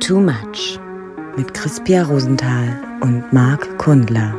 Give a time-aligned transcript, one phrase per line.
[0.00, 0.78] Too Much
[1.36, 4.34] mit Crispia Rosenthal und Marc Kundler.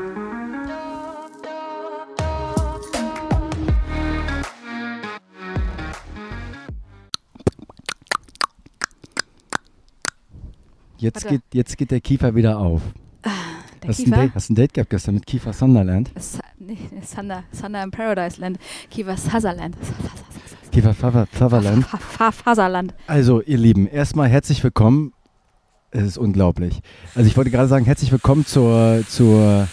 [10.97, 11.27] Jetzt Warte.
[11.29, 12.81] geht, jetzt geht der Kiefer wieder auf.
[13.23, 14.11] Der hast, du ein.
[14.11, 16.11] Date, hast ein Date gehabt gestern mit Kiefer Sunderland?
[16.17, 16.77] Sa nee,
[17.13, 18.57] Thunder, Thunder in Paradise Land.
[18.89, 19.75] Kiefer Sutherland.
[20.71, 22.93] Kiefer Faserland.
[23.07, 25.13] Also, ihr Lieben, erstmal herzlich willkommen.
[25.91, 26.81] Es ist unglaublich.
[27.15, 29.67] Also, ich wollte gerade sagen, herzlich willkommen zur, zur.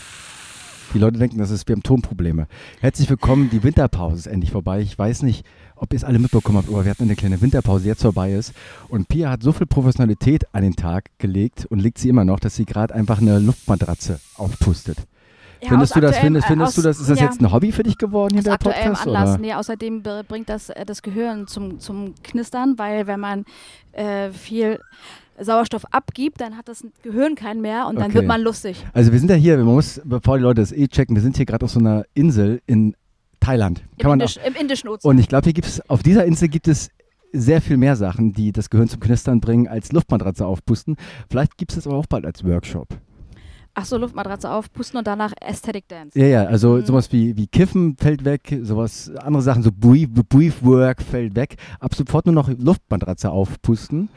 [0.93, 2.47] Die Leute denken, das ist, wir haben Tonprobleme.
[2.81, 4.81] Herzlich willkommen, die Winterpause ist endlich vorbei.
[4.81, 7.83] Ich weiß nicht, ob ihr es alle mitbekommen habt, aber wir hatten eine kleine Winterpause,
[7.83, 8.53] die jetzt vorbei ist.
[8.89, 12.39] Und Pia hat so viel Professionalität an den Tag gelegt und legt sie immer noch,
[12.39, 14.99] dass sie gerade einfach eine Luftmatratze aufpustet.
[15.61, 17.73] Ja, findest du das, findest, findest aus- du das, ist das ja, jetzt ein Hobby
[17.73, 19.07] für dich geworden hier der Podcast?
[19.09, 19.31] Anlass.
[19.31, 19.39] Oder?
[19.39, 23.45] Nee, außerdem bringt das äh, das Gehirn zum, zum Knistern, weil wenn man
[23.93, 24.79] äh, viel
[25.41, 28.14] Sauerstoff abgibt, dann hat das Gehirn keinen mehr und dann Okay.
[28.14, 28.84] wird man lustig.
[28.92, 31.36] Also wir sind ja hier, man muss, bevor die Leute das eh checken, wir sind
[31.36, 32.95] hier gerade auf so einer Insel in
[33.41, 33.81] Thailand.
[33.81, 35.11] Im, Kann man auch, Indisch, Im Indischen Ozean.
[35.11, 36.91] und ich glaube, hier gibt es, auf dieser Insel gibt es
[37.33, 40.97] sehr viel mehr Sachen, die das Gehirn zum Knistern bringen, als Luftmatratze aufpusten.
[41.28, 42.87] Vielleicht gibt es das aber auch bald als Workshop.
[43.77, 46.16] Ach so, Luftmatratze aufpusten und danach Aesthetic Dance.
[46.16, 46.84] Ja, ja, also Mhm.
[46.87, 51.56] sowas wie, wie Kiffen fällt weg, sowas, andere Sachen, so Brief, Briefwork fällt weg.
[51.81, 54.09] Ab sofort nur noch Luftmatratze aufpusten.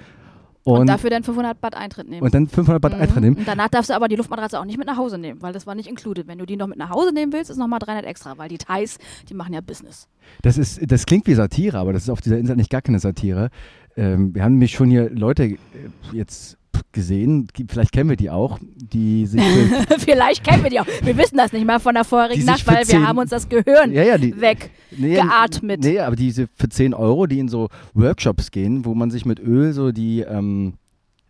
[0.67, 2.21] Und, Und, dafür dann 500 Baht Eintritt nehmen.
[2.23, 3.01] und dann 500 Baht Mhm.
[3.01, 3.37] Eintritt nehmen.
[3.37, 5.65] Und danach darfst du aber die Luftmatratze auch nicht mit nach Hause nehmen, weil das
[5.65, 6.27] war nicht included.
[6.27, 8.57] Wenn du die noch mit nach Hause nehmen willst, ist nochmal 300 extra, weil die
[8.57, 8.97] Thais,
[9.29, 10.09] die machen ja Business.
[10.41, 12.99] Das, ist, das klingt wie Satire, aber das ist auf dieser Insel nicht gar keine
[12.99, 13.49] Satire.
[13.95, 15.57] Ähm, wir haben nämlich schon hier Leute äh,
[16.11, 16.57] jetzt
[16.91, 19.41] gesehen, die- vielleicht kennen wir die auch, die sich
[19.99, 20.87] Vielleicht kennen wir die auch.
[21.03, 23.29] Wir wissen das nicht mal von der Die vorherigen Nacht, weil wir zehn- haben uns
[23.29, 24.71] das Gehirn ja, ja, die, weg.
[24.97, 25.81] nee, geatmet.
[25.83, 29.39] Nee, aber diese für 10 Euro, die in so Workshops gehen, wo man sich mit
[29.39, 30.73] Öl so die ähm,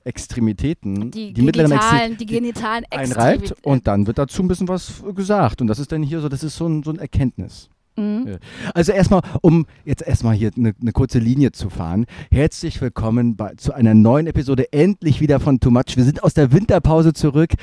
[0.03, 5.62] Extremitäten, Die, mittleren genitalen, die genitalen einreibt und dann wird dazu ein bisschen was gesagt.
[5.62, 7.69] Und das ist dann hier so, das ist so ein, so ein Erkenntnis.
[7.97, 8.38] Mhm.
[8.75, 12.06] Also erstmal, um jetzt erstmal hier eine eine kurze Linie zu fahren.
[12.30, 15.96] Herzlich willkommen bei, zu einer neuen Episode, endlich wieder von Too Much.
[15.97, 17.53] Wir sind aus der Winterpause zurück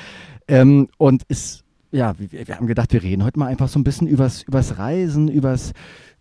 [0.49, 3.85] ähm, und ist, ja, wir, wir haben gedacht, wir reden heute mal einfach so ein
[3.85, 5.71] bisschen übers, übers Reisen, übers,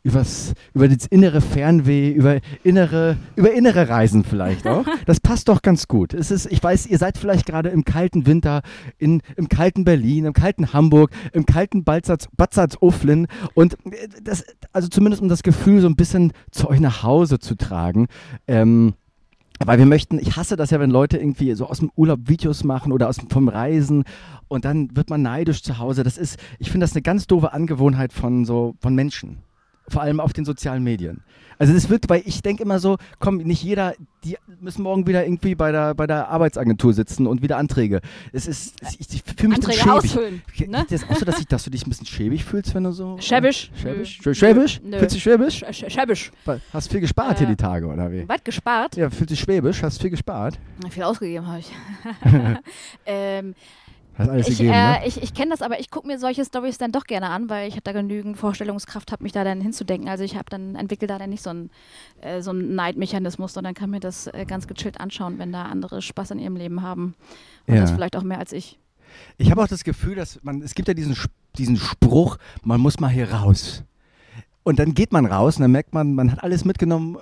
[0.04, 4.84] übers, über das innere Fernweh, über innere, über innere Reisen vielleicht auch.
[5.06, 6.14] Das passt doch ganz gut.
[6.14, 8.62] Es ist, ich weiß, ihr seid vielleicht gerade im kalten Winter,
[8.98, 14.44] in, im kalten Berlin, im kalten Hamburg, im kalten Balzatz, Batzatz Ufflin und äh, das,
[14.72, 18.06] also zumindest um das Gefühl so ein bisschen zu euch nach Hause zu tragen.
[18.46, 18.94] Ähm,
[19.64, 22.64] weil wir möchten, ich hasse das ja, wenn Leute irgendwie so aus dem Urlaub Videos
[22.64, 24.04] machen oder aus vom Reisen
[24.48, 26.02] und dann wird man neidisch zu Hause.
[26.02, 29.38] Das ist, ich finde das eine ganz doofe Angewohnheit von so, von Menschen.
[29.88, 31.22] Vor allem auf den sozialen Medien.
[31.58, 35.24] Also das wirkt, weil ich denke immer so, komm, nicht jeder, die müssen morgen wieder
[35.24, 38.00] irgendwie bei der, bei der Arbeitsagentur sitzen und wieder Anträge.
[38.32, 40.42] Es ist, ich, ich fühle mich Anträge ausfüllen.
[40.66, 40.84] Ne?
[40.90, 42.92] Das ist auch so, dass, ich, dass du dich ein bisschen schäbig fühlst, wenn du
[42.92, 43.18] so...
[43.20, 43.70] Schäbisch?
[43.80, 44.20] Schäbisch?
[44.24, 44.34] Nö.
[44.34, 44.80] Schäbisch?
[44.82, 44.98] Nö.
[44.98, 45.62] Fühlst du dich schäbisch?
[45.62, 46.32] Sch- sch- Schäbisch.
[46.72, 48.28] Hast viel gespart hier Äh, die Tage, oder wie?
[48.28, 48.96] Was gespart?
[48.96, 50.58] Ja, fühlt sich schwäbisch, hast viel gespart.
[50.82, 51.70] Na, Viel ausgegeben habe ich.
[53.06, 53.54] ähm,
[54.16, 55.00] Hast alles ich gegeben, ne?
[55.02, 57.48] äh, ich, ich kenne das, aber ich gucke mir solche Stories dann doch gerne an,
[57.50, 60.08] weil ich da genügend Vorstellungskraft habe, mich da dann hinzudenken.
[60.08, 61.70] Also ich habe dann entwickle da dann nicht so einen,
[62.20, 66.00] äh, so einen Neidmechanismus, sondern kann mir das äh, ganz gechillt anschauen, wenn da andere
[66.00, 67.14] Spaß in ihrem Leben haben.
[67.66, 67.80] Und Ja.
[67.80, 68.78] das vielleicht auch mehr als ich.
[69.36, 71.16] Ich habe auch das Gefühl, dass man, es gibt ja diesen,
[71.56, 73.82] diesen Spruch, man muss mal hier raus.
[74.62, 77.18] Und dann geht man raus und dann merkt man, man hat alles mitgenommen,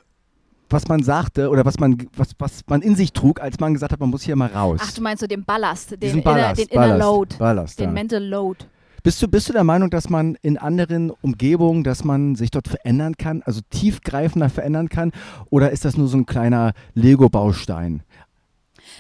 [0.70, 3.92] was man sagte oder was man, was, was man in sich trug, als man gesagt
[3.92, 4.80] hat, man muss hier mal raus.
[4.82, 7.78] Ach, du meinst so den Ballast, den, diesen inner, Ballast, den Inner Ballast, Load, Ballast,
[7.78, 7.92] den ja.
[7.92, 8.64] Mental Load.
[9.02, 12.68] Bist du, bist du der Meinung, dass man in anderen Umgebungen, dass man sich dort
[12.68, 15.10] verändern kann, also tiefgreifender verändern kann?
[15.50, 18.04] Oder ist das nur so ein kleiner Lego-Baustein?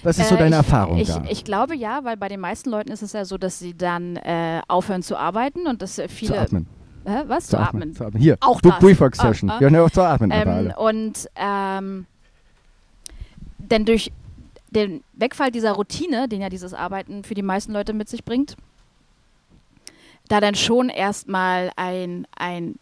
[0.02, 1.22] Was ist so Äh, deine ich, Erfahrung ich, da?
[1.28, 4.16] Ich glaube ja, weil bei den meisten Leuten ist es ja so, dass sie dann
[4.16, 6.40] äh, aufhören zu arbeiten und dass äh, zu viele.
[6.40, 6.66] atmen.
[7.04, 7.46] Hä, was?
[7.46, 7.94] Zu, atmen.
[7.94, 8.22] Zu atmen.
[8.22, 8.72] Hier, Auch das.
[8.74, 9.50] Ah, Session.
[9.50, 9.60] ah.
[9.60, 10.30] Wir hören ja auch zu atmen.
[10.32, 12.06] Ähm, und ähm,
[13.58, 14.12] denn durch
[14.70, 18.56] den Wegfall dieser Routine, den ja dieses Arbeiten für die meisten Leute mit sich bringt,
[20.28, 22.76] da dann schon erstmal ein, ein,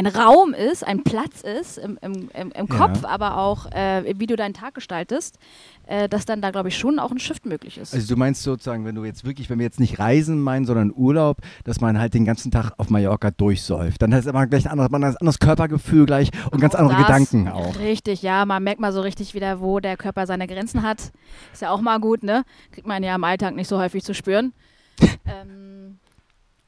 [0.00, 2.74] ein Raum ist, ein Platz ist im, im, im, im Ja.
[2.74, 5.38] Kopf, aber auch äh, wie du deinen Tag gestaltest,
[5.86, 7.92] äh, dass dann da, glaube ich, schon auch ein Shift möglich ist.
[7.92, 10.92] Also du meinst sozusagen, wenn du jetzt wirklich, wenn wir jetzt nicht Reisen meinen, sondern
[10.94, 14.00] Urlaub, dass man halt den ganzen Tag auf Mallorca durchsäuft.
[14.00, 16.96] Dann hat man gleich ein anderes, man ein anderes Körpergefühl gleich und ganz Auch andere
[16.96, 17.78] das, Gedanken auch.
[17.78, 21.12] Richtig, ja, man merkt mal so richtig wieder, wo der Körper seine Grenzen hat.
[21.52, 22.44] Ist ja auch mal gut, ne?
[22.72, 24.52] Kriegt man ja im Alltag nicht so häufig zu spüren.
[25.26, 25.98] ähm,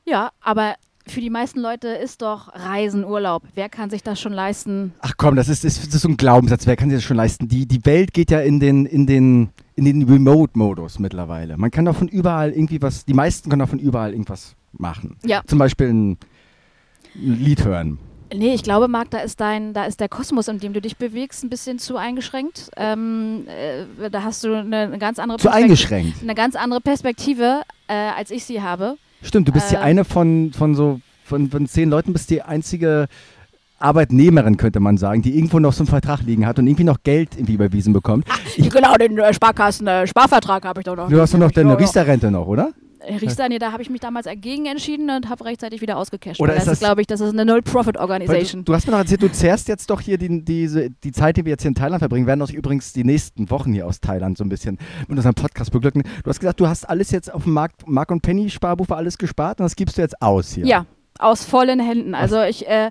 [0.04, 0.74] ja, aber
[1.06, 3.42] für die meisten Leute ist doch Reisen Urlaub.
[3.54, 4.92] Wer kann sich das schon leisten?
[5.00, 6.66] Ach komm, das ist, das ist so ein Glaubenssatz.
[6.66, 7.48] Wer kann sich das schon leisten?
[7.48, 11.56] Die, die Welt geht ja in den, in den, in den Remote-Modus mittlerweile.
[11.56, 15.16] Man kann doch von überall irgendwie was, die meisten können doch von überall irgendwas machen.
[15.24, 15.42] Ja.
[15.46, 16.18] Zum Beispiel ein,
[17.14, 17.98] Lied hören.
[18.34, 20.96] Nee, ich glaube, Marc, da ist dein, da ist der Kosmos, in dem du dich
[20.96, 22.70] bewegst, ein bisschen zu eingeschränkt.
[22.78, 26.22] Ähm, äh, da hast du eine, eine ganz andere Zu eingeschränkt.
[26.22, 28.96] eine ganz andere Perspektive, äh, als ich sie habe.
[29.22, 32.42] Stimmt, du bist die Äh, eine von, von so, von, von zehn Leuten bist die
[32.42, 33.08] einzige
[33.78, 37.02] Arbeitnehmerin, könnte man sagen, die irgendwo noch so einen Vertrag liegen hat und irgendwie noch
[37.02, 38.26] Geld irgendwie überwiesen bekommt.
[38.56, 41.08] Ich, genau, den äh, Sparkassen, äh, Sparvertrag habe ich doch noch.
[41.08, 42.70] Du hast doch noch deine Riester-Rente noch, oder?
[43.08, 46.40] Riester, nee, da habe ich mich damals dagegen entschieden und habe rechtzeitig wieder ausgecasht.
[46.40, 47.44] Oder ist das glaube ich, das ist eine
[48.28, 51.12] Weil du, du hast mir noch erzählt, du zehrst jetzt doch hier die, diese, die
[51.12, 53.86] Zeit, die wir jetzt hier in Thailand verbringen, werden uns übrigens die nächsten Wochen hier
[53.86, 54.78] aus Thailand so ein bisschen
[55.08, 56.02] mit unserem Podcast beglücken.
[56.22, 58.98] Du hast gesagt, du hast alles jetzt auf dem Markt, Mark und Penny Sparbuch war
[58.98, 60.66] alles gespart und das gibst du jetzt aus hier.
[60.66, 60.86] Ja,
[61.18, 62.14] aus vollen Händen.
[62.14, 62.90] Also ich, äh,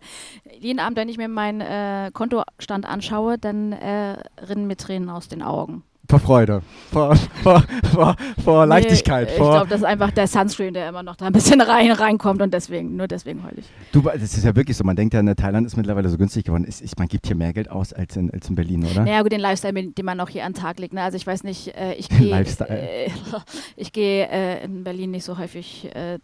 [0.60, 4.18] jeden Abend, wenn ich mir meinen äh, Kontostand anschaue, dann äh,
[4.48, 5.84] rinnen mir Tränen aus den Augen.
[6.12, 6.62] Vor Freude,
[6.92, 7.64] vor, vor,
[7.94, 11.28] vor, vor Leichtigkeit, Nee, ich glaube, das ist einfach der Sunscreen, der immer noch da
[11.28, 13.66] ein bisschen rein reinkommt und deswegen, nur deswegen heul ich.
[13.94, 14.84] Du, das ist ja wirklich so.
[14.84, 16.66] Man denkt ja, ne, Thailand ist mittlerweile so günstig geworden.
[16.66, 19.06] Ist, ist, man gibt hier mehr Geld aus als in, als in Berlin, oder?
[19.06, 20.94] Naja, gut, den Lifestyle, den man noch hier an den Tag legt.
[20.94, 21.02] Ne?
[21.02, 23.10] Also ich weiß nicht, äh, ich gehe äh,
[23.78, 26.20] ich gehe äh, in Berlin nicht so häufig äh,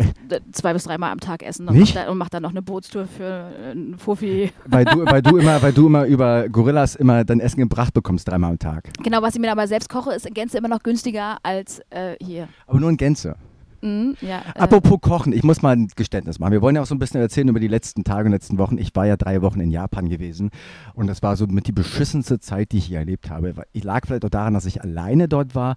[0.52, 3.06] zwei bis dreimal am Tag essen und mache da, und mach dann noch eine Bootstour
[3.08, 4.52] für äh, einen Fuffi.
[4.66, 8.28] Weil, du, weil, du immer, weil du immer über Gorillas immer dein Essen gebracht bekommst,
[8.28, 8.90] dreimal am Tag.
[9.02, 12.16] Genau, was ich mir aber selbst koche, ist in Gänze immer noch günstiger als äh,
[12.22, 12.50] hier.
[12.66, 13.36] Aber nur in Gänze.
[13.82, 16.52] Mhm, ja, äh, Apropos Kochen, ich muss mal ein Geständnis machen.
[16.52, 18.78] Wir wollen ja auch so ein bisschen erzählen über die letzten Tage und letzten Wochen.
[18.78, 20.50] Ich war ja drei Wochen in Japan gewesen
[20.94, 23.54] und das war so mit die beschissenste Zeit, die ich hier erlebt habe.
[23.74, 25.76] Ich lag vielleicht auch daran, dass ich alleine dort war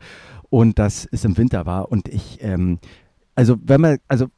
[0.49, 2.79] und dass es im Winter war und ich, ähm,
[3.35, 4.29] also wenn man, also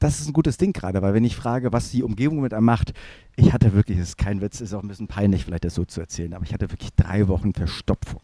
[0.00, 2.66] das ist ein gutes Ding gerade, weil wenn ich frage, was die Umgebung mit einem
[2.66, 2.92] macht,
[3.36, 5.84] ich hatte wirklich, es ist kein Witz, ist auch ein bisschen peinlich, vielleicht das so
[5.84, 8.20] zu erzählen, aber ich hatte wirklich drei Wochen Verstopfung.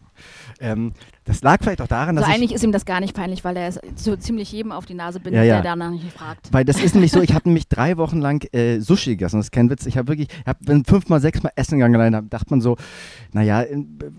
[0.60, 0.92] Ähm,
[1.24, 3.44] das lag vielleicht auch daran, also dass ich eigentlich ist ihm das gar nicht peinlich,
[3.44, 5.54] weil er es so ziemlich jedem auf die Nase bindet, Ja, ja.
[5.62, 6.52] der danach nicht fragt.
[6.52, 9.36] Weil das ist nämlich so, ich habe nämlich drei Wochen lang äh, Sushi gegessen.
[9.36, 9.86] Das ist kein Witz.
[9.86, 12.22] Ich habe wirklich, ich hab, bin fünfmal, sechsmal essen gegangen alleine.
[12.22, 12.76] Da dachte man so,
[13.32, 13.64] naja,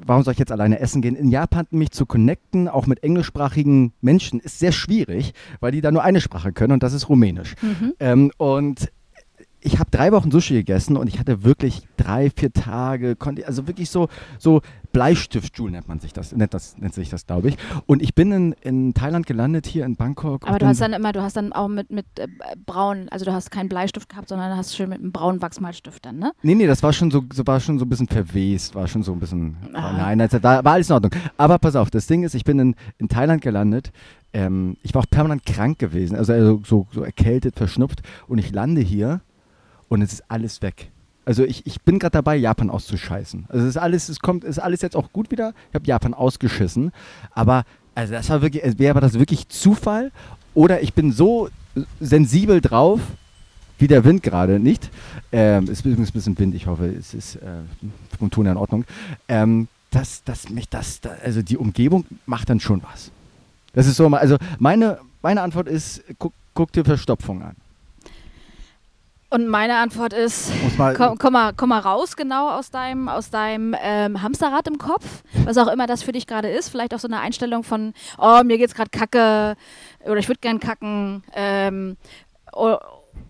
[0.05, 1.15] warum soll ich jetzt alleine essen gehen?
[1.15, 5.91] In Japan mich zu connecten, auch mit englischsprachigen Menschen, ist sehr schwierig, weil die da
[5.91, 7.55] nur eine Sprache können und das ist Rumänisch.
[7.61, 7.93] Mhm.
[7.99, 8.91] Ähm, und
[9.61, 13.67] ich habe drei Wochen Sushi gegessen und ich hatte wirklich drei, vier Tage, konnte, also
[13.67, 14.07] wirklich so,
[14.37, 14.61] so
[14.93, 17.57] Bleistiftstuhl nennt man sich das, nennt, das, nennt sich das, glaube ich.
[17.85, 20.47] Und ich bin in, in Thailand gelandet, hier in Bangkok.
[20.47, 22.27] Aber du hast dann immer, du hast dann auch mit, mit äh,
[22.65, 26.19] braun, also du hast keinen Bleistift gehabt, sondern hast schön mit einem braunen Wachsmalstift dann,
[26.19, 26.31] ne?
[26.41, 29.03] Nee, nee, das war schon so, so war schon so ein bisschen verwest, war schon
[29.03, 29.57] so ein bisschen.
[29.73, 29.93] Ah.
[29.93, 31.11] Nein, das war, war alles in Ordnung.
[31.37, 33.91] Aber pass auf, das Ding ist, ich bin in, in Thailand gelandet.
[34.31, 38.01] Ähm, ich war auch permanent krank gewesen, also, also so, so erkältet, verschnupft.
[38.27, 39.21] Und ich lande hier
[39.89, 40.89] und es ist alles weg.
[41.25, 43.45] Also ich, ich bin gerade dabei, Japan auszuscheißen.
[43.49, 45.53] Also es ist alles, es kommt, ist alles jetzt auch gut wieder.
[45.69, 46.91] Ich habe Japan ausgeschissen.
[47.31, 50.11] Aber also das war wirklich, wäre das wirklich Zufall?
[50.53, 51.49] Oder ich bin so
[51.99, 52.99] sensibel drauf,
[53.77, 54.89] wie der Wind gerade, nicht?
[55.31, 57.61] Ähm, es ist übrigens ein bisschen Wind, ich hoffe, es ist äh,
[58.17, 58.85] vom Ton in Ordnung.
[59.27, 63.11] Ähm, dass, dass mich das, da, also die Umgebung macht dann schon was.
[63.73, 67.55] Das ist so, also meine, meine Antwort ist, guck, guck dir Verstopfung an.
[69.31, 73.29] Und meine Antwort ist, mal, komm, komm, mal, komm mal raus genau aus deinem, aus
[73.29, 76.69] deinem ähm, Hamsterrad im Kopf, was auch immer das für dich gerade ist.
[76.69, 79.55] Vielleicht auch so eine Einstellung von, oh, mir geht's gerade kacke
[80.03, 81.23] oder ich würde gern kacken.
[81.33, 81.97] Ähm,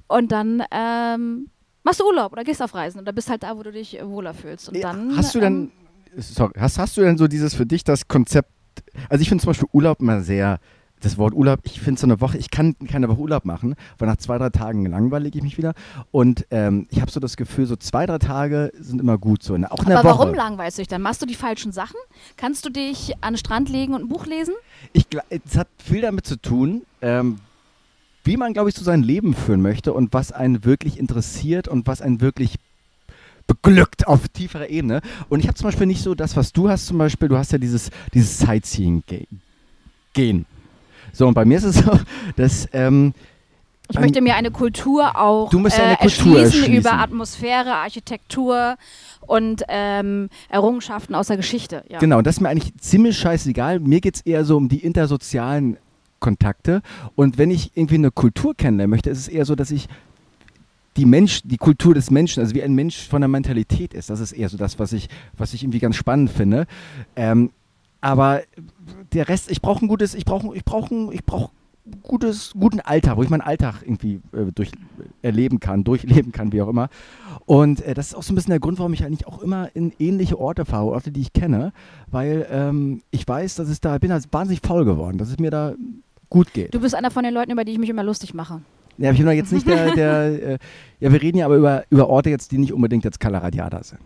[0.07, 1.49] und dann ähm,
[1.83, 4.33] machst du Urlaub oder gehst auf Reisen oder bist halt da, wo du dich wohler
[4.33, 4.69] fühlst.
[4.69, 5.71] Und Nee, dann, hast du ähm,
[6.15, 8.49] denn, sorry, hast, hast du denn so dieses für dich das Konzept,
[9.09, 10.59] also ich finde zum Beispiel Urlaub immer sehr,
[11.01, 14.07] das Wort Urlaub, ich finde so eine Woche, ich kann keine Woche Urlaub machen, weil
[14.07, 15.73] nach zwei, drei Tagen langweilig ich mich wieder
[16.11, 19.57] und ähm, ich habe so das Gefühl, so zwei, drei Tage sind immer gut so,
[19.57, 19.71] ne?
[19.71, 20.19] auch in der aber Woche.
[20.19, 21.01] warum langweilst du dich dann?
[21.01, 21.97] Machst du die falschen Sachen?
[22.37, 24.53] Kannst du dich an den Strand legen und ein Buch lesen?
[24.93, 27.39] Ich, es hat viel damit zu tun, ähm,
[28.23, 31.87] wie man, glaube ich, so sein Leben führen möchte und was einen wirklich interessiert und
[31.87, 32.55] was einen wirklich
[33.47, 35.01] beglückt auf tieferer Ebene.
[35.27, 37.51] Und ich habe zum Beispiel nicht so das, was du hast zum Beispiel, du hast
[37.51, 40.45] ja dieses, dieses Sightseeing-Gehen.
[41.13, 41.91] So, und bei mir ist es so,
[42.35, 43.13] dass ähm,
[43.89, 46.75] Ich Ähm, möchte mir eine Kultur auch Du musst ja eine äh, Kultur erschließen, erschließen.
[46.75, 48.75] über Atmosphäre, Architektur
[49.21, 51.83] und ähm, Errungenschaften aus der Geschichte.
[51.89, 51.99] Ja.
[51.99, 53.79] Genau, und das ist mir eigentlich ziemlich scheißegal.
[53.79, 55.77] Mir geht es eher so um die intersozialen
[56.19, 56.81] Kontakte.
[57.15, 59.87] Und wenn ich irgendwie eine Kultur kennenlernen möchte, ist es eher so, dass ich
[60.97, 64.19] die Mensch, die Kultur des Menschen, also wie ein Mensch von der Mentalität ist, das
[64.19, 66.65] ist eher so das, was ich, was ich irgendwie ganz spannend finde.
[67.15, 67.51] Ähm,
[68.01, 68.41] aber
[69.13, 71.51] der Rest, ich brauche ein gutes, ich brauche, ich brauche, ich brauche
[72.03, 74.71] gutes, guten Alltag, wo ich meinen Alltag irgendwie äh, durch
[75.21, 76.89] erleben kann, durchleben kann, wie auch immer.
[77.45, 79.69] Und äh, das ist auch so ein bisschen der Grund, warum ich eigentlich auch immer
[79.73, 81.73] in ähnliche Orte fahre, Orte, die ich kenne,
[82.11, 85.39] weil ähm, ich weiß, dass es da, ich bin da wahnsinnig faul geworden, dass es
[85.39, 85.73] mir da
[86.29, 86.73] gut geht.
[86.73, 88.61] Du bist einer von den Leuten, über die ich mich immer lustig mache.
[88.97, 90.57] Ja, ich bin doch jetzt nicht der, der äh,
[90.99, 94.01] ja, wir reden ja aber über, über Orte jetzt, die nicht unbedingt jetzt Calaradiada sind.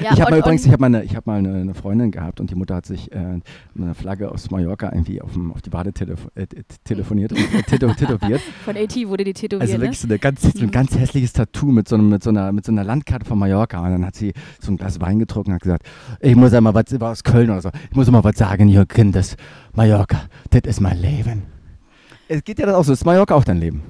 [0.00, 2.10] Ja, ich habe mal übrigens, ich habe mal, eine, ich hab mal eine, eine Freundin
[2.10, 3.16] gehabt und die Mutter hat sich äh,
[3.76, 6.46] eine Flagge aus Mallorca irgendwie auf, dem, auf die Wade telefo äh,
[6.84, 8.40] telefoniert und äh, tätow- tätowiert.
[8.64, 9.80] Von AT wurde die tätowiert, Also ne?
[9.82, 12.52] wirklich so, eine ganz, so ein ganz hässliches Tattoo mit so, einem, mit, so einer,
[12.52, 13.80] mit so einer Landkarte von Mallorca.
[13.84, 15.86] Und dann hat sie so ein Glas Wein getrunken und hat gesagt,
[16.20, 18.86] ich muss einmal was, war aus Köln oder so, ich muss mal was sagen, ihr
[18.86, 19.36] Kind, das
[19.74, 21.42] Mallorca, das ist mein Leben.
[22.28, 23.82] Es geht ja das auch so, ist Mallorca auch dein Leben?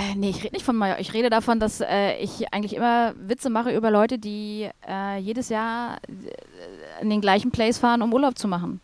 [0.00, 1.00] Äh, nee, ich rede nicht von Mallorca.
[1.00, 5.48] Ich rede davon, dass äh, ich eigentlich immer Witze mache über Leute, die äh, jedes
[5.50, 8.80] Jahr äh, in den gleichen Place fahren, um Urlaub zu machen.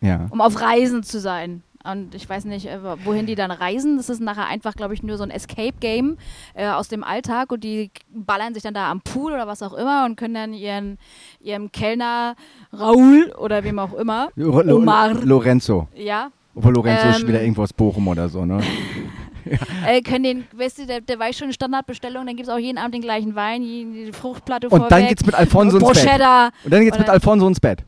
[0.00, 0.26] Ja.
[0.30, 1.62] Um auf Reisen zu sein.
[1.84, 3.96] Und ich weiß nicht, äh, wohin die dann reisen.
[3.96, 6.18] Das ist nachher einfach, glaube ich, nur so ein Escape-Game
[6.54, 9.72] äh, aus dem Alltag und die ballern sich dann da am Pool oder was auch
[9.74, 10.98] immer und können dann ihren,
[11.40, 12.34] ihrem Kellner
[12.72, 15.88] Raoul oder wem auch immer, Omar, Lorenzo.
[15.94, 18.60] ja, Obwohl Lorenzo ist Ähm, wieder irgendwo aus Bochum oder so, ne?
[19.86, 22.78] äh, können den, weißt du, der, der weiß schon Standardbestellung, dann gibt es auch jeden
[22.78, 24.88] Abend den gleichen Wein, die, Fruchtplatte Und vorweg.
[24.90, 26.20] dann geht's mit Alfonso ins Bett.
[26.64, 27.84] Und dann geht's mit Oder- Alfonso ins Bett.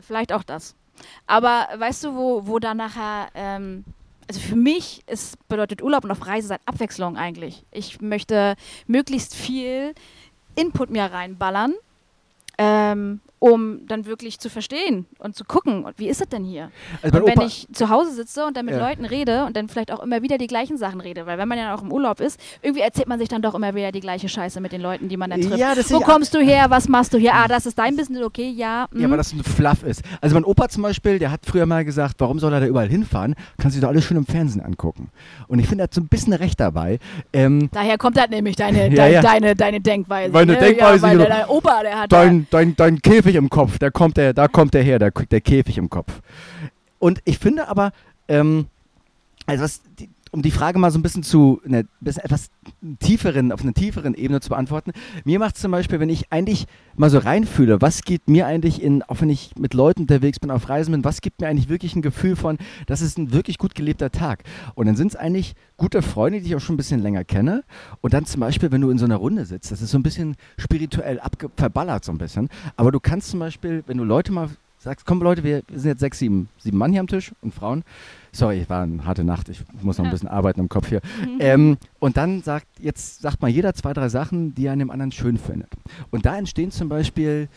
[0.00, 0.74] vielleicht auch das.
[1.26, 3.84] Aber weißt du, wo, wo da nachher, ähm,
[4.28, 7.64] also für mich ist, bedeutet Urlaub und auf Reise sein Abwechslung eigentlich.
[7.72, 8.54] Ich möchte
[8.86, 9.94] möglichst viel
[10.54, 11.74] Input mir reinballern,
[12.58, 16.70] ähm, um dann wirklich zu verstehen und zu gucken, und wie ist es denn hier?
[17.02, 18.88] Also und wenn Opa, ich zu Hause sitze und dann mit Ja.
[18.88, 21.58] Leuten rede und dann vielleicht auch immer wieder die gleichen Sachen rede, weil wenn man
[21.58, 24.28] ja auch im Urlaub ist, irgendwie erzählt man sich dann doch immer wieder die gleiche
[24.28, 25.58] Scheiße mit den Leuten, die man dann trifft.
[25.58, 26.66] Ja, das Wo kommst du her?
[26.68, 27.34] Was machst du hier?
[27.34, 28.86] Ah, das ist dein Business, okay, ja.
[28.94, 29.10] Ja, mm.
[29.10, 30.02] weil das ein Fluff ist.
[30.20, 32.88] Also mein Opa zum Beispiel, der hat früher mal gesagt, warum soll er da überall
[32.88, 33.34] hinfahren?
[33.58, 35.10] Kannst du dir doch alles schön im Fernsehen angucken.
[35.48, 37.00] Und ich finde, er hat so ein bisschen recht dabei.
[37.32, 39.20] Ähm, Daher kommt das nämlich, deine, Ja, dein, ja.
[39.20, 40.32] Deine, deine Denkweise.
[40.32, 40.58] Meine ne?
[40.60, 43.90] Denkweise, Ja, weil der, dein Opa, der hat dein, dein, dein Käfig im Kopf, da
[43.90, 46.20] kommt der, da kommt der her, da der Käfig im Kopf.
[46.98, 47.92] Und ich finde aber,
[48.28, 48.66] ähm,
[49.46, 52.50] also was, die, um die Frage mal so ein bisschen zu, ne, bisschen etwas
[53.00, 54.92] tieferen, auf einer tieferen Ebene zu beantworten.
[55.24, 58.82] Mir macht es zum Beispiel, wenn ich eigentlich mal so reinfühle, was gibt mir eigentlich
[58.82, 61.68] in, auch wenn ich mit Leuten unterwegs bin, auf Reisen bin, was gibt mir eigentlich
[61.68, 64.42] wirklich ein Gefühl von, das ist ein wirklich gut gelebter Tag.
[64.74, 67.62] Und dann sind es eigentlich gute Freunde, die ich auch schon ein bisschen länger kenne.
[68.00, 70.02] Und dann zum Beispiel, wenn du in so einer Runde sitzt, das ist so ein
[70.02, 72.48] bisschen spirituell abge verballert so ein bisschen.
[72.76, 74.48] Aber du kannst zum Beispiel, wenn du Leute mal
[74.82, 77.54] sagst, komm Leute, wir, wir sind jetzt sechs, sieben, sieben Mann hier am Tisch und
[77.54, 77.84] Frauen.
[78.32, 81.00] Sorry, war eine harte Nacht, ich muss noch ein bisschen arbeiten im Kopf hier.
[81.20, 81.36] Mhm.
[81.40, 84.90] Ähm, und dann sagt, jetzt sagt mal jeder zwei, drei Sachen, die er an dem
[84.90, 85.70] anderen schön findet.
[86.10, 87.48] Und da entstehen zum Beispiel,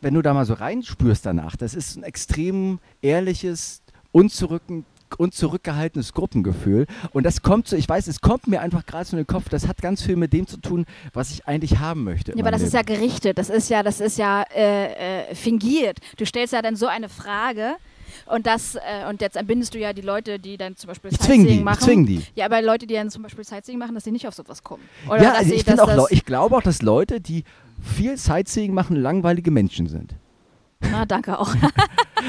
[0.00, 3.82] wenn du da mal so reinspürst danach, das ist ein extrem ehrliches,
[5.16, 6.86] unzurücken, unzurückgehaltenes Gruppengefühl.
[7.12, 9.48] Und das kommt so, ich weiß, es kommt mir einfach gerade so in den Kopf,
[9.48, 12.32] das hat ganz viel mit dem zu tun, was ich eigentlich haben möchte.
[12.32, 12.94] Ja, aber das ist ja Leben.
[13.00, 15.98] gerichtet, das ist ja, das ist ja äh, äh, fingiert.
[16.16, 17.76] Du stellst ja dann so eine Frage
[18.26, 21.18] und das äh, und jetzt entbindest du ja die Leute, die dann zum Beispiel Ich
[21.18, 21.80] zwing die, Sightseeing ich machen.
[21.80, 22.22] zwing die.
[22.34, 24.82] Ja, aber Leute, die dann zum Beispiel Sightseeing machen, dass sie nicht auf sowas kommen.
[25.08, 27.44] Oder ja, also ich, finde auch, ich glaube auch, dass Leute, die
[27.80, 30.14] viel Sightseeing machen, langweilige Menschen sind.
[30.80, 31.54] Na, danke auch.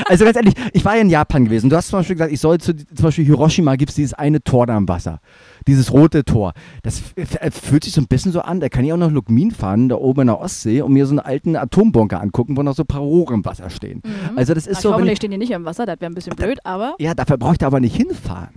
[0.07, 1.69] Also ganz ehrlich, ich war ja in Japan gewesen.
[1.69, 4.41] Du hast zum Beispiel gesagt, ich soll zu, zum Beispiel Hiroshima gibt es dieses eine
[4.41, 5.19] Tor da am Wasser.
[5.67, 6.53] Dieses rote Tor.
[6.83, 8.59] Das f- fühlt sich so ein bisschen so an.
[8.59, 11.11] Da kann ich auch noch Lukmin fahren, da oben in der Ostsee, und mir so
[11.11, 14.01] einen alten Atombunker angucken, wo noch so ein paar Rohre im Wasser stehen.
[14.05, 14.37] Mhm.
[14.37, 16.11] Also das ist ich so, hoffe, die ich, stehen hier nicht im Wasser, das wäre
[16.11, 18.53] ein bisschen Da- blöd, aber ja, dafür brauche ich da aber nicht hinfahren.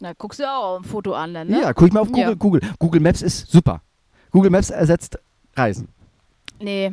[0.00, 1.60] na, guckst du auch ein Foto an, dann, ne?
[1.60, 2.34] Ja, guck ich mal auf Google, Ja.
[2.34, 2.62] Google.
[2.78, 3.82] Google Maps ist super.
[4.32, 5.18] Google Maps ersetzt
[5.56, 5.88] Reisen.
[6.60, 6.92] Nee.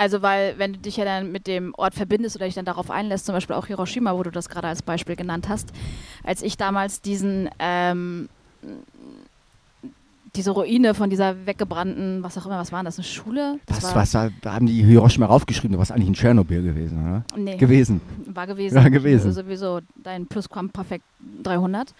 [0.00, 2.90] Also, weil, wenn du dich ja dann mit dem Ort verbindest oder dich dann darauf
[2.90, 5.74] einlässt, zum Beispiel auch Hiroshima, wo du das gerade als Beispiel genannt hast,
[6.24, 8.30] als ich damals diesen, ähm,
[10.36, 13.58] diese Ruine von dieser weggebrannten, was auch immer, was war das, eine Schule?
[13.66, 16.62] Das Was, war, was, da da haben die Hiroshima raufgeschrieben, du warst eigentlich in Tschernobyl
[16.62, 17.24] gewesen, oder?
[17.36, 18.00] Nee, Gewesen.
[18.24, 18.76] war gewesen.
[18.76, 19.32] Ja, gewesen.
[19.32, 21.04] Sowieso dein Plusquamperfekt
[21.42, 21.92] 300.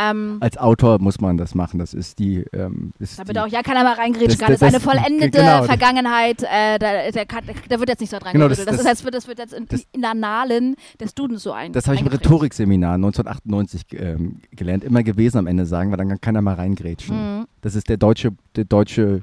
[0.00, 1.78] Ähm, Als Autor muss man das machen.
[1.80, 2.44] Das ist die.
[2.52, 4.52] Ähm, ist da die bitte auch ja keiner mal reingrätschen Das- kann.
[4.52, 5.64] Das, ist das- eine vollendete genau.
[5.64, 6.42] Vergangenheit.
[6.42, 8.86] Äh, da, der kann, da wird jetzt nicht so dran Genau, das- das, das- ist
[8.86, 11.72] jetzt, das wird jetzt in, das- in Annalen des Dudens so ein.
[11.72, 12.06] Das habe ich im.
[12.08, 14.84] Rhetorikseminar 1998 ähm, gelernt.
[14.84, 17.38] Immer gewesen am Ende sagen, weil dann kann keiner mal reingrätschen.
[17.40, 17.46] Mhm.
[17.62, 19.22] Das ist der deutsche, der deutsche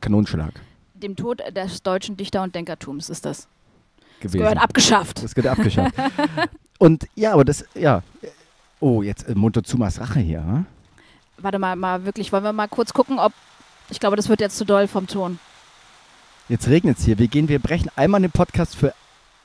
[0.00, 0.52] Kanonschlag
[0.94, 3.48] Dem Tod des deutschen Dichter- und Denkertums ist das.
[4.20, 4.38] Das gewesen.
[4.44, 5.22] gehört abgeschafft.
[5.24, 5.94] Das gehört abgeschafft.
[6.78, 8.02] Und ja, aber das, ja.
[8.82, 10.44] Oh, jetzt äh, Montezumas Rache hier.
[10.44, 10.66] hm?
[11.38, 13.32] Warte mal, mal wirklich, wollen wir mal kurz gucken, ob.
[13.90, 15.38] Ich glaube, das wird jetzt zu doll vom Ton.
[16.48, 17.18] Jetzt regnet es hier.
[17.18, 18.92] Wir gehen, wir brechen einmal den Podcast für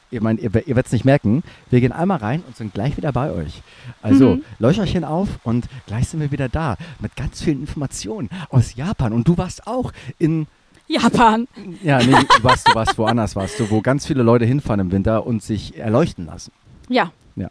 [0.09, 2.95] ihr meint, ihr, ihr werdet es nicht merken, wir gehen einmal rein und sind gleich
[2.97, 3.61] wieder bei euch.
[4.01, 4.43] Also Mhm.
[4.57, 9.11] Leuchterchen auf und gleich sind wir wieder da mit ganz vielen Informationen aus Japan.
[9.13, 10.47] Und du warst auch in,
[10.87, 11.47] Japan.
[11.83, 14.91] ja, nee, du warst, du warst woanders, warst du, wo ganz viele Leute hinfahren im
[14.93, 16.51] Winter und sich erleuchten lassen.
[16.87, 17.49] Ja, Ja,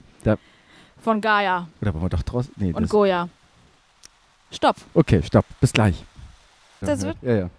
[1.07, 2.53] von Gaia oder wollen wir doch draußen?
[2.57, 3.29] Nee, und das, Goya.
[4.51, 4.75] Stopp.
[4.93, 5.45] Okay, stopp.
[5.61, 6.03] Bis gleich.
[6.81, 7.51] Das wird- ja, ja.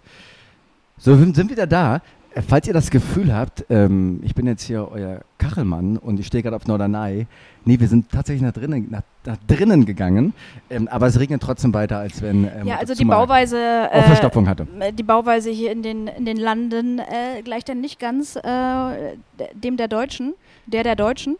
[0.98, 2.02] So, wir sind wieder da.
[2.34, 6.26] Äh, Falls ihr das Gefühl habt, ähm, ich bin jetzt hier euer Kachelmann und ich
[6.26, 7.26] stehe gerade auf Norderney.
[7.64, 10.34] Nee, wir sind tatsächlich nach drinnen, nach, nach drinnen gegangen,
[10.68, 13.88] ähm, aber es regnet trotzdem weiter, als wenn ähm, ja, also die Bauweise.
[13.90, 14.66] auch Verstopfung hatte.
[14.78, 19.16] äh, die Bauweise hier in den, in den Landen äh, gleicht dann nicht ganz äh,
[19.54, 20.34] dem der Deutschen,
[20.66, 21.36] der der Deutschen,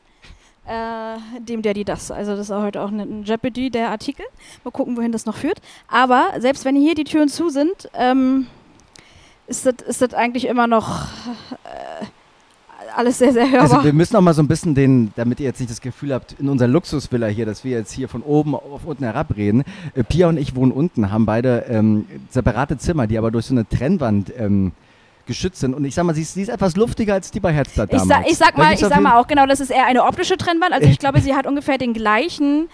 [0.69, 2.11] äh, dem der die das.
[2.11, 4.25] Also das ist heute auch ein ein Jeopardy, der Artikel.
[4.65, 5.61] Mal gucken, wohin das noch führt.
[5.89, 8.47] Aber selbst wenn hier die Türen zu sind, ähm,
[9.47, 11.07] ist das ist das eigentlich immer noch
[11.65, 12.05] äh,
[12.95, 13.73] alles sehr, sehr hörbar.
[13.73, 16.13] Also wir müssen auch mal so ein bisschen den, damit ihr jetzt nicht das Gefühl
[16.13, 19.65] habt, in unserer Luxusvilla hier, dass wir jetzt hier von oben auf unten herabreden.
[19.95, 23.55] Äh, Pia und ich wohnen unten, haben beide ähm, separate Zimmer, die aber durch so
[23.55, 24.73] eine Trennwand ähm,
[25.28, 25.75] geschützt sind.
[25.75, 28.00] Und ich sag mal, sie ist, sie ist etwas luftiger als die bei Herzblatt Ich,
[28.02, 30.37] sa ich sag Da mal, ich sag mal auch genau, das ist eher eine optische
[30.37, 30.73] Trennwand.
[30.73, 32.68] Also ich glaube, sie hat ungefähr den gleichen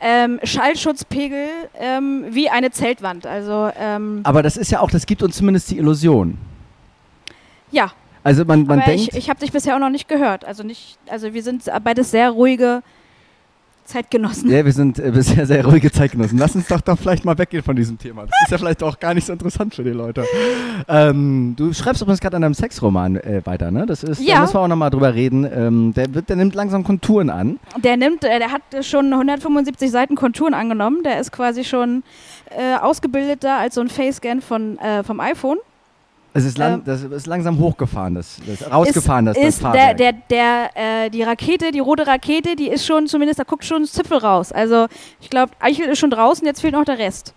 [0.00, 1.48] ähm, Schallschutzpegel
[1.80, 3.26] ähm, wie eine Zeltwand.
[3.26, 6.38] Also ähm, Aber das ist ja auch, das gibt uns zumindest die Illusion.
[7.72, 7.90] ja,
[8.22, 10.44] Also man, man aber denkt, ich, ich habe dich bisher auch noch nicht gehört.
[10.44, 12.82] Also nicht, also wir sind beides sehr ruhige
[13.84, 14.50] Zeitgenossen.
[14.50, 16.38] ja, wir sind äh, bisher sehr ruhige Zeitgenossen.
[16.38, 18.22] Lass uns doch, doch vielleicht mal weggehen von diesem Thema.
[18.22, 20.24] Das ist ja vielleicht auch gar nicht so interessant für die Leute.
[20.88, 23.86] Ähm, du schreibst übrigens gerade an deinem Sexroman äh, weiter, ne?
[23.86, 24.40] Das ist, da Ja.
[24.40, 25.44] müssen wir auch nochmal drüber reden.
[25.50, 27.58] Ähm, der, wird, der nimmt langsam Konturen an.
[27.82, 31.02] Der nimmt, äh, der hat schon 175 Seiten Konturen angenommen.
[31.04, 32.02] Der ist quasi schon
[32.56, 35.58] äh, ausgebildeter als so ein Facescan von äh, vom iPhone.
[36.36, 39.70] Es ist, lang, Ähm, das ist langsam hochgefahren, das, das rausgefahren, das, ist das der,
[39.70, 39.96] Fahrwerk.
[39.96, 43.82] der, der, äh, die Rakete, die rote Rakete, die ist schon, zumindest da guckt schon
[43.82, 44.50] ein Zipfel raus.
[44.50, 44.88] Also
[45.20, 47.34] ich glaube, Eichel ist schon draußen, jetzt fehlt noch der Rest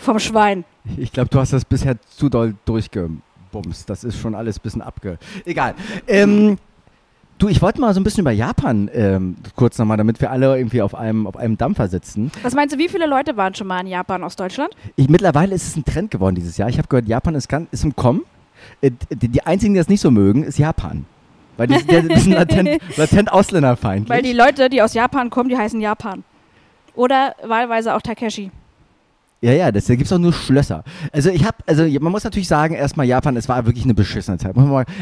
[0.00, 0.64] vom Schwein.
[0.96, 3.90] Ich glaube, du hast das bisher zu doll durchgebumst.
[3.90, 5.18] Das ist schon alles ein bisschen abge...
[5.44, 5.74] Egal.
[6.06, 6.56] Ähm,
[7.36, 10.56] du, ich wollte mal so ein bisschen über Japan ähm, kurz nochmal, damit wir alle
[10.56, 12.32] irgendwie auf einem, auf einem Dampfer sitzen.
[12.42, 14.74] Was meinst du, wie viele Leute waren schon mal in Japan aus Deutschland?
[14.96, 16.70] Ich, mittlerweile ist es ein Trend geworden dieses Jahr.
[16.70, 18.22] Ich habe gehört, Japan ist, ganz, ist im Kommen.
[18.80, 21.04] Äh, die, die einzigen, die das nicht so mögen, ist Japan.
[21.56, 24.08] Weil die sind ja ein bisschen latent, latent ausländerfeindlich.
[24.08, 26.24] Weil die Leute, die aus Japan kommen, die heißen Japan.
[26.94, 28.50] Oder wahlweise auch Takeshi.
[29.42, 30.84] Ja, ja, das, da gibt es auch nur Schlösser.
[31.12, 34.36] Also ich habe, also man muss natürlich sagen, erstmal Japan, es war wirklich eine beschissene
[34.36, 34.54] Zeit.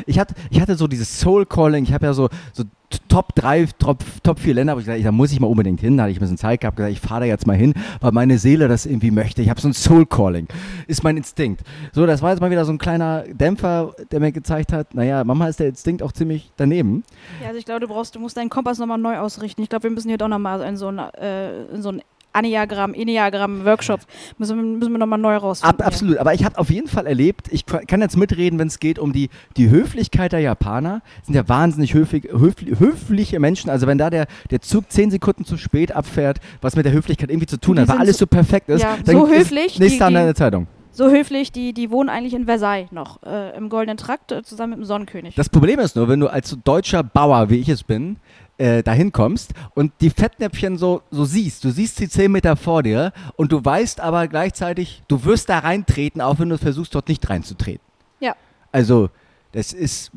[0.07, 2.65] Ich hatte, ich hatte so dieses Soul Calling, ich habe ja so, so
[3.09, 5.97] Top 3, Top, Top 4 Länder, wo ich gesagt da muss ich mal unbedingt hin.
[5.97, 8.13] Da hatte ich ein bisschen Zeit gehabt, gesagt, ich fahre da jetzt mal hin, weil
[8.13, 9.43] meine Seele das irgendwie möchte.
[9.43, 10.47] Ich habe so ein Soul Calling.
[10.87, 11.63] Ist mein Instinkt.
[11.93, 15.23] So, das war jetzt mal wieder so ein kleiner Dämpfer, der mir gezeigt hat, naja,
[15.25, 17.03] Mama ist der Instinkt auch ziemlich daneben.
[17.43, 19.63] Ja, also ich glaube, du brauchst, du musst deinen Kompass nochmal neu ausrichten.
[19.63, 21.93] Ich glaube, wir müssen hier doch nochmal in so ein, äh, in so
[22.33, 24.01] ein Aniagramm, Enneagramm-Workshop
[24.39, 25.81] müssen, wir- müssen wir nochmal neu rausfinden.
[25.81, 28.79] Ab, absolut, aber ich habe auf jeden Fall erlebt, ich kann jetzt mitreden, wenn es
[28.79, 31.03] geht um die, die Höflichkeit der Japaner.
[31.25, 33.71] Sind ja wahnsinnig höflich, höfli, höfliche Menschen.
[33.71, 37.31] Also wenn da der, der Zug zehn Sekunden zu spät abfährt, was mit der Höflichkeit
[37.31, 39.79] irgendwie zu tun Die hat, weil alles so perfekt ist, Ja, dann so ist höflich,
[39.79, 40.67] Nächster die- an der Zeitung.
[40.91, 44.71] So höflich, die, die wohnen eigentlich in Versailles noch, äh, im Goldenen Trakt, äh, zusammen
[44.71, 45.35] mit dem Sonnenkönig.
[45.37, 48.17] Das Problem ist nur, wenn du als deutscher Bauer, wie ich es bin,
[48.59, 51.65] äh, dahin kommst und die Fettnäpfchen so, so siehst.
[51.65, 55.61] Du siehst sie zehn Meter vor dir und du weißt aber gleichzeitig, du wirst da
[55.61, 57.85] reintreten, auch wenn du versuchst, dort nicht reinzutreten.
[58.21, 58.35] Ja.
[58.73, 59.11] Also,
[59.53, 60.11] das ist.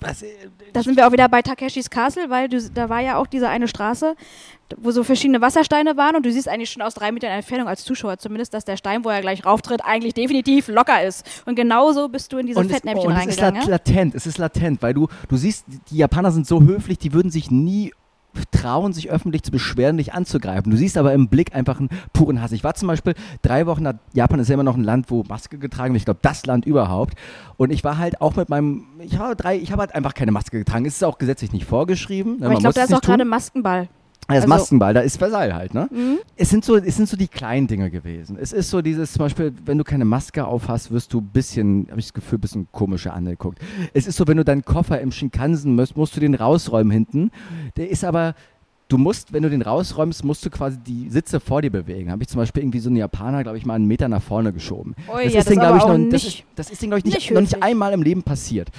[0.00, 0.24] Was,
[0.72, 3.48] Da sind wir auch wieder bei Takeshis Castle, weil du, da war ja auch diese
[3.48, 4.14] eine Straße,
[4.76, 7.84] wo so verschiedene Wassersteine waren und du siehst eigentlich schon aus drei Metern Entfernung als
[7.84, 11.24] Zuschauer zumindest, dass der Stein, wo er gleich rauftritt, eigentlich definitiv locker ist.
[11.46, 13.54] Und genauso bist du in diese und es, Fettnäpfchen und es ist reingegangen.
[13.54, 13.94] lat ja?
[13.94, 17.30] latent, es ist latent, weil du, du siehst, die Japaner sind so höflich, die würden
[17.30, 17.92] sich nie
[18.50, 20.70] trauen, sich öffentlich zu beschweren, dich anzugreifen.
[20.70, 22.52] Du siehst aber im Blick einfach einen puren Hass.
[22.52, 25.22] Ich war zum Beispiel drei Wochen nach Japan, ist ja immer noch ein Land, wo
[25.28, 26.00] Maske getragen wird.
[26.00, 27.14] Ich glaube, das Land überhaupt.
[27.56, 30.32] Und ich war halt auch mit meinem, ich habe drei, ich habe halt einfach keine
[30.32, 30.86] Maske getragen.
[30.86, 32.38] Es ist auch gesetzlich nicht vorgeschrieben.
[32.38, 32.46] ne?
[32.46, 33.88] Aber Man ich glaube, da ist auch gerade Maskenball.
[34.26, 35.88] Das Also- Maskenball, da ist Versailles halt, ne?
[35.92, 36.18] Mhm.
[36.36, 38.38] Es sind, so, es sind so die kleinen Dinge gewesen.
[38.40, 41.26] Es ist so dieses, zum Beispiel, wenn du keine Maske auf hast, wirst du ein
[41.32, 43.58] bisschen, habe ich das Gefühl, ein bisschen komischer angeguckt.
[43.92, 47.30] Es ist so, wenn du deinen Koffer im Shinkansen musst, musst du den rausräumen hinten.
[47.76, 48.34] Der ist aber,
[48.88, 52.10] du musst, wenn du den rausräumst, musst du quasi die Sitze vor dir bewegen.
[52.10, 54.54] Habe ich zum Beispiel irgendwie so einen Japaner, glaube ich, mal einen Meter nach vorne
[54.54, 54.94] geschoben.
[55.06, 57.00] Oh das ja, ist aber glaube ich, noch, das nicht- ist, das ist denen, glaube
[57.00, 58.70] ich, nicht, nicht noch nicht einmal im Leben passiert.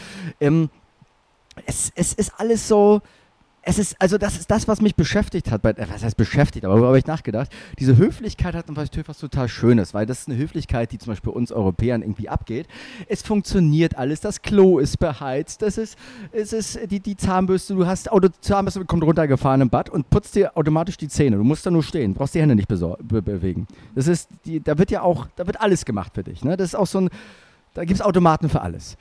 [0.41, 0.69] Ähm,
[1.67, 3.01] es, es ist alles so,
[3.67, 5.63] es ist, also das ist das, was mich beschäftigt hat.
[5.63, 7.51] Bei, äh, was heißt beschäftigt, aber worüber habe ich nachgedacht?
[7.79, 11.33] Diese Höflichkeit hat natürlich was total Schönes, weil das ist eine Höflichkeit, die zum Beispiel
[11.33, 12.67] uns Europäern irgendwie abgeht.
[13.07, 15.97] Es funktioniert alles, das Klo ist beheizt, das ist,
[16.31, 20.35] es ist die, die Zahnbürste, du hast, die Zahnbürste kommt runtergefahren im Bad und putzt
[20.35, 21.37] dir automatisch die Zähne.
[21.37, 23.65] Du musst da nur stehen, brauchst die Hände nicht be bewegen.
[23.95, 26.43] Das ist, die, da wird ja auch, da wird alles gemacht für dich.
[26.43, 26.55] Ne?
[26.55, 27.09] Das ist auch so ein,
[27.73, 28.95] da gibt es Automaten für alles.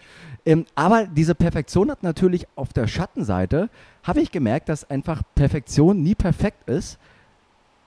[0.46, 3.70] Ähm, aber diese Perfektion hat natürlich auf der Schattenseite,
[4.02, 6.98] habe ich gemerkt, dass einfach Perfektion nie perfekt ist,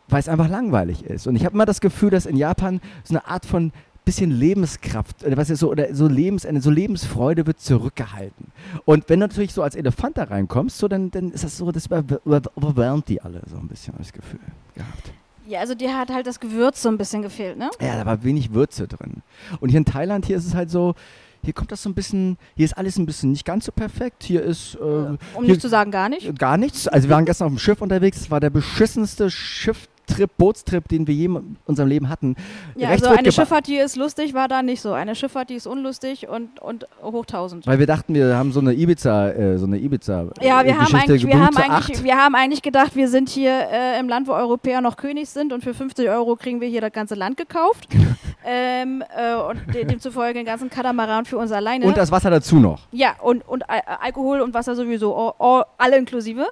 [0.07, 1.27] weil es einfach langweilig ist.
[1.27, 3.71] Und ich habe immer das Gefühl, dass in Japan so eine Art von
[4.07, 8.47] bisschen Lebenskraft, oder was ist so, oder so Lebensende, so Lebensfreude wird zurückgehalten.
[8.85, 11.73] Und wenn du natürlich so als Elefant da reinkommst, so dann, dann ist das so,
[11.73, 14.39] das überwärmt die alle so ein bisschen, das Gefühl
[14.75, 15.11] gehabt.
[15.45, 17.69] Ja, also dir hat halt das Gewürz so ein bisschen gefehlt, ne?
[17.81, 19.21] Ja, da war wenig Würze drin.
[19.59, 20.95] Und hier in Thailand, hier ist es halt so,
[21.43, 24.23] hier kommt das so ein bisschen, hier ist alles ein bisschen nicht ganz so perfekt.
[24.23, 24.75] Hier ist.
[24.75, 26.37] Äh, um hier, nicht zu sagen, gar nicht.
[26.37, 26.87] Gar nichts.
[26.87, 28.21] Also, wir waren gestern auf dem Schiff unterwegs.
[28.21, 32.35] Es war der beschissenste Schiff Trip, Bootstrip, den wir je in unserem Leben hatten.
[32.75, 34.93] Ja, Rechts also eine Schifffahrt, die ist lustig, war da nicht so.
[34.93, 37.67] Eine Schifffahrt, die ist unlustig und, und hoch 1000.
[37.67, 40.27] Weil wir dachten, wir haben so eine Ibiza, äh, so eine Ibiza.
[40.41, 43.99] Ja, wir, haben eigentlich, wir, haben eigentlich, wir haben eigentlich gedacht, wir sind hier äh,
[43.99, 46.93] im Land, wo Europäer noch König sind und für 50 Euro kriegen wir hier das
[46.93, 47.87] ganze Land gekauft.
[48.45, 51.85] ähm, äh, und de demzufolge den ganzen Katamaran für uns alleine.
[51.85, 52.87] Und das Wasser dazu noch.
[52.91, 56.47] Ja, und, und Alkohol und Wasser sowieso, all, all, alle inklusive.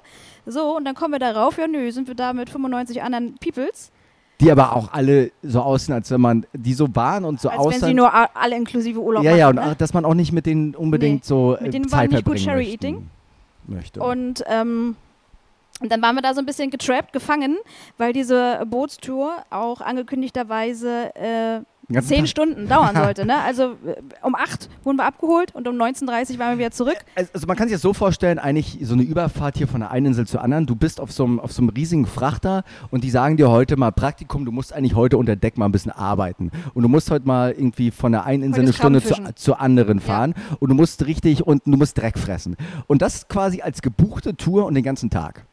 [0.46, 3.90] So, und dann kommen wir darauf, ja nö, sind wir da mit 95 anderen Peoples.
[4.40, 7.58] Die aber auch alle so aussehen, als wenn man, die so waren und so als
[7.58, 7.72] aussehen.
[7.72, 9.74] Als wenn sie nur alle inklusive Urlaub Ja, ja, und ne?
[9.78, 12.38] dass man auch nicht mit denen unbedingt nee, so mit denen Zeit war nicht gut
[12.38, 13.08] Sherry Eating.
[13.66, 14.00] Möchte.
[14.00, 14.94] Und, ähm,
[15.80, 17.56] und dann waren wir da so ein bisschen getrappt, gefangen,
[17.98, 22.28] weil diese Bootstour auch angekündigterweise äh, zehn Tag.
[22.28, 23.24] Stunden dauern sollte.
[23.24, 23.40] Ne?
[23.42, 26.96] Also äh, um acht wurden wir abgeholt und um 19.30 Uhr waren wir wieder zurück.
[27.14, 30.06] Also man kann sich das so vorstellen, eigentlich so eine Überfahrt hier von der einen
[30.06, 30.66] Insel zur anderen.
[30.66, 33.76] Du bist auf so einem, auf so einem riesigen Frachter und die sagen dir heute
[33.76, 36.50] mal Praktikum, du musst eigentlich heute unter Deck mal ein bisschen arbeiten.
[36.74, 40.00] Und du musst heute mal irgendwie von der einen Insel eine Stunde zu, zur anderen
[40.00, 40.56] fahren ja.
[40.60, 42.56] und du musst richtig und du musst Dreck fressen.
[42.86, 45.46] Und das quasi als gebuchte Tour und den ganzen Tag.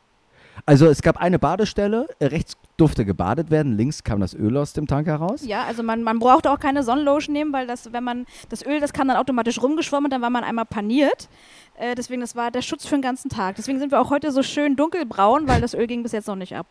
[0.65, 4.73] Also es gab eine Badestelle, äh, rechts durfte gebadet werden, links kam das Öl aus
[4.73, 5.45] dem Tank heraus.
[5.45, 8.80] Ja, also man, man brauchte auch keine Sonnenlotion nehmen, weil das, wenn man, das Öl,
[8.80, 11.28] das kam dann automatisch rumgeschwommen, dann war man einmal paniert.
[11.76, 13.56] Äh, deswegen, das war der Schutz für den ganzen Tag.
[13.58, 16.36] Deswegen sind wir auch heute so schön dunkelbraun, weil das Öl ging bis jetzt noch
[16.36, 16.67] nicht ab.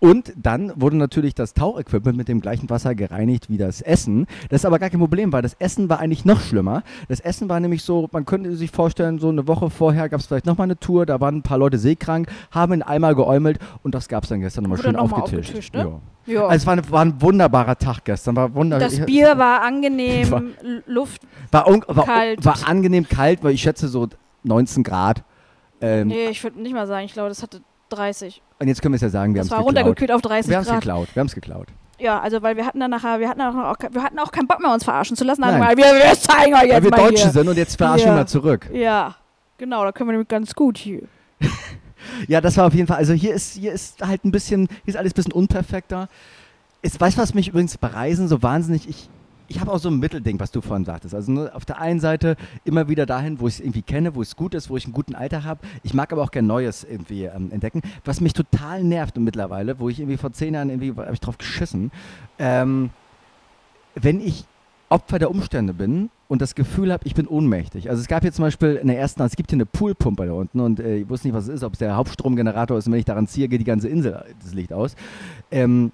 [0.00, 4.26] Und dann wurde natürlich das Tauchequipment mit dem gleichen Wasser gereinigt wie das Essen.
[4.48, 6.82] Das ist aber gar kein Problem, weil das Essen war eigentlich noch schlimmer.
[7.08, 10.26] Das Essen war nämlich so, man könnte sich vorstellen, so eine Woche vorher gab es
[10.26, 13.94] vielleicht nochmal eine Tour, da waren ein paar Leute seekrank, haben ihn einmal geäumelt und
[13.94, 15.50] das gab es dann gestern nochmal schön noch aufgetischt.
[15.50, 15.80] aufgetischt ne?
[15.80, 16.00] ja.
[16.26, 16.46] Ja.
[16.46, 18.36] Also es war, eine, war, ein wunderbarer Tag gestern.
[18.36, 20.42] War wunder das Bier war angenehm, war,
[20.86, 22.44] Luft war, war, kalt.
[22.44, 24.08] War angenehm kalt, weil ich schätze so
[24.44, 25.24] 19 Grad.
[25.80, 28.42] Ähm, nee, ich würde nicht mal sagen, ich glaube, das hatte 30.
[28.58, 29.66] Und jetzt können wir es ja sagen, wir haben es geklaut.
[29.66, 31.68] runtergekühlt auf 30 wir haben es geklaut, wir haben es geklaut.
[31.98, 34.60] Ja, also weil wir hatten dann nachher, wir hatten auch, wir hatten auch keinen Bock
[34.60, 35.42] mehr, uns verarschen zu lassen.
[35.42, 35.60] Nein.
[35.60, 37.32] Mal, wir, wir zeigen euch jetzt Weil wir mal Deutsche hier.
[37.32, 38.14] sind und jetzt verarschen ja.
[38.14, 38.70] wir mal zurück.
[38.72, 39.16] Ja,
[39.58, 41.02] genau, da können wir nämlich ganz gut hier.
[42.28, 44.94] ja, das war auf jeden Fall, also hier ist, hier ist halt ein bisschen, hier
[44.94, 46.08] ist alles ein bisschen unperfekter.
[46.82, 49.10] Weißt du, was mich übrigens bei Reisen so wahnsinnig, ich,
[49.50, 51.12] ich habe auch so ein Mittelding, was du vorhin sagtest.
[51.12, 54.22] Also ne, auf der einen Seite immer wieder dahin, wo ich es irgendwie kenne, wo
[54.22, 55.60] es gut ist, wo ich einen guten Alter habe.
[55.82, 57.82] Ich mag aber auch gerne Neues irgendwie ähm, entdecken.
[58.04, 61.36] Was mich total nervt mittlerweile, wo ich irgendwie vor zehn Jahren irgendwie habe ich drauf
[61.36, 61.90] geschissen,
[62.38, 62.90] ähm,
[63.96, 64.44] wenn ich
[64.88, 67.90] Opfer der Umstände bin und das Gefühl habe, ich bin ohnmächtig.
[67.90, 70.32] Also es gab hier zum Beispiel in der ersten, es gibt hier eine Poolpumpe da
[70.32, 72.92] unten und äh, ich wusste nicht, was es ist, ob es der Hauptstromgenerator ist und
[72.92, 74.94] wenn ich daran ziehe, geht die ganze Insel das Licht aus.
[75.50, 75.90] Ähm,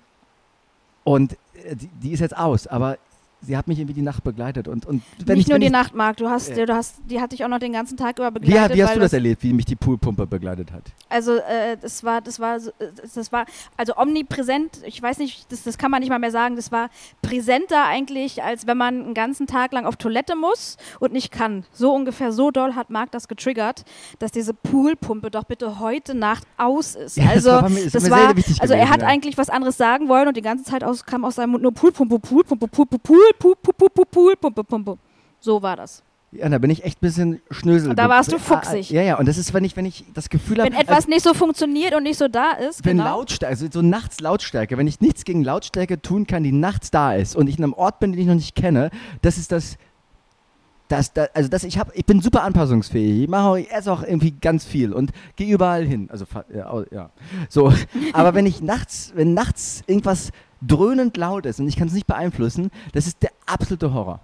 [1.04, 2.98] und äh, die, die, ist jetzt aus, aber
[3.40, 4.68] sie hat mich irgendwie die Nacht begleitet.
[4.68, 7.20] Und, und wenn Nicht ich, nur die Nacht, Marc, du hast, äh, du hast, die
[7.20, 8.72] hat dich auch noch den ganzen Tag über begleitet.
[8.72, 10.82] Wie, wie hast du das, das erlebt, wie mich die Poolpumpe begleitet hat?
[11.08, 13.46] Also äh, das war, das war, das war,
[13.76, 16.90] also omnipräsent, ich weiß nicht, das, das kann man nicht mal mehr sagen, das war
[17.22, 21.64] präsenter eigentlich, als wenn man einen ganzen Tag lang auf Toilette muss und nicht kann.
[21.72, 23.84] So ungefähr, so doll hat Marc das getriggert,
[24.18, 27.16] dass diese Poolpumpe doch bitte heute Nacht aus ist.
[27.16, 29.08] Ja, also, das war, mir, das das war also gewesen, er hat ja.
[29.08, 31.72] eigentlich was anderes sagen wollen und die ganze Zeit aus, kam aus seinem Mund nur
[31.72, 32.98] Poolpumpe, Poolpumpe, Poolpumpe,
[33.38, 34.98] Pool, Pool, Pool, Pool, Pool, Pool, Pum, Pum, Pum, Pum.
[35.40, 36.02] So war das.
[36.32, 37.94] Ja, da bin ich echt ein bisschen schnösel.
[37.94, 38.90] Da warst du ah, ah, fuchsig.
[38.90, 40.70] Ja, ja, und das ist, wenn ich, wenn ich das Gefühl habe.
[40.70, 42.84] Wenn etwas also, nicht so funktioniert und nicht so da ist.
[42.84, 43.18] Wenn genau.
[43.18, 47.14] Lautstärke, also so nachts Lautstärke, wenn ich nichts gegen Lautstärke tun kann, die nachts da
[47.14, 48.90] ist und ich in einem Ort bin, den ich noch nicht kenne,
[49.22, 49.76] das ist das.
[50.88, 53.24] Das, das, also das, ich, hab, ich bin super anpassungsfähig.
[53.24, 56.08] Ich mache auch, ich esse auch irgendwie ganz viel und gehe überall hin.
[56.12, 56.26] Also
[56.92, 57.10] ja.
[57.48, 57.72] so.
[58.12, 60.30] Aber wenn ich nachts, wenn nachts irgendwas
[60.66, 64.20] dröhnend laut ist und ich kann es nicht beeinflussen, das ist der absolute Horror.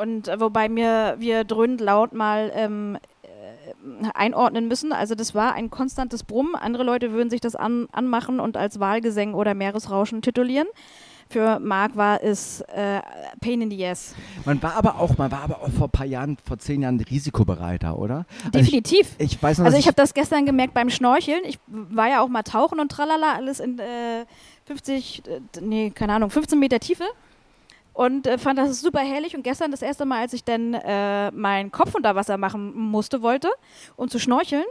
[0.00, 4.92] Und äh, wobei mir wir dröhnend laut mal ähm, äh, einordnen müssen.
[4.92, 6.54] Also das war ein konstantes Brummen.
[6.54, 10.68] Andere Leute würden sich das an, anmachen und als Wahlgesänge oder Meeresrauschen titulieren.
[11.30, 13.00] Für Marc war es äh,
[13.40, 14.16] Pain in the Ass.
[14.44, 16.98] Man war aber auch, man war aber auch vor ein paar Jahren, vor zehn Jahren
[16.98, 18.26] risikobereiter, oder?
[18.46, 19.14] Also Definitiv.
[19.18, 21.42] Ich, ich weiß noch, Also dass ich habe das gestern gemerkt beim Schnorcheln.
[21.44, 24.24] Ich war ja auch mal tauchen und tralala, alles in äh,
[24.70, 27.04] 50, äh, nee, keine Ahnung, 15 Meter Tiefe.
[27.92, 29.34] Und äh, fand das super herrlich.
[29.34, 33.20] Und gestern das erste Mal, als ich dann äh, meinen Kopf unter Wasser machen musste,
[33.20, 33.50] wollte,
[33.96, 34.64] um zu schnorcheln,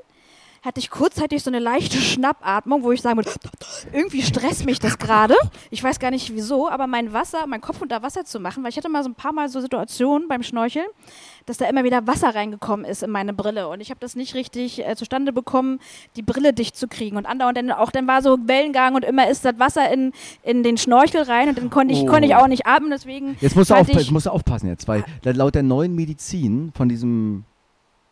[0.61, 3.31] hatte ich kurzzeitig so eine leichte Schnappatmung, wo ich sagen würde,
[3.93, 5.35] irgendwie stresst mich das gerade.
[5.69, 8.69] Ich weiß gar nicht wieso, aber mein Wasser, mein Kopf unter Wasser zu machen, weil
[8.71, 10.85] ich hatte mal so ein paar Mal so Situationen beim Schnorcheln,
[11.45, 14.35] dass da immer wieder Wasser reingekommen ist in meine Brille und ich habe das nicht
[14.35, 15.79] richtig äh, zustande bekommen,
[16.15, 19.29] die Brille dicht zu kriegen und andauernd dann auch dann war so Wellengang und immer
[19.29, 20.11] ist das Wasser in,
[20.43, 22.05] in den Schnorchel rein und dann konnte ich, Oh.
[22.05, 25.03] konnte ich auch nicht atmen, deswegen Jetzt musst du, aufpa musst du aufpassen jetzt, weil
[25.23, 27.43] laut der neuen Medizin von diesem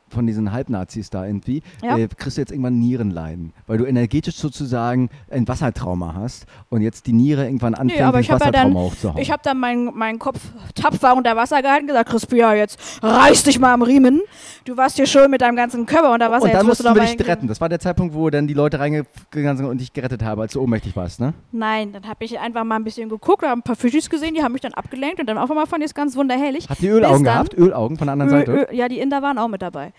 [0.10, 1.98] von diesen Halbnazis da irgendwie, Ja.
[1.98, 7.08] äh, kriegst du jetzt irgendwann Nierenleiden, weil du energetisch sozusagen ein Wassertrauma hast und jetzt
[7.08, 9.22] die Niere irgendwann anfängt, aber das ich hab ja Wassertrauma dann- hochzuhauen.
[9.22, 10.40] Ich habe dann meinen meinen Kopf
[10.76, 14.22] tapfer unter Wasser gehalten und gesagt, Crispia, jetzt reiß dich mal am Riemen.
[14.66, 16.44] Du warst hier schon mit deinem ganzen Körper unter Wasser.
[16.44, 17.48] und jetzt dann musst du mussten wir dich retten.
[17.48, 20.54] Das war der Zeitpunkt, wo dann die Leute reingegangen sind und dich gerettet haben, als
[20.54, 21.34] du ohnmächtig warst, ne?
[21.52, 24.44] Nein, dann habe ich einfach mal ein bisschen geguckt, habe ein paar Fischis gesehen, die
[24.44, 26.70] haben mich dann abgelenkt und dann auf einmal fand ich es ganz wunderherrlich.
[26.70, 27.54] Hat die Ölaugen dann- gehabt?
[27.58, 28.68] Ölaugen von der anderen Ö, Seite?
[28.72, 29.94] Ö, ja, die Inder waren auch mit dabei.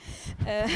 [0.44, 0.66] Äh,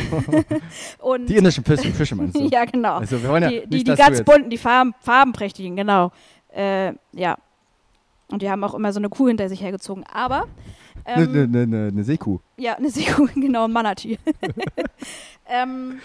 [0.98, 2.48] und Die indischen Fische, Fische meinst du?
[2.52, 2.96] ja, genau.
[2.96, 6.12] Also wir wollen ja die nicht, die, die ganz bunten, die Farben, farbenprächtigen, genau.
[6.54, 7.36] Äh, ja.
[8.30, 10.04] Und die haben auch immer so eine Kuh hinter sich hergezogen.
[10.10, 10.46] Aber
[11.04, 12.38] Eine ähm, ne, ne, ne, Seekuh.
[12.56, 14.18] Ja, eine Seekuh, genau, ein Manatee.
[15.48, 16.00] ähm,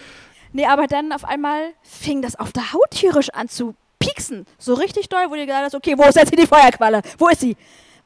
[0.52, 4.46] nee, aber dann auf einmal fing das auf der Haut tierisch an zu pieksen.
[4.58, 7.02] So richtig doll, wo dir gesagt hast, okay, wo ist jetzt hier die Feuerqualle?
[7.18, 7.56] Wo ist sie?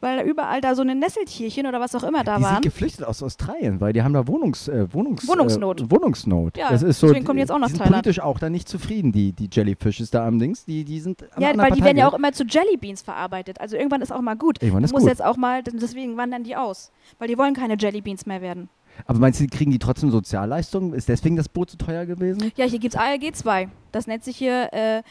[0.02, 2.54] Weil da überall da so eine Nesseltierchen oder was auch immer da Die waren.
[2.54, 5.82] sind geflüchtet aus Australien, weil die haben da Wohnungs, äh, Wohnungs, Wohnungsnot.
[5.82, 6.56] Äh, Wohnungsnot.
[6.58, 8.02] Ja, das ist so, deswegen kommen die jetzt auch nach die sind Thailand.
[8.02, 10.64] politisch auch da nicht zufrieden, die, die Jellyfishes da am Dings.
[10.64, 13.60] Die, die sind Ja, weil die Partei werden ja auch immer zu Jellybeans verarbeitet.
[13.60, 14.60] Also irgendwann ist auch mal gut.
[14.60, 15.08] Irgendwann ist Muss gut.
[15.10, 16.90] jetzt auch mal, deswegen wandern die aus.
[17.20, 18.68] Weil die wollen keine Jellybeans mehr werden.
[19.06, 20.94] Aber meinst du, kriegen die trotzdem Sozialleistungen?
[20.94, 22.50] Ist deswegen das Boot so teuer gewesen?
[22.56, 23.68] Ja, hier gibt's ALG 2.
[23.92, 25.02] Das nennt sich hier äh,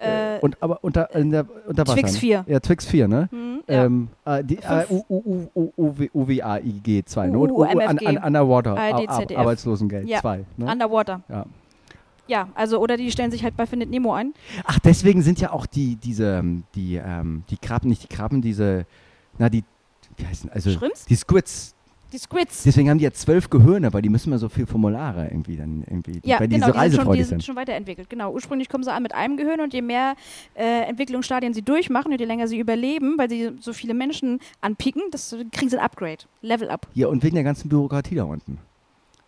[0.00, 1.94] äh, Und aber unter, in der, unter Wasser?
[1.94, 2.18] Twix ne?
[2.18, 2.44] 4.
[2.48, 3.28] Ja, Twix 4, ne?
[3.30, 3.84] hm, ja.
[3.84, 4.90] Ähm, äh, die, äh, Fünf.
[4.90, 7.38] U- U- U- U- U- UWAIG 2, ne?
[7.38, 9.38] Und U- an, an, Underwater, ARD, Ar- Ar- ZDF.
[9.38, 10.20] Arbeitslosengeld Ja.
[10.20, 10.44] 2.
[10.56, 10.66] Ne?
[10.70, 11.20] Underwater.
[11.28, 11.46] Ja.
[12.26, 14.34] Ja, also oder die stellen sich halt bei Findet Nemo ein.
[14.64, 18.40] Ach, deswegen sind ja auch die, diese, ähm, die, ähm, die Krabben, nicht die Krabben,
[18.40, 18.86] diese,
[19.38, 19.64] na, die,
[20.16, 21.06] wie heißen, also, Shrimps?
[21.06, 21.74] die Squids.
[22.12, 22.64] Die Squids.
[22.64, 25.84] Deswegen haben die ja zwölf Gehirne, weil die müssen immer so viel Formulare irgendwie dann
[25.88, 28.10] irgendwie, Ja, weil die genau, so die sind, schon, die sind schon weiterentwickelt.
[28.10, 30.14] Genau, ursprünglich kommen sie an mit einem Gehirn und je mehr
[30.54, 35.02] äh, Entwicklungsstadien sie durchmachen und je länger sie überleben, weil sie so viele Menschen anpicken,
[35.12, 36.88] das kriegen sie ein Upgrade, Level Up.
[36.94, 38.58] Ja, und wegen der ganzen Bürokratie da unten.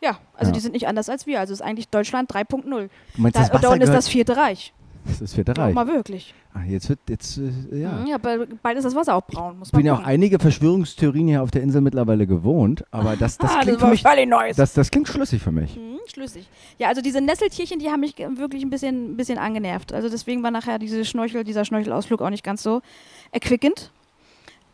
[0.00, 0.54] Ja, also Ja.
[0.54, 1.38] die sind nicht anders als wir.
[1.38, 2.62] Also ist eigentlich Deutschland 3.0.
[3.14, 4.72] Du meinst, Da, das da unten ist das vierte Reich.
[5.06, 5.74] Das ist vierte Ja, Reich.
[5.74, 6.34] mal wirklich.
[6.54, 7.92] Ah, jetzt wird, jetzt, äh, ja.
[7.92, 9.58] Mhm, Ja, bald ist das Wasser auch braun.
[9.58, 13.38] Muss Ich bin ja auch einige Verschwörungstheorien hier auf der Insel mittlerweile gewohnt, aber das,
[13.38, 14.56] das ah, klingt das für mich, völlig Neues.
[14.56, 15.76] das, das klingt schlüssig für mich.
[15.76, 16.48] Mhm, schlüssig.
[16.78, 19.92] Ja, also diese Nesseltierchen, die haben mich wirklich ein bisschen, ein bisschen angenervt.
[19.92, 22.82] Also deswegen war nachher diese Schnorchel, dieser Schnorchelausflug auch nicht ganz so
[23.30, 23.90] erquickend.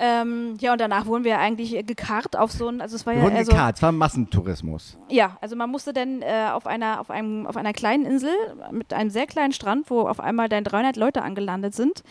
[0.01, 3.19] Ähm, ja, und danach wurden wir eigentlich gekarrt auf so ein, also es war Wir
[3.19, 4.97] ja wurden eher so, gekarrt, es war Massentourismus.
[5.11, 8.31] ja, also man musste dann äh, auf einer, auf einem, auf einer kleinen Insel
[8.71, 12.05] mit einem sehr kleinen Strand, wo auf einmal dann 300 Leute angelandet sind,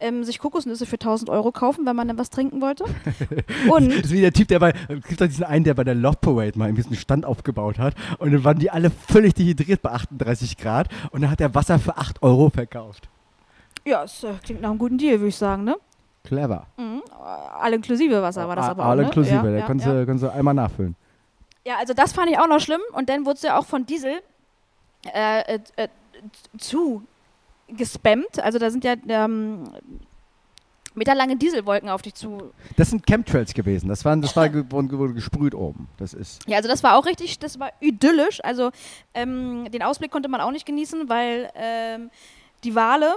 [0.00, 2.84] ähm, sich Kokosnüsse für 1000 Euro kaufen, wenn man dann was trinken wollte.
[3.70, 5.84] Und Das ist wie der Typ, der bei, es gibt doch diesen einen, der bei
[5.84, 9.34] der Love Parade mal so einen Stand aufgebaut hat und dann waren die alle völlig
[9.34, 13.08] dehydriert bei 38 Grad und dann hat er Wasser für 8 Euro verkauft.
[13.84, 15.76] ja, es äh, klingt nach einem guten Deal, würde ich sagen, ne?
[16.26, 16.66] Clever.
[16.76, 17.02] Mhm.
[17.58, 19.52] All inklusive Wasser war das aber All auch, inklusive, ne?
[19.52, 19.92] da ja, kannst, ja.
[19.94, 20.94] Du, kannst du einmal nachfüllen.
[21.64, 22.80] Ja, also das fand ich auch noch schlimm.
[22.92, 24.20] Und dann wurde es ja auch von Diesel
[25.14, 25.88] äh, äh, äh,
[26.58, 27.02] zu
[27.68, 28.38] gespammt.
[28.42, 29.64] Also da sind ja ähm,
[30.94, 32.52] meterlange Dieselwolken auf dich zu.
[32.76, 33.88] Das sind Chemtrails gewesen.
[33.88, 35.88] Das, waren, das war ge wurde gesprüht oben.
[35.98, 36.46] Das ist.
[36.48, 38.42] Ja, also das war auch richtig, das war idyllisch.
[38.42, 38.70] Also
[39.14, 42.10] ähm, den Ausblick konnte man auch nicht genießen, weil ähm,
[42.64, 43.16] die Wale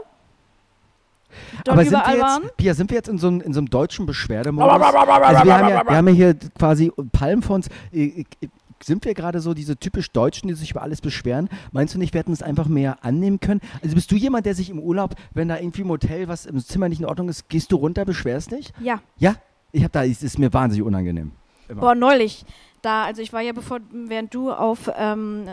[1.66, 2.44] dort Aber sind wir, waren.
[2.44, 4.72] jetzt, Pia, sind wir jetzt in so, einem- in so einem deutschen Beschwerdemodus?
[4.72, 7.68] Also wir haben, ja, wir haben ja hier quasi Palmen von uns.
[7.92, 8.48] Äh, äh,
[8.82, 11.50] Sind wir gerade so diese typisch Deutschen, die sich über alles beschweren?
[11.74, 13.60] Meinst du nicht, wir hätten es einfach mehr annehmen können?
[13.84, 16.58] Also bist du jemand, der sich im Urlaub, wenn da irgendwie im Hotel was im
[16.60, 18.72] Zimmer nicht in Ordnung ist, gehst du runter, beschwerst dich?
[18.80, 19.36] Ja, Ja?
[19.74, 21.32] Ich habe da, es ist mir wahnsinnig unangenehm.
[21.68, 21.82] Immer.
[21.82, 22.46] boah, neulich.
[22.82, 25.44] Da, also ich war ja bevor, während du auf ähm,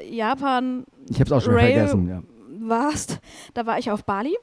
[0.00, 2.08] äh, Japan Ich habe es auch schon Rail- vergessen.
[2.08, 2.22] Ja.
[2.68, 3.20] warst,
[3.52, 4.34] da war ich auf Bali.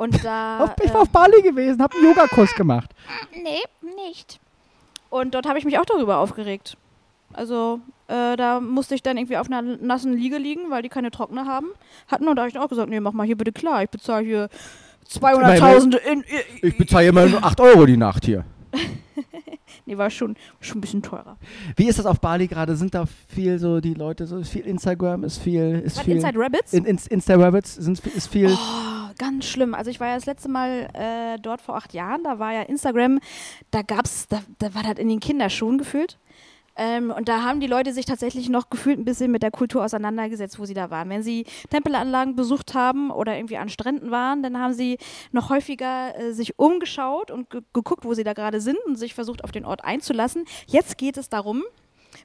[0.00, 0.60] Und da.
[0.64, 2.90] Auf, ich äh, war auf Bali gewesen, habe einen Yogakurs gemacht.
[3.34, 3.60] Nee,
[3.96, 4.40] nicht.
[5.10, 6.78] Und dort habe ich mich auch darüber aufgeregt.
[7.34, 11.10] Also äh, da musste ich dann irgendwie auf einer nassen Liege liegen, weil die keine
[11.10, 11.66] Trockner haben
[12.10, 12.26] hatten.
[12.28, 14.24] Und da habe ich dann auch gesagt, nee, mach mal hier bitte klar, ich bezahle
[14.24, 14.48] hier
[15.06, 16.24] 200.000 in,
[16.62, 18.46] Ich bezahle immer nur 8 Euro die Nacht hier.
[19.86, 21.36] Nee, war schon, schon ein bisschen teurer.
[21.76, 22.76] Wie ist das auf Bali gerade?
[22.76, 26.16] Sind da viel so die Leute, so ist viel Instagram, ist viel, ist viel.
[26.16, 26.72] Inside Rabbits?
[26.72, 28.50] in, in, Insta-Rabbits sind, ist viel.
[28.52, 29.74] Oh, ganz schlimm.
[29.74, 32.62] Also ich war ja das letzte Mal äh, dort vor acht Jahren, da war ja
[32.62, 33.20] Instagram,
[33.70, 36.18] da gab's, da, da war das in den Kinderschuhen gefühlt.
[36.76, 39.84] Ähm, und da haben die Leute sich tatsächlich noch gefühlt ein bisschen mit der Kultur
[39.84, 41.08] auseinandergesetzt, wo sie da waren.
[41.10, 44.98] Wenn sie Tempelanlagen besucht haben oder irgendwie an Stränden waren, dann haben sie
[45.32, 49.14] noch häufiger äh, sich umgeschaut und ge geguckt, wo sie da gerade sind und sich
[49.14, 50.44] versucht, auf den Ort einzulassen.
[50.66, 51.62] Jetzt geht es darum,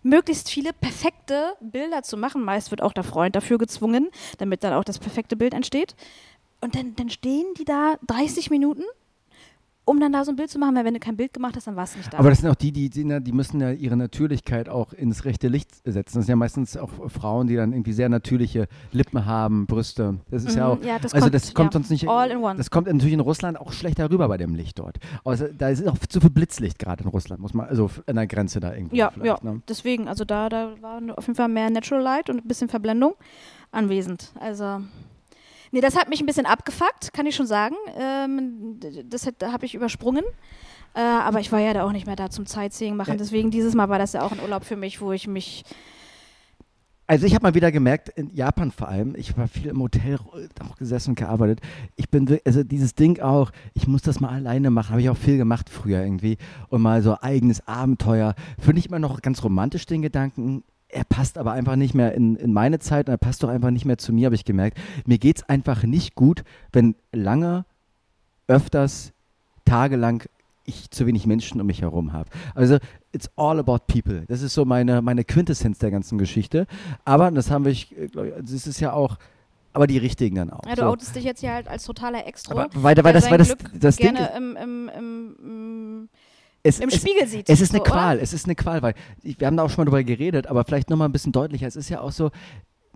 [0.04, 2.44] möglichst viele perfekte Bilder zu machen.
[2.44, 5.96] Meist wird auch der Freund dafür gezwungen, damit dann auch das perfekte Bild entsteht.
[6.62, 8.84] Und dann, dann stehen die da 30 Minuten,
[9.86, 11.68] um dann da so ein Bild zu machen, weil wenn du kein Bild gemacht hast,
[11.68, 12.18] dann war es nicht da.
[12.18, 15.48] Aber das sind auch die, die, die, die müssen ja ihre Natürlichkeit auch ins rechte
[15.48, 16.18] Licht setzen.
[16.18, 20.20] Das sind ja meistens auch Frauen, die dann irgendwie sehr natürliche Lippen haben, Brüste.
[20.32, 20.86] Das ist ja Mhm, auch.
[20.86, 21.80] ja, das also kommt- das kommt ja.
[21.80, 22.08] sonst nicht.
[22.10, 22.58] All in one.
[22.58, 24.98] Das kommt natürlich in Russland auch schlechter rüber bei dem Licht dort.
[25.24, 28.28] Also da ist auch zu viel Blitzlicht gerade in Russland, muss man, also an der
[28.28, 28.96] Grenze da irgendwo.
[28.96, 29.38] ja, ja.
[29.44, 29.62] Ne?
[29.70, 33.14] Deswegen, also da, da war auf jeden Fall mehr Natural Light und ein bisschen Verblendung
[33.72, 34.32] anwesend.
[34.40, 34.82] Also.
[35.76, 37.76] Nee, das hat mich ein bisschen abgefuckt, kann ich schon sagen.
[38.00, 40.24] Ähm, das habe ich übersprungen.
[40.94, 43.18] Äh, aber ich war ja da auch nicht mehr da zum Sightseeing machen.
[43.18, 45.66] Deswegen dieses Mal war das ja auch ein Urlaub für mich, wo ich mich.
[47.08, 50.18] Also ich habe mal wieder gemerkt, in Japan vor allem, ich war viel im Hotel
[50.66, 51.60] auch gesessen und gearbeitet.
[51.98, 55.18] Ich bin, also dieses Ding auch, ich muss das mal alleine machen, habe ich auch
[55.18, 56.38] viel gemacht früher irgendwie.
[56.70, 58.34] Und mal so eigenes Abenteuer.
[58.58, 60.64] Finde ich immer noch ganz romantisch den Gedanken.
[60.96, 63.70] Er passt aber einfach nicht mehr in, in meine Zeit und er passt doch einfach
[63.70, 64.78] nicht mehr zu mir, habe ich gemerkt.
[65.06, 67.66] Mir geht es einfach nicht gut, wenn lange,
[68.48, 69.12] öfters,
[69.66, 70.24] tagelang
[70.64, 72.30] ich zu wenig Menschen um mich herum habe.
[72.54, 72.78] Also
[73.12, 74.24] it's all about people.
[74.28, 76.66] Das ist so meine, meine Quintessenz der ganzen Geschichte.
[77.04, 79.18] Aber das haben wir, ich, äh, glaub ich, das ist ja auch,
[79.74, 80.66] aber die richtigen dann auch.
[80.66, 80.88] Ja, du so.
[80.88, 82.58] outest dich jetzt hier halt als totaler Extro.
[82.58, 86.10] aber weil, weil das, weil das, das Ding gerne ist, im, im, im, im,
[86.66, 87.50] es, im es, Spiegel sieht.
[87.50, 88.24] es ist eine so, Qual, Oder?
[88.24, 90.66] es ist eine Qual, weil ich, wir haben da auch schon mal drüber geredet, aber
[90.66, 91.68] vielleicht nochmal ein bisschen deutlicher.
[91.68, 92.32] Es ist ja auch so,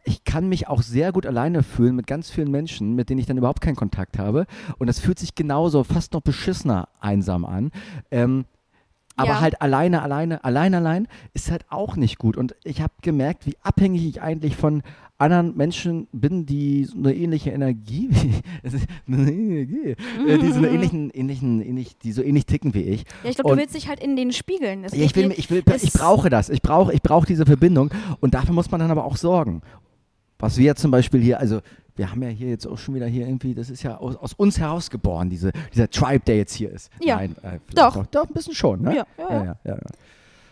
[0.03, 3.27] ich kann mich auch sehr gut alleine fühlen mit ganz vielen Menschen, mit denen ich
[3.27, 4.45] dann überhaupt keinen Kontakt habe.
[4.77, 7.71] Und das fühlt sich genauso, fast noch beschissener einsam an.
[8.09, 8.45] Ähm,
[9.19, 9.41] aber Ja.
[9.41, 12.37] halt alleine, alleine, allein, allein ist halt auch nicht gut.
[12.37, 14.81] Und ich habe gemerkt, wie abhängig ich eigentlich von
[15.17, 18.09] anderen Menschen bin, die so eine ähnliche Energie,
[19.07, 19.95] Energie,
[20.27, 23.03] äh, die so eine ähnlichen, ähnlichen, ähnlich, die so ähnlich ticken wie ich.
[23.23, 24.83] Ja, ich glaube, du willst dich halt in den spiegeln.
[24.83, 26.49] Das Ja, ich, will, ich, will, ich brauche das.
[26.49, 27.91] Ich brauche ich brauche diese Verbindung.
[28.21, 29.61] Und dafür muss man dann aber auch sorgen.
[30.37, 31.59] Was wir zum Beispiel hier, also
[31.99, 34.33] wir haben ja hier jetzt auch schon wieder hier irgendwie, das ist ja aus, aus
[34.33, 36.89] uns herausgeboren, diese, dieser Tribe, der jetzt hier ist.
[37.01, 37.17] Ja.
[37.17, 37.93] Nein, äh, Doch.
[37.93, 38.95] Doch, doch, ein bisschen schon, ne?
[38.95, 39.77] Ja, ja, ja, ja.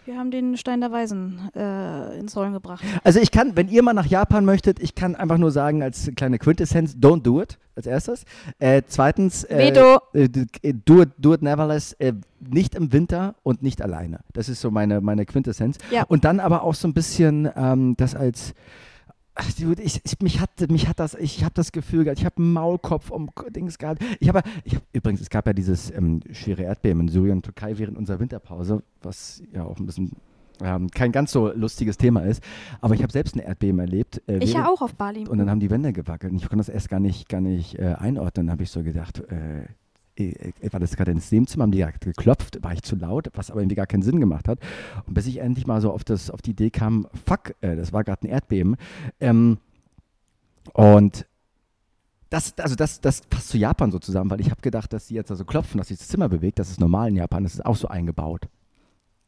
[0.04, 2.84] Wir haben den Stein der Weisen äh, ins Rollen gebracht.
[3.04, 6.12] Also ich kann, wenn ihr mal nach Japan möchtet, ich kann einfach nur sagen, als
[6.18, 8.26] kleine Quintessenz, don't do it, als erstes.
[8.60, 10.00] Äh, zweitens, äh, Veto.
[10.14, 10.30] äh,
[10.64, 14.20] äh, do, it, do it nevertheless, äh, nicht im Winter und nicht alleine.
[14.34, 15.78] Das ist so meine, meine Quintessenz.
[15.92, 16.04] Ja.
[16.04, 18.54] Und dann aber auch so ein bisschen ähm, das als
[19.60, 22.38] dude, ich, ich, mich hat mich hat das ich habe das Gefühl gehabt, ich habe
[22.38, 24.04] einen Maulkopf um Dings gehabt.
[24.20, 27.44] Ich habe ich hab, übrigens es gab ja dieses ähm, schwere Erdbeben in Syrien und
[27.44, 30.12] Türkei während unserer Winterpause, was ja auch ein bisschen
[30.62, 32.44] ähm, kein ganz so lustiges Thema ist,
[32.82, 34.22] aber ich habe selbst ein Erdbeben erlebt.
[34.28, 35.28] Äh, Ich ja auch auf Bali.
[35.28, 36.32] und dann haben die Wände gewackelt.
[36.32, 38.48] Und ich konnte das erst gar nicht, gar nicht äh, einordnen.
[38.48, 39.66] Dann habe ich so gedacht, äh,
[40.72, 43.62] war das gerade ins Nebenzimmer, haben die gerade geklopft, war ich zu laut, was aber
[43.62, 44.60] irgendwie gar keinen Sinn gemacht hat.
[45.06, 47.94] Und bis ich endlich mal so auf, das, auf die Idee kam, fuck, äh, das
[47.94, 48.78] war gerade ein Erdbeben.
[49.20, 49.58] Ähm,
[50.74, 51.26] und
[52.30, 55.14] das, also das, das passt zu Japan so zusammen, weil ich habe gedacht, dass die
[55.14, 56.60] jetzt also klopfen, dass sich das Zimmer bewegt.
[56.60, 58.48] Das ist normal in Japan, das ist auch so eingebaut.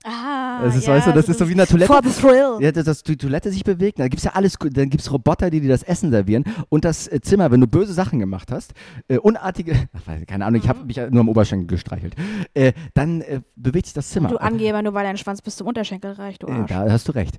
[0.06, 1.92] Ah, Das ist, ja, weißt du, das ist so wie eine Toilette.
[1.92, 2.58] For the thrill.
[2.62, 5.12] Ja, dass, dass die Toilette sich bewegt, da gibt es ja alles, dann gibt es
[5.12, 8.50] Roboter, die dir das Essen servieren und das äh, Zimmer, wenn du böse Sachen gemacht
[8.52, 8.74] hast,
[9.10, 12.16] äh, unartige, ach, keine Ahnung, ich habe mich nur am Oberschenkel gestreichelt,
[12.54, 14.30] äh, dann äh, bewegt sich das Zimmer.
[14.30, 16.70] Du Angeber, nur weil dein Schwanz bis zum Unterschenkel reicht, du Äh, Arsch.
[16.70, 17.38] da hast du recht.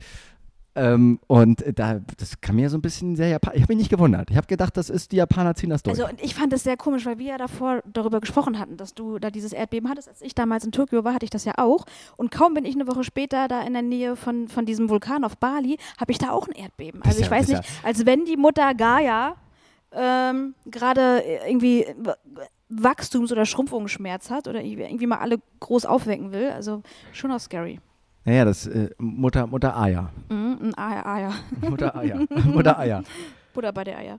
[0.76, 3.54] Ähm, und äh, da, das kam mir so ein bisschen sehr Japan.
[3.56, 4.30] Ich habe mich nicht gewundert.
[4.30, 5.98] Ich habe gedacht, das ist, die Japaner ziehen das durch.
[5.98, 8.94] Also und ich fand das sehr komisch, weil wir ja davor darüber gesprochen hatten, dass
[8.94, 10.08] du da dieses Erdbeben hattest.
[10.08, 11.86] Als ich damals in Tokio war, hatte ich das ja auch.
[12.16, 15.24] Und kaum bin ich eine Woche später da in der Nähe von, von diesem Vulkan
[15.24, 17.02] auf Bali, habe ich da auch ein Erdbeben.
[17.02, 19.34] Also ich ja- weiß nicht, ist als wenn die Mutter Gaia
[19.92, 22.12] ähm, gerade irgendwie W-
[22.68, 26.50] Wachstums- oder Schrumpfungsschmerz hat oder irgendwie irgendwie mal alle groß aufwecken will.
[26.50, 27.80] Also schon auch scary.
[28.24, 30.10] Naja, das äh, Mutter, Mutter Aya.
[30.28, 31.34] Mhm, Eier, Eier.
[31.60, 32.20] Mutter Aya.
[32.44, 33.02] Mutter Eier.
[33.52, 34.18] Butter bei der Eier.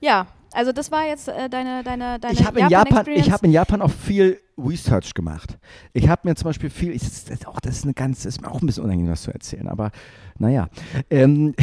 [0.00, 3.26] Ja, also das war jetzt äh, deine, deine, deine ich habe in, Japan, Experience.
[3.26, 5.58] ich hab in Japan auch viel Research gemacht.
[5.92, 8.40] Ich habe mir zum Beispiel viel, ich, das, ist auch, das ist eine ganz, ist
[8.40, 9.90] mir auch ein bisschen unangenehm, das zu erzählen, aber
[10.38, 10.68] naja.
[11.10, 11.54] Ähm,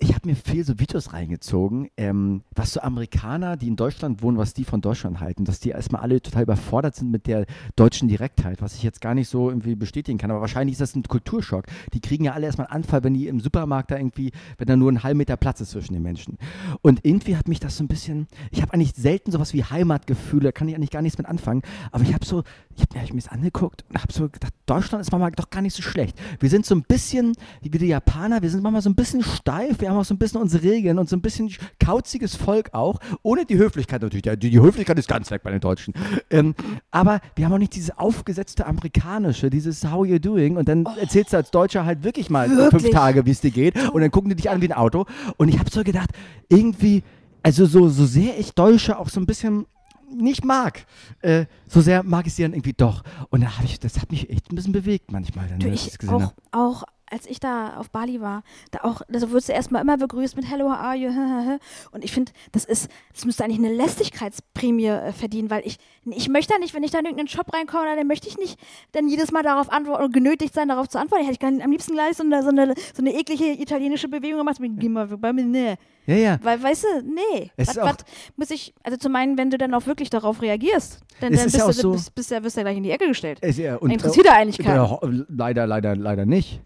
[0.00, 4.38] ich habe mir viel so Videos reingezogen, ähm, was so Amerikaner, die in Deutschland wohnen,
[4.38, 7.44] was die von Deutschland halten, dass die erstmal alle total überfordert sind mit der
[7.76, 10.30] deutschen Direktheit, was ich jetzt gar nicht so irgendwie bestätigen kann.
[10.30, 11.66] Aber wahrscheinlich ist das ein Kulturschock.
[11.92, 14.76] Die kriegen ja alle erstmal einen Anfall, wenn die im Supermarkt da irgendwie, wenn da
[14.76, 16.38] nur ein halber Meter Platz ist zwischen den Menschen.
[16.80, 20.52] Und irgendwie hat mich das so ein bisschen, ich habe eigentlich selten sowas wie Heimatgefühle,
[20.52, 21.60] kann ich eigentlich gar nichts mit anfangen,
[21.92, 22.42] aber ich habe so,
[22.80, 25.62] ich habe mir, mir das angeguckt und habe so gedacht, Deutschland ist manchmal doch gar
[25.62, 26.16] nicht so schlecht.
[26.38, 29.80] Wir sind so ein bisschen, wie die Japaner, wir sind manchmal so ein bisschen steif,
[29.80, 32.98] wir haben auch so ein bisschen unsere Regeln und so ein bisschen kauziges Volk auch,
[33.22, 34.22] ohne die Höflichkeit natürlich.
[34.22, 35.94] Die, die Höflichkeit ist ganz weg bei den Deutschen.
[36.30, 36.54] Ähm,
[36.90, 41.32] aber wir haben auch nicht diese aufgesetzte amerikanische, dieses How you doing und dann erzählst
[41.32, 42.82] du als Deutscher halt wirklich mal Wirklich?
[42.82, 45.06] fünf Tage, wie es dir geht und dann gucken die dich an wie ein Auto
[45.36, 46.10] und ich habe so gedacht,
[46.48, 47.02] irgendwie,
[47.42, 49.66] also so, so sehr ich Deutsche auch so ein bisschen
[50.10, 50.86] nicht mag,
[51.20, 53.02] äh, so sehr mag ich sie dann irgendwie doch.
[53.30, 55.48] Und da habe ich, das hat mich echt ein bisschen bewegt manchmal.
[55.48, 59.02] Dann, Du, ich das gesehen auch, auch als ich da auf Bali war, da auch,
[59.08, 61.10] da wirst du erstmal immer begrüßt mit Hello, how are you?
[61.92, 66.28] Und ich finde, das ist, das müsste eigentlich eine Lästigkeitsprämie äh, verdienen, weil ich, ich
[66.28, 68.58] möchte da nicht, wenn ich da in irgendeinen Shop reinkomme, dann möchte ich nicht
[68.92, 71.24] dann jedes Mal darauf antworten und genötigt sein, darauf zu antworten.
[71.24, 74.38] Hätte ich gern am liebsten gleich so eine, so eine, so eine eklige italienische Bewegung
[74.38, 74.60] gemacht.
[74.60, 75.74] mit, Geh mal bei mir, nee.
[76.06, 76.38] Ja, ja.
[76.42, 77.50] Weil, weißt du, nee.
[77.56, 77.96] Es Was, ist auch- was
[78.36, 81.44] muss ich, also zu meinen, wenn du dann auch wirklich darauf reagierst, dann, dann ist
[81.44, 83.38] bist, ja du, so- bist, bist, du- wirst du ja gleich in die Ecke gestellt.
[83.42, 85.26] Es, ja, und, Interessiert er eigentlich äh, keinen.
[85.28, 86.60] leider, leider, leider nicht.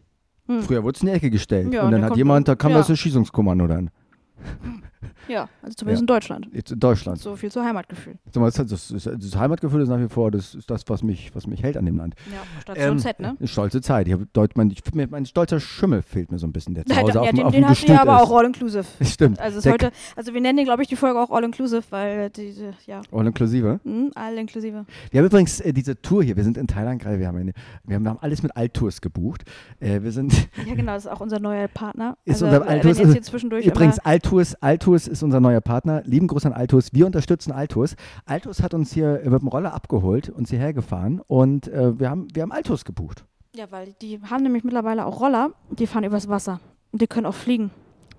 [0.47, 0.63] Hm.
[0.63, 1.73] Früher wurde es in die Ecke gestellt.
[1.73, 2.79] Ja, und dann dann hat jemand, da kam ja.
[2.79, 3.91] das Erschießungskommando dann.
[5.29, 6.49] Ja, also zumindest in Deutschland.
[6.53, 7.19] Jetzt in Deutschland.
[7.19, 8.15] So viel zu Heimatgefühl.
[8.33, 11.47] Das, das, das, das Heimatgefühl ist nach wie vor das, ist das was, mich, was
[11.47, 12.15] mich hält an dem Land.
[12.33, 13.37] Ja, Station Ähm, Z, ne?
[13.45, 14.09] Stolze Zeit.
[14.09, 17.03] Ich Deut, mein, ich, mein stolzer Schimmel fehlt mir so ein bisschen, der zu Ja,
[17.03, 18.23] Hause auf, den, auf den hast du ja aber ist.
[18.23, 18.85] auch all-inclusive.
[19.05, 19.41] Stimmt.
[19.41, 22.73] Also, Der- heute, also wir nennen den, glaube ich, die Folge auch all-inclusive, weil diese,
[22.87, 23.81] ja, All inklusive.
[23.85, 24.85] hm, all-inklusive.
[25.11, 27.53] Wir haben übrigens äh, diese Tour hier, wir sind in Thailand gerade, wir haben, eine,
[27.85, 29.45] wir haben, wir haben alles mit Altours gebucht.
[29.81, 30.33] Äh, wir sind
[30.67, 32.17] Ja, genau, das ist auch unser neuer Partner.
[32.25, 32.71] Ist also, unser
[33.17, 36.03] äh, zwischendurch übrigens immer, Altours, Altours ist unser neuer Partner.
[36.05, 36.93] Lieben Gruß an Altours.
[36.93, 37.95] Wir unterstützen Altours.
[38.27, 42.27] Altours hat uns hier mit dem Roller abgeholt, uns hierher gefahren und äh, wir haben,
[42.35, 43.25] wir haben Altours gebucht.
[43.55, 46.59] Ja, weil die haben nämlich mittlerweile auch Roller, die fahren übers Wasser.
[46.91, 47.71] Und die können auch fliegen.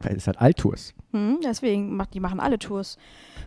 [0.01, 0.93] Weil es hat Altours.
[1.15, 2.97] Hm, deswegen, macht, die machen alle Tours.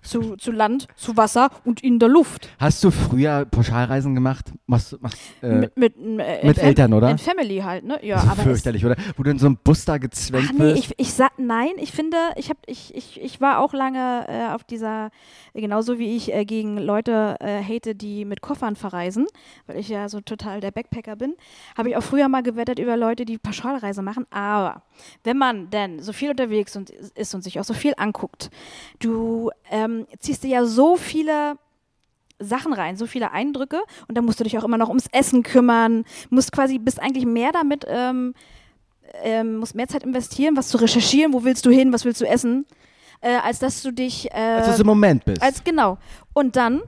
[0.02, 2.48] Zu, zu Land, zu Wasser und in der Luft.
[2.58, 4.46] Hast du früher Pauschalreisen gemacht?
[4.66, 7.10] Machst, machst, äh, mit mit, äh, mit Eltern, oder?
[7.10, 7.98] In Family halt, ne?
[8.02, 8.96] Ja, das ist aber fürchterlich, oder?
[9.16, 10.78] Wo du in so einem Bus da gezwängt Ach nee, wirst.
[10.78, 14.54] ich, ich sag nein, ich finde, ich hab, ich, ich, ich war auch lange äh,
[14.54, 15.10] auf dieser,
[15.52, 19.26] genauso wie ich äh, gegen Leute äh, hate, die mit Koffern verreisen,
[19.66, 21.34] weil ich ja so total der Backpacker bin,
[21.76, 24.26] habe ich auch früher mal gewettet über Leute, die Pauschalreise machen.
[24.30, 24.82] Aber
[25.24, 28.50] wenn man denn so viel unterwegs und, ist und sich auch so viel anguckt,
[28.98, 31.56] du ähm, ziehst dir ja so viele
[32.38, 35.42] Sachen rein, so viele Eindrücke und dann musst du dich auch immer noch ums Essen
[35.42, 38.34] kümmern, musst quasi, bist eigentlich mehr damit, ähm,
[39.22, 42.26] ähm, musst mehr Zeit investieren, was zu recherchieren, wo willst du hin, was willst du
[42.26, 42.66] essen,
[43.20, 45.42] äh, als dass du dich, äh, als du so im Moment bist.
[45.42, 45.98] als genau.
[46.32, 46.82] Und dann,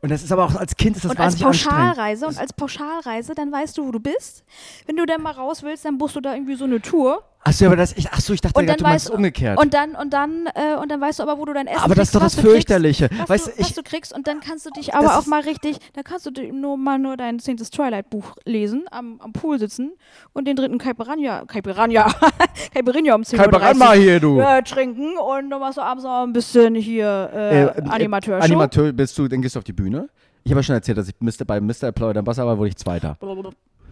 [0.00, 1.78] und das ist aber auch als Kind ist das und als wahnsinnig anstrengend.
[1.78, 4.44] Pauschalreise, und als Pauschalreise, dann weißt du, wo du bist.
[4.86, 7.24] Wenn du dann mal raus willst, dann buchst du da irgendwie so eine Tour.
[7.48, 9.58] Achso, aber das, ich, achso, ich dachte Und dann du meinst weißt- umgekehrt.
[9.58, 11.94] Und dann, und dann, äh, und dann weißt du aber, wo du dein Essen aber
[11.94, 12.68] das ist kriegst, doch was das du kriegst.
[12.68, 13.08] fürchterliche.
[13.20, 15.20] was, Weißt du, du, ich, was du kriegst und dann kannst du dich aber auch
[15.22, 19.32] ist- mal richtig, dann kannst du nur mal nur dein zehntes Twilight-Buch lesen, am, am
[19.32, 19.92] Pool sitzen
[20.32, 22.06] und den dritten Caipiranha, Caipiranha,
[22.74, 24.38] Caipirinha um 10 Uhr hier, du.
[24.38, 28.42] ja, trinken und dann machst du abends auch ein bisschen hier äh, Äh, Animateur.
[28.42, 30.08] Animateur bist du, dann gehst du auf die Bühne.
[30.44, 31.44] Ich habe ja schon erzählt, dass ich Mr.
[31.46, 31.88] bei Mr.
[31.88, 33.16] Applaud am Wasser war, wurde ich Zweiter.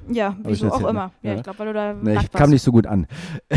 [0.09, 1.05] Ja, wieso auch erzählt, immer.
[1.07, 1.11] ne?
[1.23, 1.37] Ja, Ja.
[1.39, 3.07] ich glaube, weil du da Nee, ich kam nicht so gut an.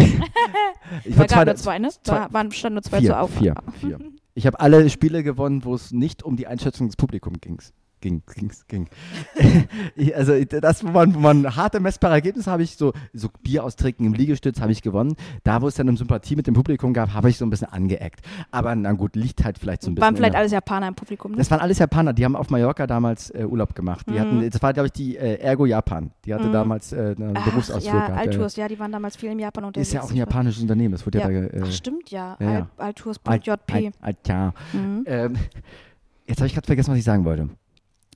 [1.03, 1.89] ich war gab nur zwei, ne?
[2.03, 3.31] zwei- War, waren stand nur zwei Vier, zu auf.
[3.31, 3.99] vier, vier.
[4.35, 7.59] Ich habe alle Spiele gewonnen, wo es nicht um die Einschätzung des Publikums ging.
[8.01, 8.87] Ging, ging's, ging.
[9.95, 13.63] Ich- also das, wo man, wo man harte messbare Ergebnisse habe ich so, so Bier
[13.63, 15.15] austrinken im Liegestütz habe ich gewonnen.
[15.43, 17.67] Da, wo es dann um Sympathie mit dem Publikum gab, habe ich so ein bisschen
[17.71, 18.21] angeeckt.
[18.51, 20.05] Aber na gut, liegt halt vielleicht so ein bisschen.
[20.05, 21.37] Waren vielleicht alles Japaner im Publikum, ne?
[21.37, 24.05] das waren alles Japaner, die haben auf Mallorca damals äh, Urlaub gemacht.
[24.09, 24.19] Die Mhm.
[24.19, 26.11] hatten, das war, glaube ich, die äh, Ergo Japan.
[26.25, 26.53] Die hatte Mhm.
[26.53, 28.17] damals äh, einen Ach, Berufsausflug ja, gehabt.
[28.27, 29.89] Altours, ja, die waren damals viel in Japan Äh, unterwegs.
[29.89, 30.93] ist ja auch ein japanisches Unternehmen.
[30.93, 31.41] Das wurde ja, Ja.
[31.41, 31.47] da.
[31.57, 32.37] Äh, Ach, stimmt, ja.
[32.39, 32.59] ja, ja.
[32.77, 33.91] Al- Altours.jp.
[34.01, 34.53] Alt- ja.
[34.73, 35.03] Mhm.
[35.05, 35.35] Ähm,
[36.27, 37.49] jetzt habe ich gerade vergessen, was ich sagen wollte.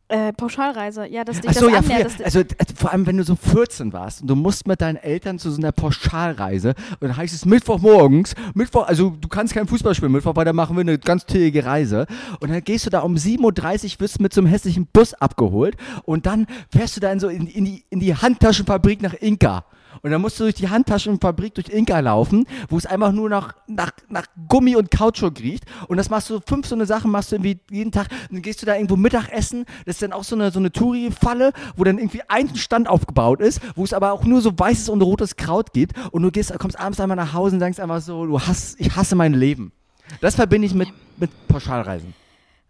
[0.09, 2.11] Äh, Pauschalreise, ja, dass dich Ach so, das ja, annähert.
[2.11, 2.41] früher, also
[2.75, 5.57] vor allem, wenn du so 14 warst und du musst mit deinen Eltern zu so
[5.57, 10.35] einer Pauschalreise und dann heißt es Mittwochmorgens, Mittwoch, also du kannst kein Fußball spielen, Mittwoch,
[10.35, 12.05] weil da machen wir eine ganz tägige Reise.
[12.41, 15.77] Und dann gehst du da um 7.30 Uhr, wirst mit so einem hässlichen Bus abgeholt
[16.03, 19.63] und dann fährst du da in so in, in, die, in die Handtaschenfabrik nach Inka
[20.03, 23.55] Und dann musst du durch die Handtaschenfabrik, durch Inka laufen, wo es einfach nur nach,
[23.67, 25.63] nach, nach Gummi und Kautschuk riecht.
[25.87, 28.09] Und das machst du, fünf so eine Sachen machst du irgendwie jeden Tag.
[28.29, 29.65] Und dann gehst du da irgendwo Mittagessen.
[29.85, 33.39] Das ist dann auch so eine, so eine Touri-Falle, wo dann irgendwie ein Stand aufgebaut
[33.39, 35.93] ist, wo es aber auch nur so weißes und rotes Kraut gibt.
[36.11, 38.93] Und du gehst, kommst abends einmal nach Hause und denkst einfach so, du hast, ich
[38.93, 39.71] hasse mein Leben.
[40.19, 42.13] Das verbinde ich mit, mit Pauschalreisen.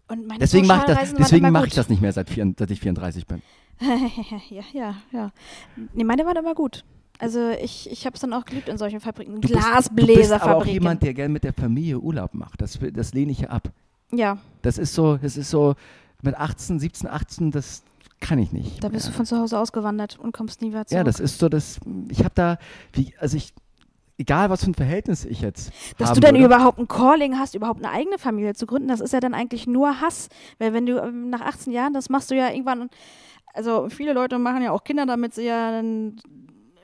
[0.07, 2.69] Und meine Deswegen mache ich das, deswegen mach ich das nicht mehr, seit, vier, seit
[2.69, 3.41] ich 34 bin.
[4.51, 5.31] ja, ja, ja.
[5.95, 6.84] Nee, meine waren immer gut.
[7.20, 9.36] Also ich, ich habe es dann auch geliebt in solchen Fabriken.
[9.36, 10.74] Du bist, du bist aber auch Glasbläserfabriken.
[10.74, 12.61] jemand, der gerne mit der Familie Urlaub macht.
[12.61, 13.70] Das, das lehne ich ja ab.
[14.11, 15.76] Ja, Das ist so, das ist so
[16.22, 17.84] mit 18, 17, 18, das
[18.20, 18.84] kann ich nicht.
[18.84, 20.97] da bist du von zu Hause ausgewandert und kommst nie wieder zurück.
[20.97, 22.57] Ja, das ist so, das, ich habe da,
[22.93, 23.53] wie, also ich,
[24.18, 27.55] egal was für ein Verhältnis ich jetzt Dass du dann würde, überhaupt ein Calling hast,
[27.55, 30.30] überhaupt eine eigene Familie zu gründen, das ist ja dann eigentlich nur Hass.
[30.59, 32.89] Weil wenn du ähm, nach 18 Jahren, das machst du ja irgendwann,
[33.53, 36.16] also viele Leute machen ja auch Kinder, damit sie ja dann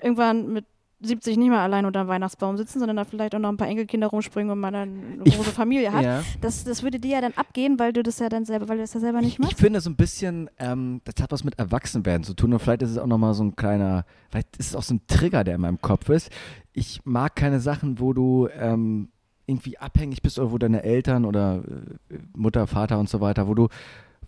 [0.02, 0.66] irgendwann mit
[1.02, 3.70] 70 nicht mehr allein unter dem Weihnachtsbaum sitzen, sondern da vielleicht auch noch ein paar
[3.70, 6.04] Enkelkinder rumspringen und man dann eine große Familie hat.
[6.04, 6.24] ja.
[6.42, 8.84] Das, das würde dir ja dann abgehen, weil du das ja dann selber, weil du
[8.84, 9.54] das ja selber nicht Ich, machst.
[9.54, 12.82] ich finde so ein bisschen, ähm, das hat was mit Erwachsenwerden zu tun und vielleicht
[12.82, 15.56] ist es auch nochmal so ein kleiner, vielleicht ist es auch so ein Trigger, der
[15.56, 16.32] in meinem Kopf ist.
[16.74, 19.08] Ich mag keine Sachen, wo du ähm,
[19.46, 21.64] irgendwie abhängig bist oder wo deine Eltern oder
[22.10, 23.70] äh, Mutter, Vater und so weiter, wo du,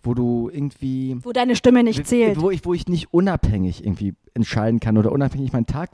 [0.02, 2.40] wo du irgendwie Wo deine Stimme nicht zählt.
[2.40, 5.90] Wo ich, wo ich nicht unabhängig irgendwie entscheiden kann oder unabhängig meinen Tag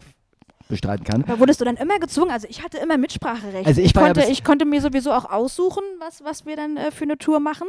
[0.69, 1.25] bestreiten kann.
[1.25, 2.31] Aber wurdest du dann immer gezwungen?
[2.31, 3.67] Also ich hatte immer Mitspracherecht.
[3.67, 6.77] Also ich ja konnte, bis- ich konnte mir sowieso auch aussuchen, was, was wir dann
[6.77, 7.67] äh, für eine Tour machen.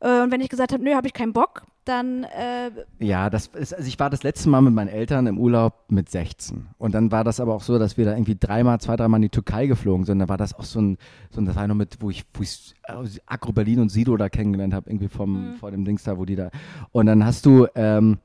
[0.00, 2.70] Äh, und wenn ich gesagt habe, nö, habe ich keinen Bock, dann äh,
[3.00, 6.10] Ja, das ist, also ich war das letzte Mal mit meinen Eltern im Urlaub mit
[6.10, 6.68] 16.
[6.78, 9.22] Und dann war das aber auch so, dass wir da irgendwie dreimal, zwei, dreimal in
[9.22, 10.18] die Türkei geflogen sind.
[10.20, 10.98] Da war das auch so ein,
[11.30, 12.92] so ein das war noch mit, wo ich, wo ich äh,
[13.26, 15.54] Agro Berlin und Sido da kennengelernt habe, irgendwie vom, Mhm.
[15.56, 16.50] vor dem Dings da, wo die da.
[16.92, 18.18] Und dann hast du, ähm,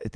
[0.00, 0.08] äh,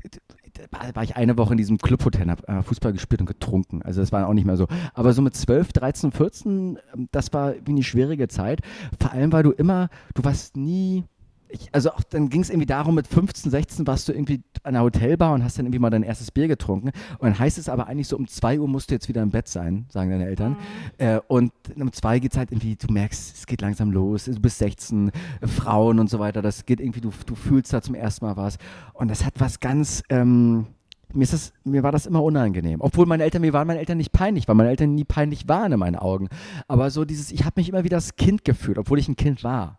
[0.95, 3.83] war ich eine Woche in diesem Clubhotel, habe äh, Fußball gespielt und getrunken.
[3.83, 4.67] Also das war auch nicht mehr so.
[4.95, 8.61] Aber so mit 12, 13, 14, ähm, das war wie eine schwierige Zeit.
[9.01, 11.05] Vor allem, weil du immer, du warst nie,
[11.51, 14.75] ich, also auch dann ging es irgendwie darum, mit 15, 16 warst du irgendwie an
[14.75, 16.89] einer Hotelbar und hast dann irgendwie mal dein erstes Bier getrunken.
[17.19, 19.31] Und dann heißt es aber eigentlich so, um 2 Uhr musst du jetzt wieder im
[19.31, 20.57] Bett sein, sagen deine Eltern.
[20.99, 24.41] Äh, und um 2 geht es halt irgendwie, du merkst, es geht langsam los, du
[24.41, 27.95] bist 16, äh, Frauen und so weiter, das geht irgendwie, du, du fühlst da zum
[27.95, 28.59] ersten Mal was.
[28.93, 30.67] Und das hat was ganz, ähm,
[31.15, 32.81] mir, ist das, mir war das immer unangenehm.
[32.81, 35.73] Obwohl meine Eltern, mir waren meine Eltern nicht peinlich, weil meine Eltern nie peinlich waren
[35.73, 36.29] in meinen Augen.
[36.67, 39.43] Aber so dieses, ich habe mich immer wie das Kind gefühlt, obwohl ich ein Kind
[39.45, 39.79] war.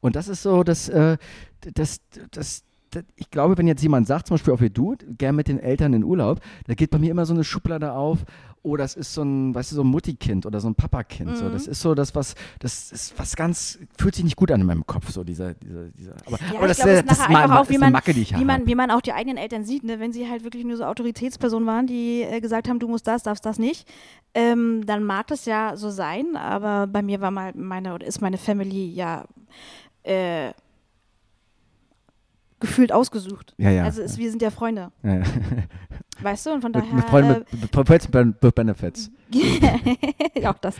[0.00, 1.16] Und das ist so, dass, äh,
[1.74, 5.36] das, das, das, ich glaube, wenn jetzt jemand sagt, zum Beispiel auch wie du, gern
[5.36, 8.24] mit den Eltern in Urlaub, da geht bei mir immer so eine Schublade auf,
[8.62, 11.36] oh, das ist so ein, weißt du, so ein Mutti-Kind oder so ein Papakind.
[11.36, 11.46] So.
[11.46, 11.52] Mhm.
[11.52, 14.66] Das ist so das, was, das ist was ganz, fühlt sich nicht gut an in
[14.66, 16.12] meinem Kopf, so dieser, dieser, dieser.
[16.26, 18.22] Aber, Ja, aber ich das, ist das nachher ist einfach auch, wie man- Macke, die
[18.22, 19.98] ich wie man, wie man auch die eigenen Eltern sieht, ne?
[19.98, 23.22] wenn sie halt wirklich nur so Autoritätspersonen waren, die äh, gesagt haben, du musst das,
[23.22, 23.88] darfst das nicht,
[24.34, 28.20] ähm, dann mag das ja so sein, aber bei mir war mal meine oder ist
[28.20, 29.24] meine Family ja
[30.02, 30.52] äh,
[32.60, 33.54] gefühlt ausgesucht.
[33.58, 33.84] Ja, ja.
[33.84, 35.24] Also es, wir sind ja Freunde, ja, ja.
[36.22, 36.50] weißt du?
[36.52, 39.10] Und von Mit, daher mit Freunden mit, mit, Friends with Benefits.
[40.44, 40.76] auch das.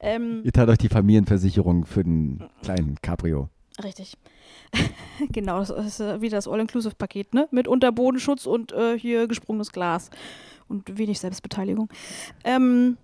[0.00, 3.48] Ähm, Ihr teilt euch die Familienversicherung für den kleinen Cabrio.
[3.82, 4.16] Richtig.
[5.32, 7.48] genau, das ist äh, wieder das All-Inclusive-Paket, ne?
[7.50, 10.10] Mit Unterbodenschutz und äh, hier gesprungenes Glas
[10.68, 11.88] und wenig Selbstbeteiligung.
[12.44, 12.98] Ähm,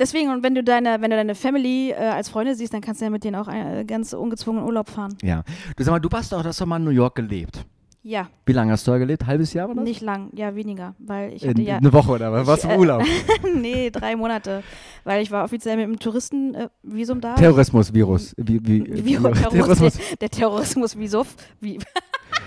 [0.00, 3.00] deswegen, und wenn du deine, wenn du deine Family äh, als Freunde siehst, dann kannst
[3.00, 5.16] du ja mit denen auch äh, ganz ungezwungen Urlaub fahren.
[5.22, 5.42] Ja.
[5.76, 7.64] Du sag mal, du warst doch, du hast doch mal in New York gelebt.
[8.02, 9.26] Ja, Wie lange hast du da gelebt?
[9.26, 9.82] Halbes Jahr oder?
[9.82, 11.78] nicht lang, ja, weniger, weil ich Äh, hatte ja.
[11.78, 12.46] Eine Woche oder was?
[12.46, 13.02] Warst du im äh, Urlaub?
[13.56, 14.62] nee, drei Monate,
[15.02, 17.34] weil ich war offiziell mit dem Touristenvisum da.
[17.34, 18.34] Terrorismus-Virus.
[18.36, 19.16] Wie, wie, Wie,
[19.50, 21.26] Terrorismus, der, der Terrorismus wie so,
[21.60, 21.78] wie,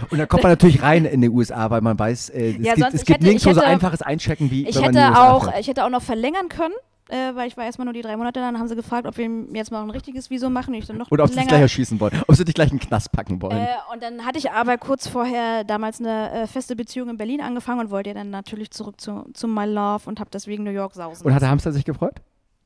[0.10, 2.76] Und da kommt man natürlich rein in die USA, weil man weiß, äh, es Ja,
[2.76, 5.00] gibt, es gibt hätte- nirgendwo so hätte- einfaches Einchecken wie Ich wenn man in die
[5.02, 5.60] hätte USA auch, fährt.
[5.60, 6.74] ich hätte auch noch verlängern können,
[7.10, 9.30] äh, weil ich war erstmal nur die drei Monate, dann haben sie gefragt, ob wir
[9.54, 10.74] jetzt mal ein richtiges Visum machen.
[10.74, 12.14] Ich dann noch Oder ob sie dich gleich erschießen wollen.
[12.28, 13.58] Ob sie dich gleich in den Knast packen wollen.
[13.58, 17.42] Äh, und dann hatte ich aber kurz vorher damals eine äh, feste Beziehung in Berlin
[17.42, 20.94] angefangen und wollte dann natürlich zurück zu, zu My Love und habe deswegen New York
[20.94, 21.26] sausen.
[21.26, 22.16] Und hat der Hamster sich gefreut?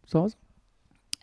[0.06, 0.36] Zu Hause?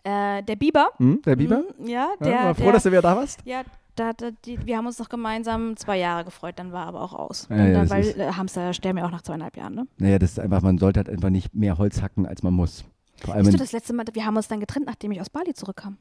[0.03, 0.89] äh, der Biber.
[0.97, 1.21] Hm?
[1.25, 1.63] Der Biber?
[1.77, 2.43] Mhm, ja, Ja, der.
[2.45, 3.39] war froh, der dass du wieder da warst?
[3.45, 3.61] ja,
[3.95, 7.13] da, da, die, wir haben uns noch gemeinsam zwei Jahre gefreut, dann war aber auch
[7.13, 7.47] aus.
[7.49, 9.87] Ja, ja, dann, weil äh, Hamster sterben ja auch nach zweieinhalb Jahren, ne?
[9.97, 12.85] Naja, das ist einfach, man sollte halt einfach nicht mehr Holz hacken, als man muss.
[13.23, 15.29] Vor allem, Weißt du, das letzte Mal, wir haben uns dann getrennt, nachdem ich aus
[15.29, 15.97] Bali zurückkam.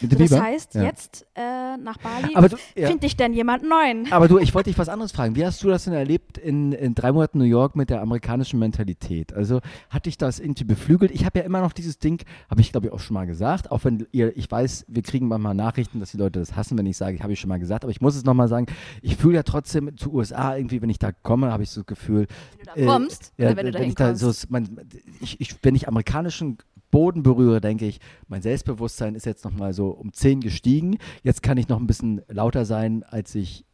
[0.00, 0.42] Mit So, dem das Biber?
[0.42, 0.82] heißt, Ja.
[0.82, 2.34] jetzt äh, nach Bali
[2.76, 2.86] ja.
[2.88, 4.06] finde ich denn jemand neuen.
[4.12, 5.36] Aber du, ich wollte dich was anderes fragen.
[5.36, 8.58] Wie hast du das denn erlebt in, in drei Monaten New York mit der amerikanischen
[8.58, 9.32] Mentalität?
[9.32, 11.10] Also hat dich das irgendwie beflügelt?
[11.12, 13.70] Ich habe ja immer noch dieses Ding, habe ich glaube ich auch schon mal gesagt,
[13.70, 16.86] auch wenn ihr, ich weiß, wir kriegen manchmal Nachrichten, dass die Leute das hassen, wenn
[16.86, 18.66] ich sage, ich habe ich schon mal gesagt, aber ich muss es nochmal sagen,
[19.00, 21.86] ich fühle ja trotzdem zu USA irgendwie, wenn ich da komme, habe ich so das
[21.86, 22.26] Gefühl,
[22.56, 24.40] Wenn du da äh, kommst ja, oder wenn du da wenn ich da hinkommst.
[24.42, 24.76] so, mein,
[25.20, 26.58] ich, ich, wenn ich amerikanischen
[26.94, 30.98] Boden berühre, denke ich, mein Selbstbewusstsein ist jetzt nochmal so um 10 gestiegen.
[31.24, 33.64] Jetzt kann ich noch ein bisschen lauter sein, als ich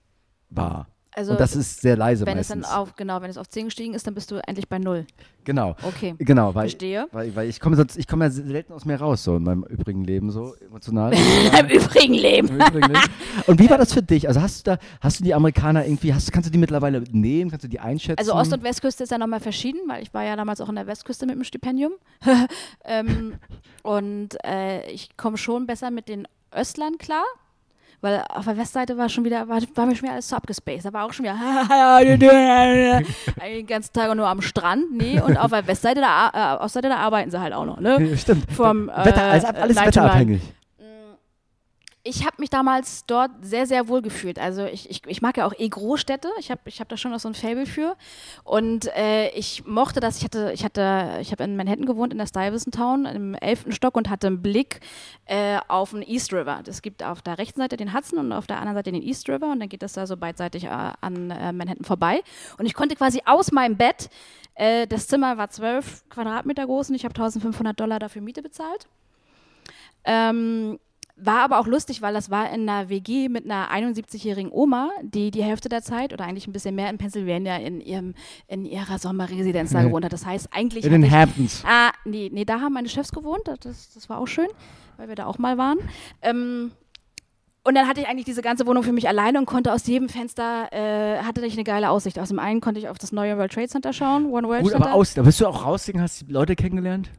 [0.48, 0.88] war.
[1.12, 2.68] Also, Und das ist sehr leise wenn es meistens.
[2.68, 5.06] dann auf, genau, wenn es auf 10 gestiegen ist, dann bist du endlich bei 0.
[5.44, 6.14] genau, Okay.
[6.18, 7.08] genau, weil, Verstehe.
[7.10, 10.04] weil, weil ich komme ich komme ja selten aus mir raus, so in meinem übrigen
[10.04, 11.12] Leben, so emotional.
[11.58, 12.48] Im übrigen Leben.
[12.48, 13.10] Im übrigen Leben.
[13.46, 14.28] Und wie war das für dich?
[14.28, 17.50] Also hast du da, hast du die Amerikaner irgendwie, hast, kannst du die mittlerweile nehmen,
[17.50, 18.18] kannst du die einschätzen?
[18.20, 20.76] Also Ost- und Westküste ist ja nochmal verschieden, weil ich war ja damals auch in
[20.76, 21.92] der Westküste mit dem Stipendium.
[22.84, 23.34] ähm,
[23.82, 27.24] und äh, ich komme schon besser mit den Östlern klar.
[28.02, 30.86] Weil auf der Westseite war schon wieder, war, war mir schon wieder alles so abgespaced.
[30.86, 31.36] Da war auch schon wieder
[33.42, 34.92] den ganzen Tag nur am Strand.
[34.92, 37.78] Nee, und auf der Westseite, da, äh, Ostseite, da arbeiten sie halt auch noch.
[37.78, 38.16] Ne?
[38.16, 38.50] Stimmt.
[38.52, 40.40] Vom, äh, Wetter, alles, alles wetterabhängig.
[42.10, 44.40] Ich habe mich damals dort sehr, sehr wohl gefühlt.
[44.40, 46.28] Also ich, ich, ich mag ja auch eh Großstädte.
[46.40, 47.96] Ich habe ich hab da schon noch so ein Fable für.
[48.42, 50.18] Und äh, ich mochte das.
[50.18, 53.70] Ich hatte, ich hatte, ich habe in Manhattan gewohnt, in der Stuyvesant Town, im elften
[53.70, 54.80] Stock und hatte einen Blick
[55.26, 56.60] äh, auf den East River.
[56.66, 59.28] Es gibt auf der rechten Seite den Hudson und auf der anderen Seite den East
[59.28, 59.52] River.
[59.52, 62.22] Und dann geht das da so beidseitig äh, an äh, Manhattan vorbei.
[62.58, 64.10] Und ich konnte quasi aus meinem Bett,
[64.56, 68.88] äh, das Zimmer war 12 Quadratmeter groß und ich habe 1500 Dollar dafür Miete bezahlt.
[70.02, 70.80] Ähm,
[71.22, 75.30] war aber auch lustig, weil das war in einer WG mit einer 71-jährigen Oma, die
[75.30, 78.14] die Hälfte der Zeit oder eigentlich ein bisschen mehr in Pennsylvania in, ihrem,
[78.48, 79.88] in ihrer Sommerresidenz da Nee.
[79.88, 80.12] gewohnt hat.
[80.12, 80.84] Das heißt, eigentlich.
[80.84, 81.62] In den Hamptons.
[81.66, 83.42] ah, nee, nee, da haben meine Chefs gewohnt.
[83.46, 84.48] Das, das war auch schön,
[84.96, 85.78] weil wir da auch mal waren.
[86.22, 86.72] Ähm,
[87.62, 90.08] und dann hatte ich eigentlich diese ganze Wohnung für mich alleine und konnte aus jedem
[90.08, 92.18] Fenster, äh, hatte ich eine geile Aussicht.
[92.18, 94.72] Aus dem einen konnte ich auf das neue World Trade Center schauen, One World Gut,
[94.72, 94.86] Center.
[94.86, 97.10] aber aus, da bist du auch rausgegangen, hast die Leute kennengelernt?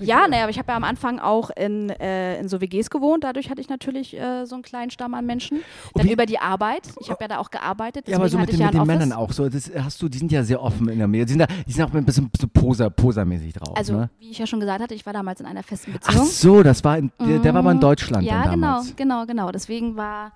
[0.00, 3.24] Ja, naja, aber ich habe ja am Anfang auch in, äh, in so WGs gewohnt.
[3.24, 5.60] Dadurch hatte ich natürlich äh, so einen kleinen Stamm an Menschen.
[5.94, 6.88] Dann über die Arbeit.
[7.00, 8.08] Ich habe ja da auch gearbeitet.
[8.08, 9.32] Ja, aber so mit den, ich mit ja den Männern auch.
[9.32, 11.26] So, das hast du, die sind ja sehr offen in der Medien.
[11.26, 13.76] Die sind, da, die sind auch ein bisschen so poser, posermäßig drauf.
[13.76, 14.10] Also, ne?
[14.18, 16.26] wie ich ja schon gesagt hatte, ich war damals in einer festen Ach Beziehung.
[16.26, 18.96] so, das war in, der, der war mal in Deutschland ja, genau, damals.
[18.96, 19.50] genau, genau.
[19.52, 20.32] Deswegen war,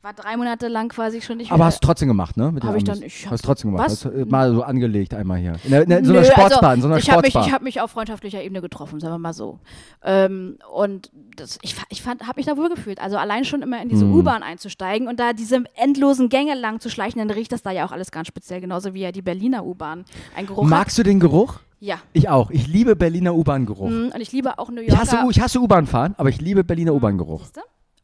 [0.00, 2.52] war drei Monate lang quasi schon nicht Aber hast du trotzdem gemacht, ne?
[2.52, 3.86] Mit Hab ich dann- ich hab- hast du trotzdem gemacht.
[3.86, 4.04] Was?
[4.04, 5.56] Hast, du, äh, mal so angelegt einmal hier.
[5.64, 7.46] In, der, in, so einer Nö, Sportsbar, in so also, einer ich habe mich, Sportsbar.
[7.46, 9.58] ich hab mich auf freundschaftlicher Ebene getroffen, sagen wir mal so.
[10.04, 13.00] Ähm, und das, ich, ich fand, habe mich da wohl gefühlt.
[13.00, 14.14] Also allein schon immer in diese Hm.
[14.14, 17.84] U-Bahn einzusteigen und da diese endlosen Gänge lang zu schleichen, dann riecht das da ja
[17.84, 20.04] auch alles ganz speziell, genauso wie ja die Berliner U-Bahn.
[20.36, 20.70] Ein Geruch hat.
[20.70, 21.58] Magst du den Geruch?
[21.80, 21.98] Ja.
[22.12, 22.50] Ich auch.
[22.50, 23.88] Ich liebe Berliner U-Bahn-Geruch.
[23.90, 25.00] Mm, Und ich liebe auch New Yorker.
[25.00, 27.42] hasse, ich hasse U-Bahn fahren, aber ich liebe Berliner U-Bahn-Geruch.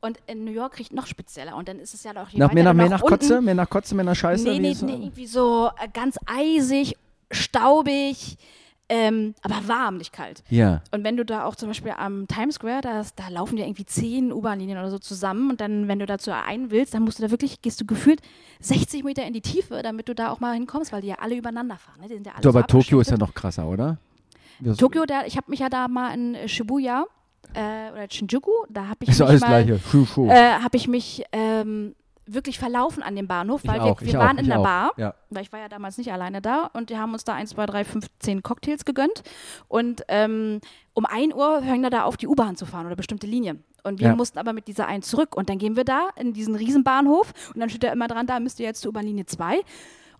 [0.04, 1.56] Und in New York riecht noch spezieller.
[1.56, 3.54] Und dann ist es ja noch Nach, mehr nach, mehr nach nach Kotze, unten- mehr
[3.54, 4.44] nach Kotze, mehr nach Scheiße?
[4.44, 4.84] Nee, nee, so?
[4.86, 6.96] nee, irgendwie so äh, ganz eisig,
[7.30, 8.36] staubig,
[8.90, 10.42] ähm, aber warm, nicht kalt.
[10.50, 10.82] Ja.
[10.90, 13.64] Und wenn du da auch zum Beispiel am Times Square, da, ist- da laufen ja
[13.64, 17.18] irgendwie zehn U-Bahn-Linien oder so zusammen und dann, wenn du dazu einen willst, dann musst
[17.18, 18.20] du da wirklich, gehst du gefühlt
[18.60, 21.34] 60 Meter in die Tiefe, damit du da auch mal hinkommst, weil die ja alle
[21.36, 22.00] übereinander fahren.
[22.02, 22.08] Ne?
[22.08, 23.96] Die sind ja alle Du, so aber Tokio ist ja noch krasser, oder?
[24.60, 27.06] Das Tokio, da, ich habe mich ja da mal in Shibuya
[27.54, 31.94] äh, oder Shinjuku, da habe ich ist mich mal, äh, habe ich mich ähm,
[32.26, 34.64] wirklich verlaufen an dem Bahnhof, weil auch, wir, wir auch, waren in ich der auch.
[34.64, 35.14] Bar, Ja.
[35.30, 37.66] weil ich war ja damals nicht alleine da und die haben uns da 1, 2,
[37.66, 39.22] 3, 5, 10 Cocktails gegönnt
[39.68, 40.60] und ähm,
[40.94, 43.62] um 1 Uhr hören wir da auf, die U-Bahn zu fahren oder bestimmte Linien.
[43.82, 44.16] Und wir Ja.
[44.16, 47.60] mussten aber mit dieser 1 zurück und dann gehen wir da in diesen Riesenbahnhof und
[47.60, 49.60] dann steht da immer dran, da müsst ihr jetzt zur U-Bahn-Linie 2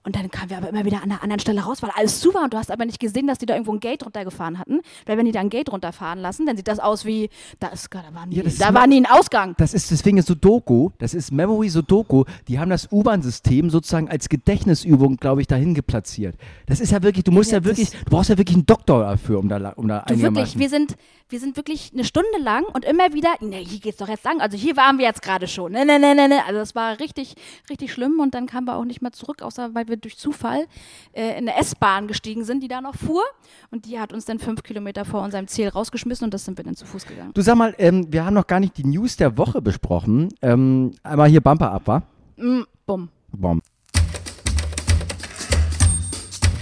[0.04, 2.32] und dann kamen wir aber immer wieder an einer anderen Stelle raus, weil alles zu
[2.34, 4.80] war und du hast aber nicht gesehen, dass die da irgendwo ein Gate runtergefahren hatten.
[5.06, 7.88] Weil wenn die da ein Gate runterfahren lassen, dann sieht das aus wie, da, ist,
[7.92, 9.54] da war nie, Ja, da war nie ein Ausgang.
[9.58, 14.28] Das ist deswegen ist Sudoku, das ist Memory Sudoku, die haben das U-Bahn-System sozusagen als
[14.28, 16.36] Gedächtnisübung, glaube ich, dahin geplatziert.
[16.66, 19.00] Das ist ja wirklich, du musst ja, Ja, wirklich, du brauchst ja wirklich einen Doktor
[19.00, 20.96] dafür, um da, um da Du wirklich, wir sind,
[21.28, 24.40] wir sind wirklich eine Stunde lang und immer wieder, ne, hier geht's doch jetzt lang.
[24.40, 25.72] Also hier waren wir jetzt gerade schon.
[25.72, 26.44] Ne, ne, ne, ne, ne.
[26.46, 27.34] Also das war richtig,
[27.70, 30.66] richtig schlimm und dann kamen wir auch nicht mehr zurück, außer weil wir durch Zufall
[31.12, 33.22] äh, in eine S-Bahn gestiegen sind, die da noch fuhr.
[33.70, 36.64] Und die hat uns dann fünf Kilometer vor unserem Ziel rausgeschmissen und das sind wir
[36.64, 37.32] dann zu Fuß gegangen.
[37.34, 40.28] Du sag mal, ähm, wir haben noch gar nicht die News der Woche besprochen.
[40.42, 42.02] Ähm, einmal hier Bumper ab, wa?
[42.36, 43.08] Mm, bumm.
[43.32, 43.62] Bom.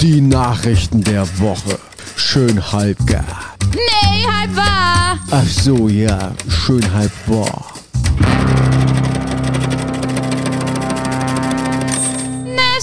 [0.00, 1.78] Die Nachrichten der Woche.
[2.16, 3.24] Schön halbgar.
[3.72, 5.18] Nee, halb wahr.
[5.30, 7.72] Ach so, ja, schön halb wahr.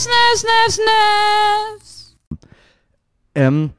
[0.04, 2.16] snaps, snaps, snaps.
[3.36, 3.72] Ähm,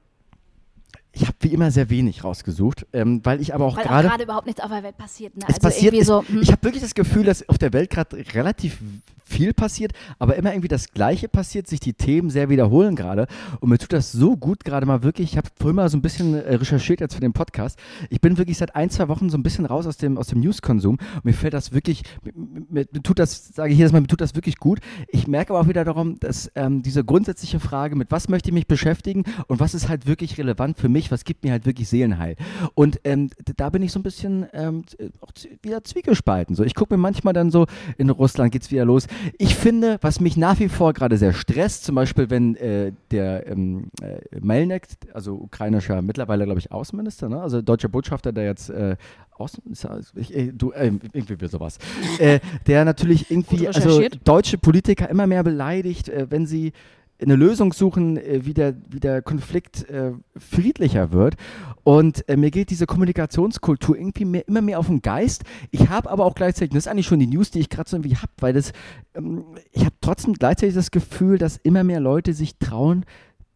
[1.20, 4.46] ich habe wie immer sehr wenig rausgesucht, ähm, weil ich aber auch gerade gerade überhaupt
[4.46, 5.36] nichts auf der Welt passiert.
[5.36, 5.44] Ne?
[5.46, 6.42] es also passiert, es, so, hm.
[6.42, 8.78] ich habe wirklich das Gefühl, dass auf der Welt gerade relativ
[9.30, 13.26] viel passiert, aber immer irgendwie das Gleiche passiert, sich die Themen sehr wiederholen gerade.
[13.60, 15.30] Und mir tut das so gut gerade mal wirklich.
[15.32, 17.78] Ich habe vorhin mal so ein bisschen äh, recherchiert jetzt für den Podcast.
[18.10, 20.40] Ich bin wirklich seit ein, zwei Wochen so ein bisschen raus aus dem, aus dem
[20.40, 24.00] News-Konsum und mir fällt das wirklich, mir, mir, mir tut das, sage ich jedes Mal,
[24.00, 24.80] mir tut das wirklich gut.
[25.08, 28.54] Ich merke aber auch wieder darum, dass ähm, diese grundsätzliche Frage, mit was möchte ich
[28.54, 31.88] mich beschäftigen und was ist halt wirklich relevant für mich, was gibt mir halt wirklich
[31.88, 32.36] Seelenheil.
[32.74, 35.30] Und ähm, da bin ich so ein bisschen ähm, z- auch
[35.62, 36.54] wieder zwiegespalten.
[36.56, 37.66] So, ich gucke mir manchmal dann so,
[37.98, 39.06] in Russland geht es wieder los.
[39.38, 43.46] Ich finde, was mich nach wie vor gerade sehr stresst, zum Beispiel, wenn äh, der
[43.46, 47.40] ähm, äh, Melnik, also ukrainischer, mittlerweile glaube ich Außenminister, ne?
[47.40, 48.96] also deutscher Botschafter, der jetzt äh,
[49.36, 51.78] Außen, er- ich, äh, du, äh, irgendwie wie sowas,
[52.18, 56.72] äh, der natürlich irgendwie, also deutsche Politiker immer mehr beleidigt, äh, wenn sie
[57.20, 61.36] eine Lösung suchen, äh, wie, der, wie der Konflikt äh, friedlicher wird.
[61.82, 65.44] Und äh, mir geht diese Kommunikationskultur irgendwie mehr, immer mehr auf den Geist.
[65.70, 67.96] Ich habe aber auch gleichzeitig, das ist eigentlich schon die News, die ich gerade so
[67.96, 68.72] irgendwie habe, weil das,
[69.14, 73.04] ähm, ich habe trotzdem gleichzeitig das Gefühl, dass immer mehr Leute sich trauen,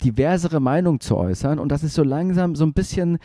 [0.03, 3.19] diversere Meinungen zu äußern und dass es so langsam so ein bisschen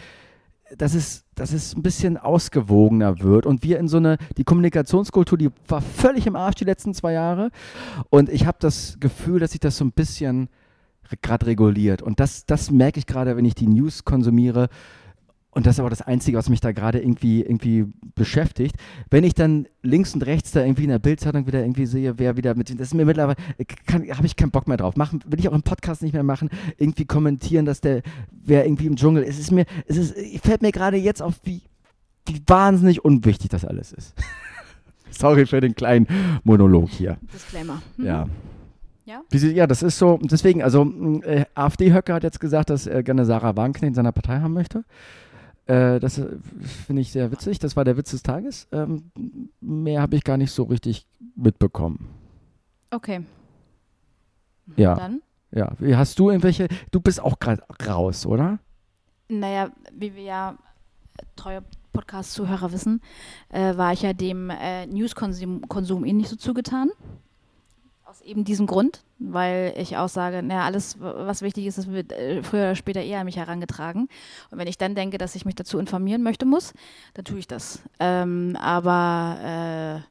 [0.78, 5.38] dass es, dass es ein bisschen ausgewogener wird und wir in so eine, die Kommunikationskultur,
[5.38, 7.49] die war völlig im Arsch die letzten zwei Jahre
[8.09, 10.49] und ich habe das Gefühl, dass sich das so ein bisschen
[11.22, 14.70] gerade reguliert und das, das merke ich gerade, wenn ich die News konsumiere
[15.60, 17.86] und das ist aber das Einzige, was mich da gerade irgendwie, irgendwie
[18.16, 18.78] beschäftigt.
[19.10, 22.38] Wenn ich dann links und rechts da irgendwie in der Bildzeitung wieder irgendwie sehe, wer
[22.38, 23.36] wieder mit, das ist mir mittlerweile,
[23.91, 24.95] habe ich keinen Bock mehr drauf.
[24.95, 28.86] Machen, will ich auch im Podcast nicht mehr machen, irgendwie kommentieren, dass der, wer irgendwie
[28.86, 29.36] im Dschungel ist.
[29.36, 31.64] Es ist mir, es ist, fällt mir gerade jetzt auf, wie,
[32.26, 34.14] wie wahnsinnig unwichtig das alles ist.
[35.12, 36.07] Sorry für den kleinen
[36.45, 37.18] Monolog hier.
[37.34, 37.82] Disclaimer.
[37.97, 38.05] Mhm.
[38.05, 38.28] Ja.
[39.03, 39.24] Ja?
[39.34, 40.84] Ja, das ist so, deswegen, also
[41.24, 44.86] äh, AfD-Höcker hat jetzt gesagt, dass er gerne Sarah Wagenknecht in seiner Partei haben möchte.
[45.70, 46.28] Äh, das äh,
[46.88, 47.59] finde ich sehr witzig.
[47.59, 48.67] Das war der Witz des Tages.
[48.72, 49.11] Ähm,
[49.61, 51.05] mehr habe ich gar nicht so richtig
[51.36, 52.09] mitbekommen.
[52.89, 53.22] Okay.
[54.76, 55.22] Ja, Dann?
[55.51, 55.72] ja.
[55.78, 58.57] Wie, Hast du irgendwelche, du bist auch gerade raus, oder?
[59.28, 60.57] Naja, wie wir ja
[61.20, 61.63] äh, treue
[61.93, 63.01] Podcast-Zuhörer wissen,
[63.49, 66.89] äh, war ich ja dem äh, News-Konsum Konsum eh nicht so zugetan.
[68.10, 72.12] Aus eben diesem Grund, weil ich auch sage, naja, alles, was wichtig ist, das wird
[72.12, 74.07] äh, früher oder später eher an mich herangetragen.
[74.49, 76.74] Und wenn ich dann denke, dass ich mich dazu informieren möchte muss,
[77.14, 77.84] dann tue ich das.
[77.99, 80.01] Ähm, aber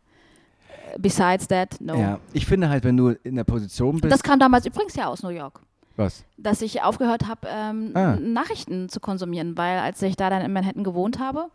[0.95, 1.97] äh, besides that, no.
[1.97, 2.21] Ja.
[2.33, 4.13] Ich finde halt, wenn du in der Position bist.
[4.13, 5.61] Das kam damals übrigens ja aus New York.
[5.97, 6.23] was?
[6.37, 8.15] dass ich aufgehört habe, ähm, Ah.
[8.21, 11.49] Nachrichten zu konsumieren, weil als ich da dann in Manhattan gewohnt habe,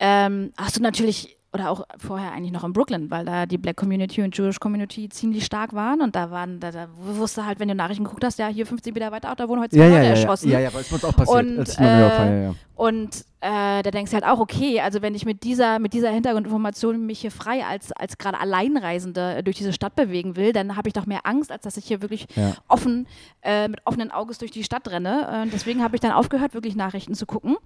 [0.00, 3.76] ähm, hast du natürlich, oder auch vorher eigentlich noch in Brooklyn, weil da die Black
[3.76, 7.68] Community und Jewish Community ziemlich stark waren und da waren, da, da wusste halt, wenn
[7.68, 9.88] du Nachrichten geguckt hast, ja, hier 50 Meter weiter, auch, da wurden heute zwei Ja,
[9.88, 10.50] Leute ja, erschossen.
[10.50, 11.46] ja, ja, aber es muss auch passiert.
[11.46, 12.52] Und, äh.
[12.76, 16.10] Und äh, da denkst du halt auch, okay, also wenn ich mit dieser, mit dieser
[16.10, 20.88] Hintergrundinformation mich hier frei als, als gerade Alleinreisende durch diese Stadt bewegen will, dann habe
[20.88, 22.54] ich doch mehr Angst, als dass ich hier wirklich Ja.
[22.66, 23.06] offen,
[23.42, 25.44] äh, mit offenen Auges durch die Stadt renne.
[25.46, 27.56] Äh, deswegen habe ich dann aufgehört, wirklich Nachrichten zu gucken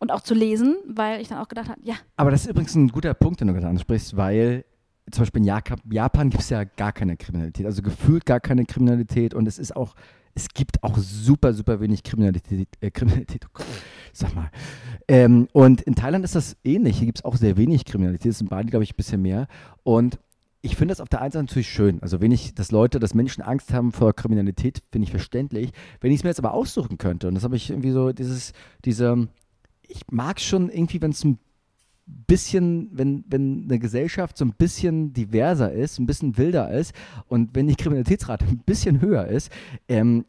[0.00, 2.74] und auch zu lesen, weil ich dann auch gedacht habe, ja, Aber das ist übrigens
[2.74, 4.64] ein guter Punkt, den du gerade ansprichst, weil
[5.10, 5.46] zum Beispiel in
[5.92, 9.74] Japan, gibt es ja gar keine Kriminalität, also gefühlt gar keine Kriminalität und es ist
[9.76, 9.94] auch,
[10.34, 13.62] es gibt auch super, super wenig Kriminalität, äh, Kriminalität, oh
[14.12, 14.50] sag mal.
[15.06, 18.40] Ähm, und in Thailand ist das ähnlich, hier gibt es auch sehr wenig Kriminalität, es
[18.40, 19.46] ist in glaube ich, ein bisschen mehr
[19.84, 20.18] und
[20.62, 22.02] ich finde das auf der einen Seite natürlich schön.
[22.02, 25.70] Also wenig, dass Leute, dass Menschen Angst haben vor Kriminalität, finde ich verständlich.
[26.00, 28.52] Wenn ich es mir jetzt aber aussuchen könnte, und das habe ich irgendwie so, dieses,
[28.84, 29.28] diese,
[29.88, 31.38] ich mag schon irgendwie, wenn es ein
[32.06, 36.94] bisschen, wenn, wenn eine Gesellschaft so ein bisschen diverser ist, ein bisschen wilder ist
[37.28, 39.50] und wenn die Kriminalitätsrate ein bisschen höher ist,
[39.88, 40.24] ähm,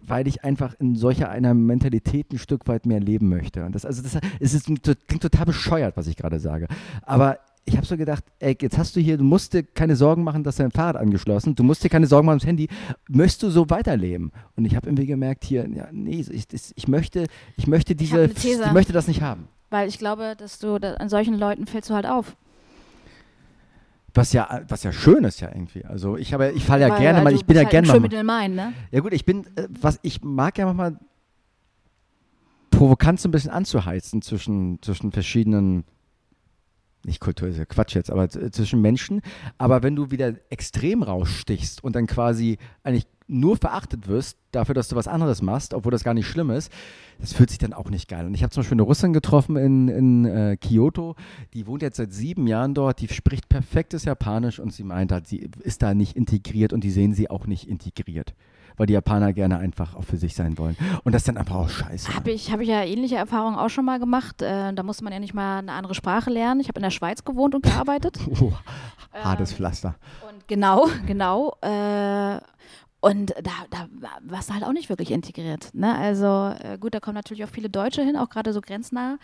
[0.00, 3.64] weil ich einfach in solcher einer Mentalität ein Stück weit mehr leben möchte.
[3.64, 6.68] Und das, also das, es ist, klingt total bescheuert, was ich gerade sage.
[7.02, 10.22] Aber ich habe so gedacht, ey, jetzt hast du hier, du musst dir keine Sorgen
[10.24, 12.68] machen, dass dein Fahrrad angeschlossen, du musst dir keine Sorgen machen ums Handy,
[13.08, 14.32] möchtest du so weiterleben?
[14.54, 18.62] Und ich habe irgendwie gemerkt hier, ja, nee, ich, ich möchte, ich möchte diese, These.
[18.64, 19.48] ich möchte das nicht haben.
[19.70, 22.36] weil ich glaube, dass du, da, an solchen Leuten fällst du halt auf.
[24.14, 25.84] Was ja, was ja schön ist ja irgendwie.
[25.84, 27.88] Also ich habe, ich falle ja weil, gerne weil mal, ich bin ja halt gerne
[27.88, 28.00] mal.
[28.00, 28.72] Mind, ne?
[28.90, 30.98] Ja gut, ich bin, äh, was ich mag ja manchmal
[32.70, 35.84] provokant so ein bisschen anzuheizen zwischen, zwischen verschiedenen,
[37.06, 39.22] nicht Kultur, ist ja Quatsch jetzt, aber zwischen Menschen.
[39.58, 44.88] Aber wenn du wieder extrem rausstichst und dann quasi eigentlich nur verachtet wirst dafür, dass
[44.88, 46.70] du was anderes machst, obwohl das gar nicht schlimm ist,
[47.18, 48.26] das fühlt sich dann auch nicht geil.
[48.26, 51.16] Und ich habe zum Beispiel eine Russin getroffen in, in äh, Kyoto,
[51.54, 55.26] die wohnt jetzt seit sieben Jahren dort, die spricht perfektes Japanisch und sie meint halt,
[55.26, 58.34] sie ist da nicht integriert und die sehen sie auch nicht integriert.
[58.76, 60.76] Weil die Japaner gerne einfach auch für sich sein wollen.
[61.04, 62.14] Und das ist dann einfach auch scheiße.
[62.14, 64.42] Habe ich, hab ich ja ähnliche Erfahrungen auch schon mal gemacht.
[64.42, 66.60] Äh, da musste man ja nicht mal eine andere Sprache lernen.
[66.60, 68.18] Ich habe in der Schweiz gewohnt und gearbeitet.
[68.40, 68.52] Oh,
[69.24, 69.94] hartes Pflaster.
[70.30, 71.56] Und genau, genau.
[71.62, 72.38] Äh,
[73.00, 75.70] und da, da wa- warst du halt auch nicht wirklich integriert.
[75.74, 75.94] Ne?
[75.96, 79.16] Also äh, gut, da kommen natürlich auch viele Deutsche hin, auch gerade so grenznah,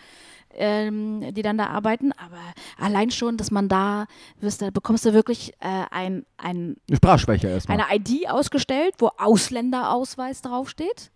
[0.55, 2.11] ähm, die dann da arbeiten.
[2.13, 2.37] Aber
[2.77, 4.05] allein schon, dass man da,
[4.39, 7.79] wirst, da bekommst du wirklich äh, ein, ein, Eine Sprachschwäche erstmal.
[7.79, 11.11] eine ID ausgestellt, wo Ausländerausweis draufsteht.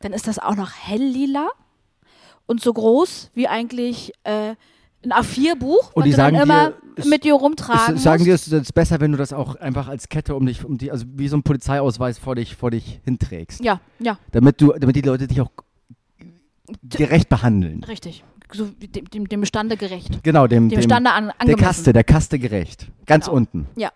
[0.00, 1.48] Dann ist das auch noch helllila
[2.46, 4.54] und so groß wie eigentlich äh,
[5.04, 8.50] ein A4-Buch, Und die sagen immer dir, mit dir rumtragen Es, sagen musst.
[8.50, 10.90] dir, es ist besser, wenn du das auch einfach als Kette um dich, um die,
[10.90, 13.62] also wie so ein Polizeiausweis vor dich, vor dich hinträgst.
[13.62, 15.50] Ja, ja, Damit du, damit die Leute dich auch
[16.82, 17.84] gerecht behandeln.
[17.84, 18.24] richtig.
[18.54, 20.22] So dem, dem, dem Bestande gerecht.
[20.22, 21.64] Genau, dem, Dem dem Stande an, der angemessen.
[21.64, 22.86] Kaste, der Kaste gerecht.
[23.06, 23.36] Ganz Genau.
[23.36, 23.66] unten.
[23.76, 23.90] Ja,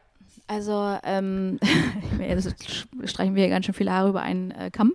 [0.47, 1.59] also ähm,
[3.05, 4.93] streichen wir hier ganz schön viele Haare über einen äh, Kamm.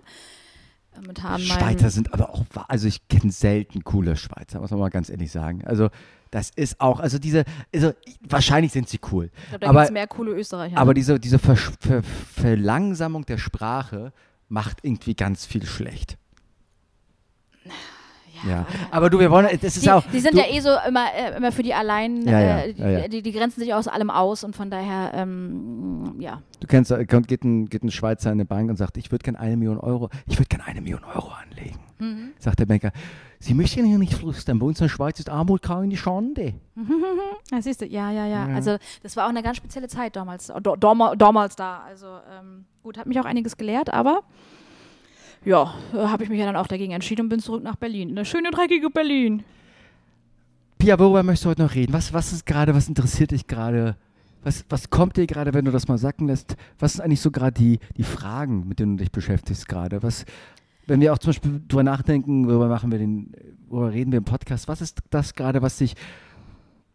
[1.38, 5.32] Schweizer sind aber auch, also ich kenne selten coole Schweizer, muss man mal ganz ehrlich
[5.32, 5.64] sagen.
[5.64, 5.88] Also
[6.30, 7.44] das ist auch, also diese,
[7.74, 10.78] also wahrscheinlich sind sie cool, Ich glaube, da aber- gibt es mehr coole Österreicher.
[10.78, 14.12] aber diese, diese Versch- Ver Verlangsamung der Sprache
[14.48, 16.16] macht irgendwie ganz viel schlecht.
[18.48, 20.04] Ja, aber du, wir wollen, das ist die, auch.
[20.12, 22.72] die sind du, ja eh so immer, äh, immer für die allein, Ja, ja, äh,
[22.74, 23.08] die, ja.
[23.08, 26.42] Die, die grenzen sich aus allem aus und von daher, ähm, ja.
[26.60, 29.22] Du kennst, äh, geht ein, geht ein Schweizer in eine Bank und sagt, ich würde
[29.22, 31.78] gerne eine Million Euro, ich würde gerne eine Million Euro anlegen.
[31.98, 32.32] Mhm.
[32.38, 32.92] Sagt der Banker,
[33.44, 36.54] Sie möchten hier nicht flüstern, bei uns in der Schweiz ist Armut keine Schande.
[37.52, 38.54] Ja, siehst du, ja, ja, ja, Ja.
[38.54, 41.82] Also das war auch eine ganz spezielle Zeit damals, äh, damals da.
[41.86, 44.22] Also ähm, gut, hat mich auch einiges gelehrt, aber
[45.44, 48.10] ja, äh, habe ich mich ja dann auch dagegen entschieden und bin zurück nach Berlin.
[48.10, 49.44] Eine schöne, dreckige Berlin.
[50.78, 51.92] Pia, worüber möchtest du heute noch reden?
[51.92, 53.96] Was, was ist gerade, was interessiert dich gerade?
[54.42, 56.56] Was, was kommt dir gerade, wenn du das mal sacken lässt?
[56.78, 60.02] Was sind eigentlich so gerade die, die Fragen, mit denen du dich beschäftigst gerade?
[60.02, 60.26] Was,
[60.86, 63.32] wenn wir auch zum Beispiel drüber nachdenken, worüber machen wir den,
[63.68, 65.94] worüber reden wir im Podcast, was ist das gerade, was dich,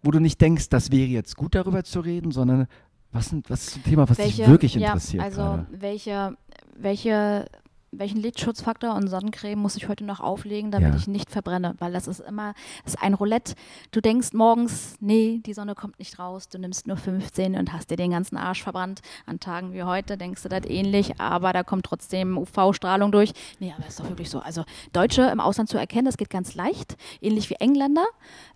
[0.03, 2.67] wo du nicht denkst, das wäre jetzt gut darüber zu reden, sondern
[3.11, 5.67] was, sind, was ist ein Thema, was dich wirklich ja, interessiert Also gerade?
[5.71, 6.37] welche,
[6.77, 7.47] welche,
[7.91, 10.95] welchen Lichtschutzfaktor und Sonnencreme muss ich heute noch auflegen, damit Ja.
[10.97, 11.75] ich nicht verbrenne?
[11.79, 13.53] Weil das ist immer, das ist ein Roulette.
[13.91, 17.89] Du denkst morgens, nee, die Sonne kommt nicht raus, du nimmst nur 15 und hast
[17.89, 19.01] dir den ganzen Arsch verbrannt.
[19.25, 23.33] An Tagen wie heute denkst du das ähnlich, aber da kommt trotzdem UV-Strahlung durch.
[23.59, 24.39] Nee, aber ist doch wirklich so.
[24.39, 24.63] Also
[24.93, 26.95] Deutsche im Ausland zu erkennen, das geht ganz leicht.
[27.21, 28.05] Ähnlich wie Engländer,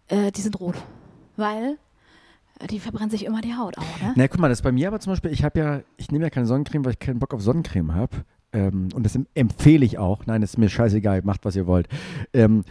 [0.08, 0.76] äh, die sind rot.
[1.36, 1.78] Weil
[2.60, 4.14] äh, die verbrennen sich immer die Haut auch, ne?
[4.16, 6.24] Na, guck mal, das ist bei mir aber zum Beispiel, ich habe ja, ich nehme
[6.26, 8.24] ja keine Sonnencreme, weil ich keinen Bock auf Sonnencreme habe.
[8.54, 10.26] Ähm, und das em- empfehle ich auch.
[10.26, 11.88] Nein, das ist mir scheißegal, macht was ihr wollt.
[12.34, 12.64] Ähm,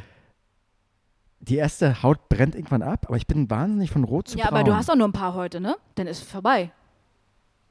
[1.41, 4.59] die erste Haut brennt irgendwann ab, aber ich bin wahnsinnig von rot zu Ja, braun.
[4.61, 5.77] aber du hast doch nur ein paar heute, ne?
[5.97, 6.71] Dann ist vorbei.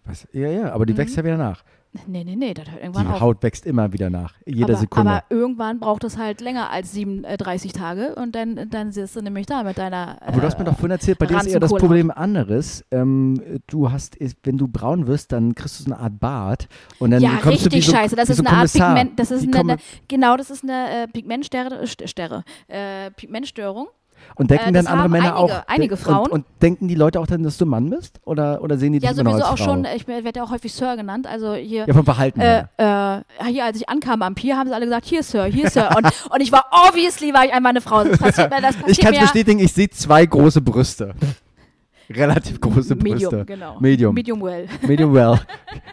[0.03, 0.27] Was?
[0.33, 0.97] Ja, ja, aber die Mhm.
[0.97, 1.63] wächst ja wieder nach.
[2.07, 3.19] Nee, nee, nee, das hört Die irgendwann auf.
[3.19, 4.33] Haut wächst immer wieder nach.
[4.45, 5.11] Jede aber, Sekunde.
[5.11, 9.45] aber irgendwann braucht es halt länger als 37 Tage und dann, dann sitzt du nämlich
[9.45, 10.17] da mit deiner.
[10.21, 11.71] Aber du hast mir äh, doch vorhin erzählt, bei dir ist eher das.
[11.71, 12.85] Problem anderes.
[12.91, 16.67] Ähm, du hast, wenn du braun wirst, dann kriegst du so eine Art Bart.
[16.99, 18.15] Und dann ja, kommst du wie richtig so, scheiße.
[18.15, 18.71] Das wie ist so ein eine Art.
[18.71, 19.19] Pigment.
[19.19, 23.87] Das ist Die eine, eine, genau, das ist eine äh, Sterre, äh, Pigmentstörung.
[24.35, 25.63] Und denken Äh, dann andere Männer einige- auch.
[25.67, 26.27] einige und, Frauen.
[26.29, 28.19] Und, denken die Leute auch dann, dass du Mann bist?
[28.25, 29.65] Oder, oder sehen die dich Ja, sowieso auch Frau?
[29.65, 29.85] schon.
[29.95, 31.27] Ich werde ja auch häufig Sir genannt.
[31.27, 31.85] Also hier.
[31.87, 35.05] Ja, vom Verhalten Äh, äh, hier, als ich ankam am Pier, haben sie alle gesagt,
[35.05, 35.89] hier Sir, hier Sir.
[35.95, 38.03] Und, und ich war, obviously war ich einmal eine Frau.
[38.03, 41.13] Das passiert mir, das passiert Ich kann es bestätigen, ich sehe zwei große Brüste.
[42.09, 43.45] Relativ große Medium, Brüste.
[43.45, 43.77] genau.
[43.79, 44.13] Medium.
[44.13, 44.67] Medium well.
[44.81, 45.39] Medium well.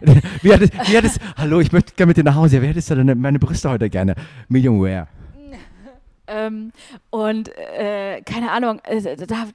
[0.42, 2.60] wie, hat es, wie hat es, hallo, ich möchte gerne mit dir nach Hause.
[2.60, 4.14] Wie hättest du denn meine Brüste heute gerne?
[4.48, 5.06] Medium rare.
[6.28, 6.72] Ähm,
[7.10, 9.46] und äh, keine Ahnung, äh, da,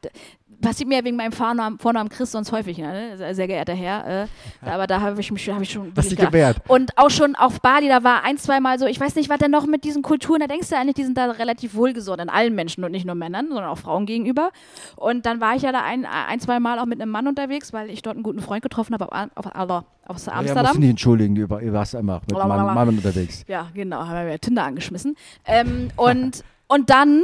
[0.61, 3.17] passiert mir wegen meinem Vornamen, Vornamen Chris sonst häufig, ne?
[3.33, 4.23] sehr, geehrter Herr.
[4.23, 4.27] Äh,
[4.65, 6.57] aber da habe ich mich hab ich schon dich gedacht- gewehrt.
[6.69, 9.39] Und auch schon auf Bali, da war ein, zwei Mal so, ich weiß nicht, was
[9.39, 12.55] denn noch mit diesen Kulturen, da denkst du eigentlich, die sind da relativ wohlgesonnen, allen
[12.55, 14.51] Menschen und nicht nur Männern, sondern auch Frauen gegenüber.
[14.95, 17.73] Und dann war ich ja da ein, ein zwei Mal auch mit einem Mann unterwegs,
[17.73, 20.31] weil ich dort einen guten Freund getroffen habe auf, auf, auf, aus Ja, musst du
[20.31, 20.77] Amsterdam.
[20.79, 22.37] nicht entschuldigen, du, war- du warst einfach mit.
[22.37, 23.43] Mann, Mann unterwegs.
[23.49, 25.17] Ja, genau, haben wir Tinder angeschmissen.
[25.45, 27.23] Ähm, und, und dann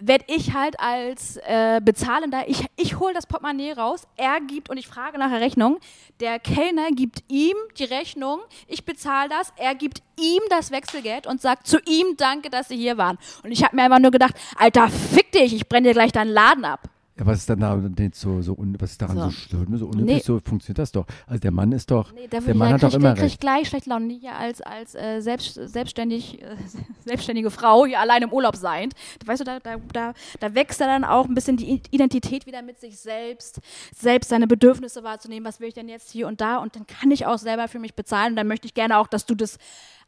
[0.00, 4.76] werde ich halt als äh, Bezahlender, ich, ich hole das Portemonnaie raus, er gibt und
[4.76, 5.78] ich frage nach der Rechnung.
[6.20, 11.40] Der Kellner gibt ihm die Rechnung, ich bezahle das, er gibt ihm das Wechselgeld und
[11.40, 13.18] sagt zu ihm Danke, dass Sie hier waren.
[13.42, 16.30] Und ich habe mir einfach nur gedacht, Alter, fick dich, ich brenne dir gleich deinen
[16.30, 16.88] Laden ab.
[17.18, 19.30] Ja, was ist dann da nicht so, so un, was ist daran so, So.
[19.30, 20.16] schlimm, so unüblich?
[20.16, 20.22] Nee.
[20.24, 21.06] So funktioniert das doch.
[21.26, 23.40] Also der Mann ist doch, Nee, der, Mann ja, hat doch immer der kriegt recht.
[23.40, 26.56] gleich schlecht Laune hier als, als äh, selbst, selbstständig, äh,
[27.04, 28.88] selbstständige Frau hier allein im Urlaub sein.
[29.26, 32.62] Weißt du, da, da, da, da wächst er dann auch ein bisschen die Identität wieder
[32.62, 33.60] mit sich selbst,
[33.94, 37.10] selbst seine Bedürfnisse wahrzunehmen, was will ich denn jetzt hier und da und dann kann
[37.10, 39.58] ich auch selber für mich bezahlen und dann möchte ich gerne auch, dass du das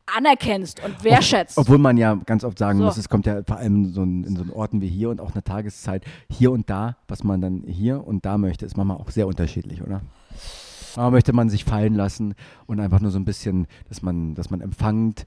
[0.06, 1.58] anerkennst und wertschätzt.
[1.58, 2.84] Obwohl man ja ganz oft sagen So.
[2.84, 5.32] muss, es kommt ja vor allem so in, in so Orten wie hier und auch
[5.32, 9.10] eine Tageszeit hier und da, was man dann hier und da möchte, ist manchmal auch
[9.10, 10.02] sehr unterschiedlich, oder?
[10.96, 12.34] Aber möchte man sich fallen lassen
[12.66, 15.26] und einfach nur so ein bisschen, dass man, dass man empfangend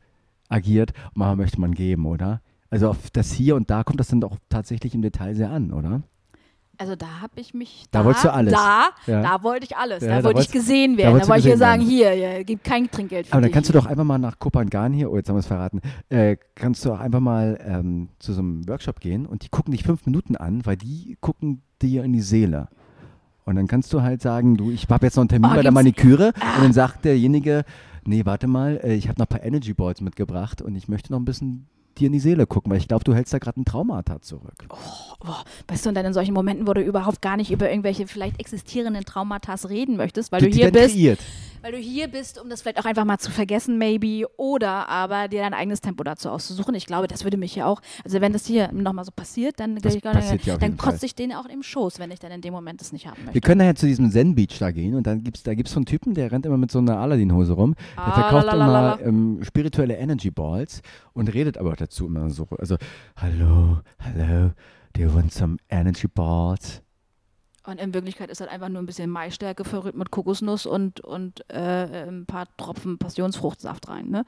[0.49, 2.41] agiert und manchmal möchte man geben, oder?
[2.69, 5.73] Also auf das hier und da kommt das dann doch tatsächlich im Detail sehr an,
[5.73, 6.03] oder?
[6.79, 7.85] Also da habe ich mich.
[7.91, 8.53] Da wolltest du alles.
[8.53, 9.21] Da, Ja.
[9.23, 10.03] da wollte ich alles.
[10.03, 11.13] Ja, da da wollte ich gesehen da werden.
[11.15, 11.89] Da, du wollte ich sagen, werden.
[11.89, 13.53] hier, ja, gib kein Trinkgeld für Aber dann dich.
[13.55, 16.37] kannst du doch einfach mal nach Kopangan hier, oh, jetzt haben wir es verraten, äh,
[16.55, 19.83] kannst du auch einfach mal ähm, zu so einem Workshop gehen und die gucken dich
[19.83, 22.67] fünf Minuten an, weil die gucken dir in die Seele.
[23.45, 25.61] Und dann kannst du halt sagen, du, ich habe jetzt noch einen Termin Oh, bei
[25.63, 27.63] der Maniküre und dann sagt derjenige,
[28.03, 31.11] nee, warte mal, äh, ich habe noch ein paar Energy Balls mitgebracht und ich möchte
[31.11, 31.65] noch ein bisschen
[31.97, 34.53] dir in die Seele gucken, weil ich glaube, du hältst da gerade ein Traumata zurück.
[35.19, 38.07] Boah, weißt du, und dann in solchen Momenten, wo du überhaupt gar nicht über irgendwelche
[38.07, 41.19] vielleicht existierenden Traumata reden möchtest, weil du, Die- die hier bist, kreiert.
[41.67, 45.27] Weil du hier bist, um das vielleicht auch einfach mal zu vergessen, maybe, oder aber
[45.27, 46.73] dir dein eigenes Tempo dazu auszusuchen.
[46.75, 49.75] Ich glaube, das würde mich ja auch, also wenn das hier nochmal so passiert, dann,
[49.75, 50.93] Das ich, passiert ja dann jeden Fall.
[50.93, 53.17] kotze ich den auch im Schoß, wenn ich dann in dem Moment das nicht haben
[53.19, 53.33] möchte.
[53.33, 55.73] Wir können nachher zu diesem Zen Beach da gehen und dann gibt's, da gibt es
[55.73, 57.75] so einen Typen, der rennt immer mit so einer Aladdin-Hose rum.
[57.97, 62.47] Der Ah, verkauft immer ähm, spirituelle Energy Balls und redet aber dazu immer so.
[62.57, 62.77] Also,
[63.17, 64.51] hallo, hallo,
[64.93, 66.81] do you want some Energy Balls?
[67.67, 71.43] Und in Wirklichkeit ist halt einfach nur ein bisschen Maisstärke verrührt mit Kokosnuss und, und
[71.49, 74.23] äh, ein paar Tropfen Passionsfruchtsaft rein, ne?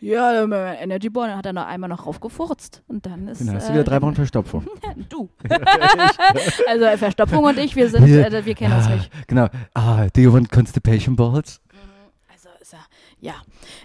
[0.00, 3.68] Ja, Energy Ball, dann hat er noch einmal noch raufgefurzt und dann ist Dann hast
[3.68, 4.66] du äh, wieder drei Wochen Verstopfung.
[5.08, 5.30] du.
[6.68, 9.10] also Verstopfung und ich, wir sind, äh, wir kennen uns ja, nicht.
[9.26, 9.48] Genau.
[9.72, 11.62] Ah, do you want Constipation Balls?
[12.30, 12.80] Also ist ja,
[13.20, 13.34] ja.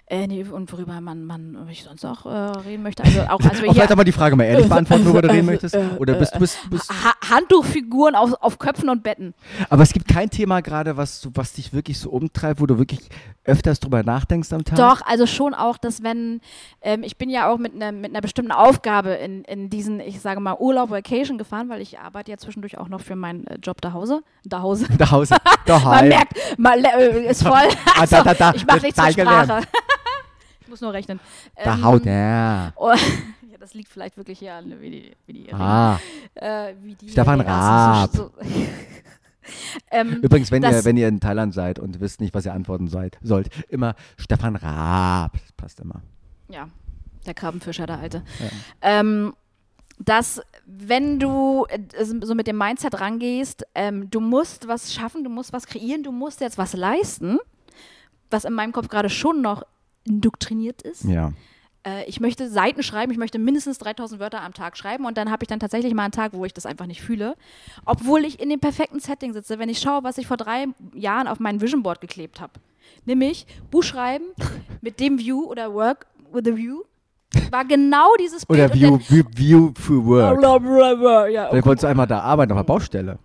[0.08, 3.04] Äh, nee, und worüber man, man ich sonst auch äh, reden möchte.
[3.04, 5.48] Also auch als wir Auch vielleicht aber die Frage mal ehrlich beantworten, worüber du reden
[5.48, 5.76] äh, möchtest.
[5.76, 9.34] äh, Oder bist du bist, bist ha Handtuchfiguren auf, auf Köpfen und Betten.
[9.70, 13.02] Aber es gibt kein Thema gerade, was, was dich wirklich so umtreibt, wo du wirklich
[13.46, 14.78] öfters drüber nachdenkst am Tag?
[14.78, 16.41] Doch, also schon auch, dass wenn,
[16.82, 20.22] ähm, ich bin ja auch mit einer mit einer bestimmten Aufgabe in, in diesen, ich
[20.22, 23.56] sage mal, Urlaub, Vacation gefahren, weil ich arbeite ja zwischendurch auch noch für meinen äh,
[23.62, 24.22] Job da Hause.
[24.46, 24.88] Da Hause.
[24.98, 25.36] Zu Hause.
[25.66, 25.84] Daheim.
[26.00, 27.54] Man merkt, man, äh, ist voll.
[28.00, 28.54] Ah, da, da, da.
[28.56, 29.12] ich mache nichts zur.
[29.12, 29.62] Sprache.
[30.62, 31.20] ich muss nur rechnen.
[31.64, 32.74] Da Ähm, haut er.
[32.76, 36.00] oh, ja, das liegt vielleicht wirklich hier an, wie die, wie die Ah.
[36.36, 37.41] äh, wie die Stefan.
[37.41, 38.10] Raab.
[38.12, 38.32] So, so.
[39.91, 42.88] Ähm, Übrigens, wenn ihr, wenn ihr in Thailand seid und wisst nicht, was ihr antworten
[42.88, 45.34] seid, sollt, immer Stefan Raab.
[45.34, 46.02] Das passt immer.
[46.50, 46.70] ja,
[47.26, 48.24] der Krabbenfischer, der Alte.
[48.82, 49.34] Ähm,
[50.00, 55.30] dass, wenn du äh, so mit dem Mindset rangehst, ähm, du musst was schaffen, du
[55.30, 57.38] musst was kreieren, du musst jetzt was leisten,
[58.30, 59.64] was in meinem Kopf gerade schon noch
[60.04, 61.06] indoktriniert ist.
[61.06, 61.34] Ja.
[61.86, 65.30] Äh, ich möchte Seiten schreiben, ich möchte mindestens 3000 Wörter am Tag schreiben und dann
[65.32, 67.36] habe ich dann tatsächlich mal einen Tag, wo ich das einfach nicht fühle.
[67.86, 71.28] Obwohl ich in dem perfekten Setting sitze, wenn ich schaue, was ich vor drei Jahren
[71.28, 72.54] auf mein Vision Board geklebt habe.
[73.06, 74.26] Nämlich Buch schreiben
[74.82, 76.82] mit dem View oder Work with a View.
[77.50, 78.60] War genau dieses Bild.
[78.60, 80.42] Oder View, View, View for Work.
[80.42, 81.32] Work.
[81.32, 83.20] Ja, Vielleicht wolltest du einmal da arbeiten auf der Baustelle.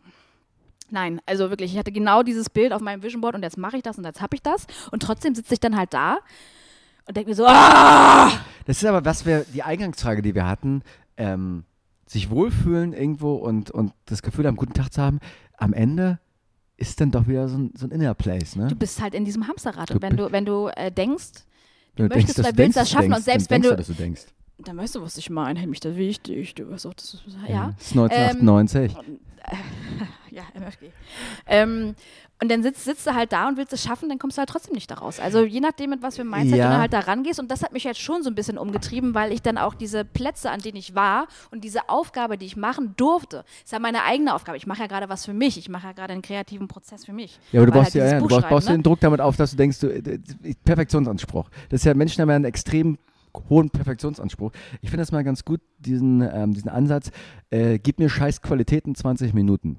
[0.91, 3.77] Nein, also wirklich, ich hatte genau dieses Bild auf meinem Vision Board und jetzt mache
[3.77, 4.67] ich das und jetzt habe ich das.
[4.91, 6.19] Und trotzdem sitze ich dann halt da
[7.09, 8.31] und denke mir so, ah!
[8.67, 10.83] Das ist aber, was wir, die Eingangsfrage, die wir hatten,
[11.17, 11.65] ähm,
[12.07, 15.21] sich wohlfühlen irgendwo und, und das Gefühl haben, guten Tag zu haben,
[15.57, 16.19] am Ende
[16.77, 18.69] ist dann doch wieder so ein, so ein Inner Place, ne?
[18.69, 19.91] Du bist halt in diesem Hamsterrad.
[19.91, 21.45] Du Und wenn du, wenn du äh, denkst,
[21.97, 23.75] du Wenn möchtest dass oder du willst denkst, das schaffen denkst, und selbst wenn denkst
[23.75, 24.23] du, dass du denkst.
[24.59, 27.75] dann weißt du, was ich meine, mich das wichtig, du weißt auch, das ist, ja,
[27.79, 28.97] Das ist 1998.
[30.31, 30.91] ja, MFG.
[31.47, 31.95] Ähm,
[32.41, 34.49] und dann sitzt, sitzt du halt da und willst es schaffen, dann kommst du halt
[34.49, 35.19] trotzdem nicht da raus.
[35.19, 36.71] Also je nachdem, mit was für einem Mindset Ja.
[36.71, 37.41] du halt da rangehst.
[37.41, 40.05] Und das hat mich jetzt schon so ein bisschen umgetrieben, weil ich dann auch diese
[40.05, 44.05] Plätze, an denen ich war und diese Aufgabe, die ich machen durfte, ist ja meine
[44.05, 44.57] eigene Aufgabe.
[44.57, 45.59] Ich mache ja gerade was für mich.
[45.59, 47.41] Ich mache ja gerade einen kreativen Prozess für mich.
[47.51, 48.77] Ja, aber du baust, halt ja, ja, du baust, baust ne?
[48.77, 51.51] den Druck damit auf, dass du denkst, du, äh, äh, Perfektionsanspruch.
[51.71, 52.99] Das ist ja, Menschen haben ja einen extrem
[53.49, 54.53] hohen Perfektionsanspruch.
[54.81, 57.11] Ich finde das mal ganz gut, diesen, ähm, diesen Ansatz,
[57.51, 59.79] äh, gib mir scheiß Qualität in 20 Minuten.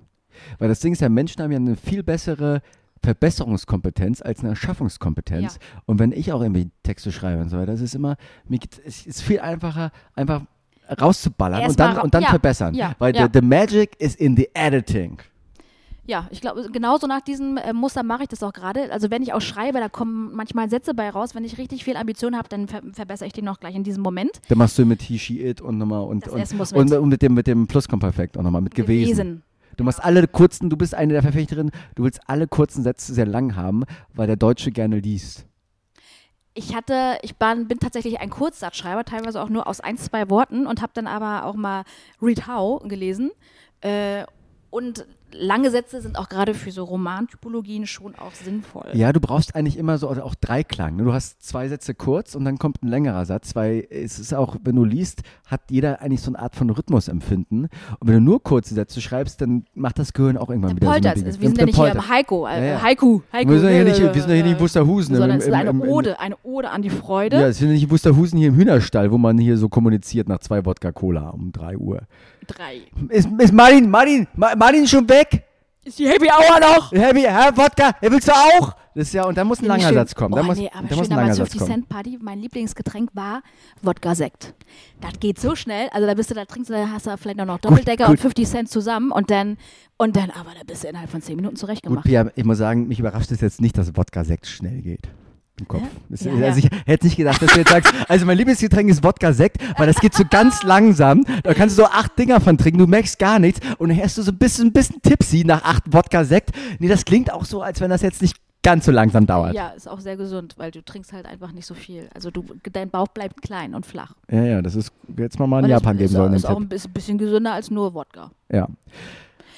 [0.58, 2.62] Weil das Ding ist ja, Menschen haben ja eine viel bessere
[3.02, 5.56] Verbesserungskompetenz als eine Erschaffungskompetenz.
[5.56, 5.82] Ja.
[5.86, 8.18] Und wenn ich auch irgendwie Texte schreibe und so weiter, das ist immer,
[8.48, 10.42] mir es ist viel einfacher, einfach
[11.00, 12.74] rauszuballern Erst und dann, ra- und dann ja, verbessern.
[12.74, 15.20] ja, Weil the, the magic is in the editing.
[16.06, 18.92] Ja, ich glaube, genauso nach diesem äh, Muster mache ich das auch gerade.
[18.92, 21.36] Also wenn ich auch schreibe, da kommen manchmal Sätze bei raus.
[21.36, 24.02] Wenn ich richtig viel Ambition habe, dann ver verbessere ich den noch gleich in diesem
[24.02, 24.42] Moment.
[24.48, 26.98] Dann machst du mit he, she, it und nochmal und, und, und, mit.
[26.98, 29.44] und mit dem, mit dem Plusquamperfekt auch nochmal mit gewesen.
[29.80, 33.26] Du machst alle kurzen, du bist eine der Verfechterinnen, du willst alle kurzen Sätze sehr
[33.26, 35.46] lang haben, weil der Deutsche gerne liest.
[36.54, 40.68] Ich hatte, ich bin, bin tatsächlich ein Kurzsatzschreiber, teilweise auch nur aus ein, zwei Worten
[40.68, 41.84] und habe dann aber auch mal
[42.22, 43.32] Read How gelesen.
[43.80, 44.26] Äh,
[44.70, 48.88] und lange Sätze sind auch gerade für so Romantypologien schon auch sinnvoll.
[48.94, 50.96] Ja, du brauchst eigentlich immer so also auch Dreiklang.
[50.96, 51.04] Ne?
[51.04, 54.56] Du hast zwei Sätze kurz und dann kommt ein längerer Satz, weil es ist auch,
[54.64, 57.64] wenn du liest, hat jeder eigentlich so eine Art von Rhythmusempfinden.
[58.00, 60.92] Und wenn du nur kurze Sätze schreibst, dann macht das Gehirn auch irgendwann Der wieder
[60.92, 62.82] Polters, so eine ist, wir sind ja nicht hier im Heiko, äh, Ja, ja.
[62.82, 63.52] Haiku, Haiku.
[63.52, 65.16] Wir sind ja hier nicht, äh, wir sind hier nicht in Wusterhusen.
[65.16, 67.40] sondern im- es ist im- eine im- im- Ode, eine Ode an die Freude.
[67.40, 70.28] Ja, es sind ja nicht in Wusterhusen hier im Hühnerstall, wo man hier so kommuniziert
[70.28, 72.02] nach zwei Wodka Cola um drei Uhr.
[72.56, 72.82] Drei.
[73.10, 75.44] Ist, ist Martin, Martin, Ma- Martin schon weg?
[75.84, 76.92] Ist die Happy Hour noch?
[76.92, 78.76] Happy, Herr Wodka, er willst du auch?
[78.94, 79.94] Das ist ja, und dann muss ein langer schön.
[79.94, 80.34] Satz kommen.
[80.34, 81.72] Oh, Da muss, nee, aber da muss schön, ein langer damals Satz 50 kommen.
[81.72, 83.42] Cent Party, mein Lieblingsgetränk war
[83.82, 84.54] Wodka-Sekt.
[85.00, 87.38] Das geht so schnell, also da bist du, da trinkst du, da hast du vielleicht
[87.38, 88.12] noch, noch Doppeldecker gut.
[88.12, 89.58] und 50 Cent zusammen und dann,
[89.98, 92.04] und dann, aber da bist du innerhalb von 10 Minuten Gut, zurechtgemacht.
[92.06, 95.08] Pia, ich muss sagen, mich überrascht es jetzt nicht, dass Wodka-Sekt schnell geht.
[95.60, 95.82] Im Kopf.
[95.82, 95.88] Ja?
[96.10, 99.04] Das, Ja, also ich hätte nicht gedacht, dass du jetzt sagst, also mein Lieblingsgetränk ist
[99.04, 101.26] Wodka-Sekt, weil das geht so ganz langsam.
[101.44, 104.18] Da kannst du so acht Dinger von trinken, du merkst gar nichts und dann hast
[104.18, 106.52] du so ein bisschen, ein bisschen tipsy nach acht Wodka-Sekt.
[106.80, 109.54] Nee, das klingt auch so, als wenn das jetzt nicht ganz so langsam dauert.
[109.54, 112.10] Ja, ist auch sehr gesund, weil du trinkst halt einfach nicht so viel.
[112.14, 114.14] Also du, dein Bauch bleibt klein und flach.
[114.30, 116.34] Ja, ja, das ist jetzt mal mal in das Japan geben ist, sollen.
[116.34, 118.32] Ist den auch ein bisschen gesünder als nur Wodka.
[118.52, 118.68] Ja.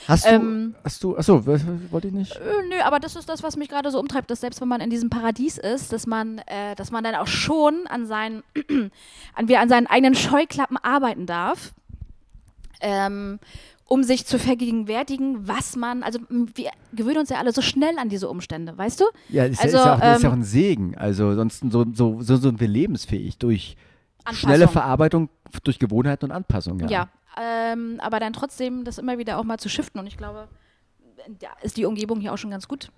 [0.07, 2.35] Hast du, Ähm, hast du, achso, wollte ich nicht?
[2.35, 2.39] Äh,
[2.69, 4.89] nö, aber das ist das, was mich gerade so umtreibt, dass selbst wenn man in
[4.89, 8.43] diesem Paradies ist, dass man, äh, dass man dann auch schon an seinen,
[9.35, 11.73] an, wir an seinen eigenen Scheuklappen arbeiten darf,
[12.81, 13.39] ähm,
[13.85, 18.07] um sich zu vergegenwärtigen, was man, also wir gewöhnen uns ja alle so schnell an
[18.07, 19.05] diese Umstände, weißt du?
[19.29, 20.97] Ja, ist, also, ja, ist, ja auch, ist ja auch ein Segen.
[20.97, 23.75] Also sonst so, so, so sind wir lebensfähig durch
[24.23, 24.49] Anpassung.
[24.49, 25.29] schnelle Verarbeitung,
[25.63, 26.79] durch Gewohnheiten und Anpassung.
[26.79, 26.87] Ja.
[26.87, 27.09] Ja,
[27.39, 30.47] ähm, aber dann trotzdem das immer wieder auch mal zu shiften und ich glaube,
[31.39, 32.91] da ist die Umgebung hier auch schon ganz gut,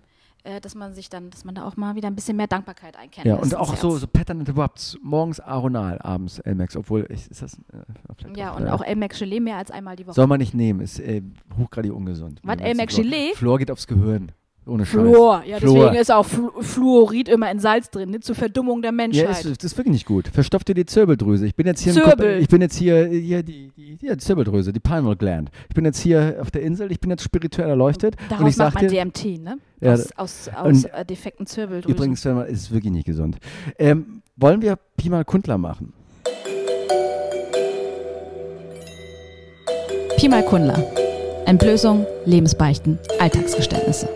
[0.44, 2.96] äh, dass man sich dann, dass man da auch mal wieder ein bisschen mehr Dankbarkeit
[2.98, 3.26] einkennt.
[3.26, 4.98] Ja, und auch so, so Pattern Interrupts.
[5.02, 7.54] Morgens Aronal, abends Elmex, obwohl, ich, ist das.
[7.56, 10.16] Äh, Ja, auch, und äh, auch Elmex Gelee mehr als einmal die Woche.
[10.16, 11.22] Soll man nicht nehmen, ist äh,
[11.58, 12.40] hochgradig ungesund.
[12.44, 13.34] Was, jetzt Gelee?
[13.36, 14.32] Fluor geht aufs Gehirn.
[14.66, 14.94] Ohne Scheiß.
[14.94, 15.86] Fluor, ja, Fluor.
[15.86, 19.46] deswegen ist auch Flu Fluorid immer in Salz drin, ne, zur Verdummung der Ja, Menschheit.
[19.46, 20.30] ist, das ist wirklich nicht gut.
[20.30, 21.46] Verstopft dir die Zirbeldrüse.
[21.46, 22.40] Ich bin jetzt hier, Zirbel.
[22.40, 25.50] Ich bin jetzt hier, hier die, die, ja, die Zirbeldrüse, die Pineal Gland.
[25.68, 28.16] Ich bin jetzt hier auf der Insel, ich bin jetzt spirituell erleuchtet.
[28.22, 29.58] und Daraus ich sag macht man dir, DMT, ne?
[29.82, 31.96] Ja, aus aus, aus und äh, defekten Zirbeldrüsen.
[31.96, 33.38] übrigens, man, ist wirklich nicht gesund.
[33.78, 35.92] Ähm, wollen wir Pi mal Kundler machen?
[40.18, 40.82] Pi mal Kundler.
[41.46, 44.08] Entblößung, Lebensbeichten, Alltagsgeständnisse.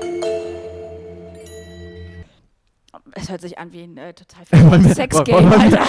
[3.19, 4.45] Es hört sich an wie ein äh, total
[4.93, 5.79] Sexgame,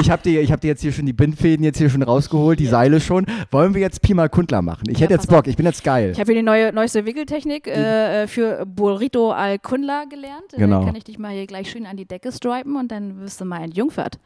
[0.00, 2.58] ich habe dir, ich hab dir jetzt hier schon die Bindfäden jetzt hier schon rausgeholt,
[2.58, 3.26] die Seile schon.
[3.50, 4.84] Wollen wir jetzt Pi mal Kundler machen?
[4.88, 5.28] Ich Ja, hätte jetzt.
[5.28, 6.10] Bock, ich bin jetzt geil.
[6.10, 10.52] Ich habe hier die neue, neueste Wickeltechnik äh, äh, für Burrito al Kundla gelernt.
[10.52, 10.78] Äh, Genau.
[10.78, 13.40] Dann kann ich dich mal hier gleich schön an die Decke stripen und dann wirst
[13.40, 14.18] du mal entjungfert.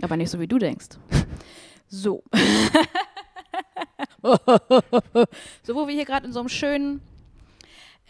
[0.00, 0.86] Aber nicht so, wie du denkst.
[1.88, 2.22] So.
[4.22, 7.00] so, wo wir hier gerade in so einem schönen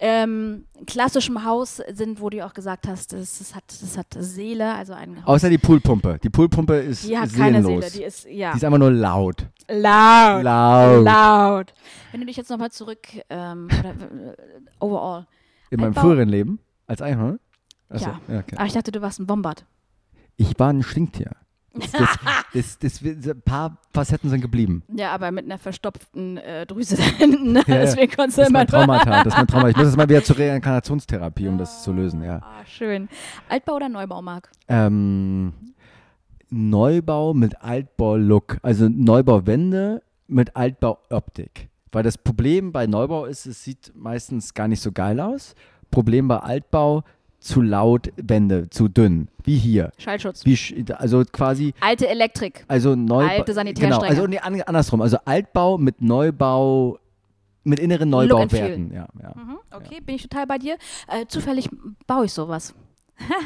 [0.05, 4.75] ähm, klassischen Haus sind, wo du auch gesagt hast, es, es, hat, es hat Seele,
[4.75, 5.27] also ein Haus.
[5.37, 6.19] Außer die Poolpumpe.
[6.23, 7.93] Die Poolpumpe ist die hat keine seelenlos.
[7.93, 9.47] Seele, die ist, ja, Die ist einfach nur laut.
[9.69, 10.43] laut.
[10.43, 11.05] Laut.
[11.05, 11.75] Laut.
[12.11, 14.35] Wenn du dich jetzt nochmal zurück, ähm, oder, äh,
[14.81, 15.27] overall.
[15.71, 17.39] In meinem Altbau- früheren Leben als Einhorn?
[17.89, 18.21] Achso, Ja.
[18.29, 18.39] ja.
[18.41, 18.57] okay.
[18.59, 19.65] Ach, ich dachte, du warst ein Bombard.
[20.37, 21.31] Ich war ein Stinktier.
[21.75, 24.83] Das, das, das, ein paar Facetten sind geblieben.
[24.95, 27.53] Ja, aber mit einer verstopften äh, Drüse da hinten.
[27.53, 27.63] Ne?
[27.67, 27.79] Ja.
[27.79, 29.25] Deswegen konntest du Das ist immer mein Traumata.
[29.25, 29.69] Das ist mein Trauma.
[29.71, 32.41] Ich muss jetzt mal wieder zur Reinkarnationstherapie, um das zu lösen, ja.
[32.43, 33.09] Ah, schön.
[33.49, 34.51] Altbau oder Neubau, Marc?
[34.69, 35.53] Ähm,
[36.51, 38.59] Neubau mit Altbau-Look.
[38.63, 41.69] Also Neubauwände mit Altbau-Optik.
[41.91, 45.55] Weil das Problem bei Neubau ist, es sieht meistens gar nicht so geil aus.
[45.91, 47.05] Problem bei Altbau,
[47.43, 49.29] zu laut Wände, zu dünn.
[49.45, 49.91] Wie hier.
[49.99, 50.45] Schallschutz.
[50.45, 50.57] Wie,
[50.95, 52.65] also quasi, Alte Elektrik.
[52.69, 53.29] also Neubau.
[53.29, 53.99] Alte Sanitärstränge.
[53.99, 55.03] Genau, also nee, an- andersrum.
[55.03, 56.99] Also Altbau mit Neubau,
[57.65, 58.93] mit inneren Neubauwerten.
[58.93, 59.33] Ja, ja.
[59.35, 60.77] Mhm, okay, bin ich total bei dir.
[61.09, 61.69] Äh, zufällig
[62.07, 62.75] baue ich sowas.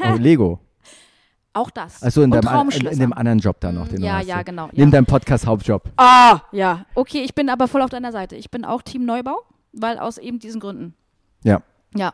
[0.04, 0.60] Oh, Lego.
[1.54, 2.02] Auch das.
[2.02, 3.88] Achso, in, deinem in, dem anderen Job da noch.
[3.88, 4.66] Den ja, ja, genau.
[4.72, 4.98] Neben Ja.
[4.98, 5.90] deinem Podcast-Hauptjob.
[5.96, 6.84] Ah, ja.
[6.94, 8.36] Okay, ich bin aber voll auf deiner Seite.
[8.36, 9.38] Ich bin auch Team Neubau,
[9.72, 10.92] weil aus eben diesen Gründen.
[11.44, 11.62] Ja.
[11.94, 12.12] Ja.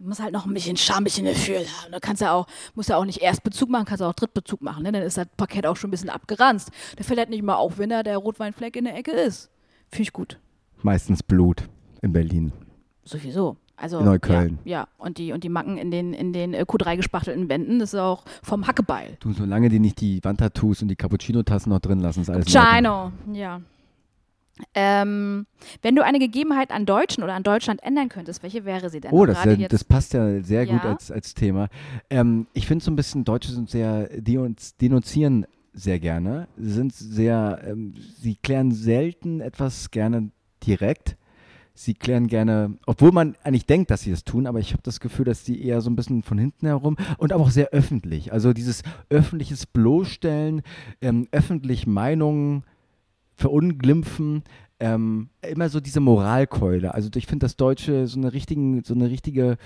[0.00, 1.92] Du musst halt noch ein bisschen Charme, ein bisschen Gefühl haben.
[1.92, 4.82] Du kannst ja auch, musst ja auch nicht Erstbezug machen, kannst auch Drittbezug machen.
[4.82, 4.92] Ne?
[4.92, 6.70] Dann ist das Parkett auch schon ein bisschen abgeranzt.
[6.96, 9.50] Der fällt halt nicht mal auf, wenn da der Rotweinfleck in der Ecke ist.
[9.90, 10.38] Finde ich gut.
[10.80, 11.68] Meistens Blut
[12.00, 12.50] in Berlin.
[13.04, 13.58] Sowieso.
[13.76, 14.58] Also, In Neukölln.
[14.64, 14.88] Ja, ja.
[14.96, 18.00] Und, die, und die Macken in den, in den äh, Q3 gespachtelten Wänden, das ist
[18.00, 19.18] auch vom Hackebeil.
[19.20, 22.46] Du, solange die nicht die Wandtattoos und die Cappuccino-Tassen noch drin lassen, ist alles.
[22.46, 23.60] Gino, ja.
[24.74, 25.46] Ähm,
[25.82, 29.12] wenn du eine Gegebenheit an Deutschen oder an Deutschland ändern könntest, welche wäre sie denn?
[29.12, 30.90] Oh, das, jetzt- das passt ja sehr gut Ja.
[30.90, 31.68] als, als Thema.
[32.08, 36.72] Ähm, ich finde so ein bisschen, Deutsche sind sehr, die uns denunzieren sehr gerne, Sie
[36.72, 40.30] sind sehr, ähm, sie klären selten etwas gerne
[40.66, 41.16] direkt.
[41.72, 45.00] Sie klären gerne, obwohl man eigentlich denkt, dass sie es tun, aber ich habe das
[45.00, 48.32] Gefühl, dass die eher so ein bisschen von hinten herum und aber auch sehr öffentlich.
[48.32, 50.62] Also dieses öffentliches Bloßstellen,
[51.00, 52.64] ähm, öffentlich Meinungen
[53.40, 54.42] verunglimpfen,
[54.78, 56.94] ähm, immer so diese Moralkeule.
[56.94, 59.56] Also ich finde, dass Deutsche so eine, richtigen, so eine richtige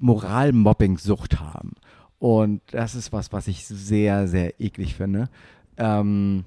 [0.00, 1.72] Moralmobbing-Sucht haben.
[2.18, 5.28] Und das ist was, was ich sehr, sehr eklig finde.
[5.76, 6.44] Ähm,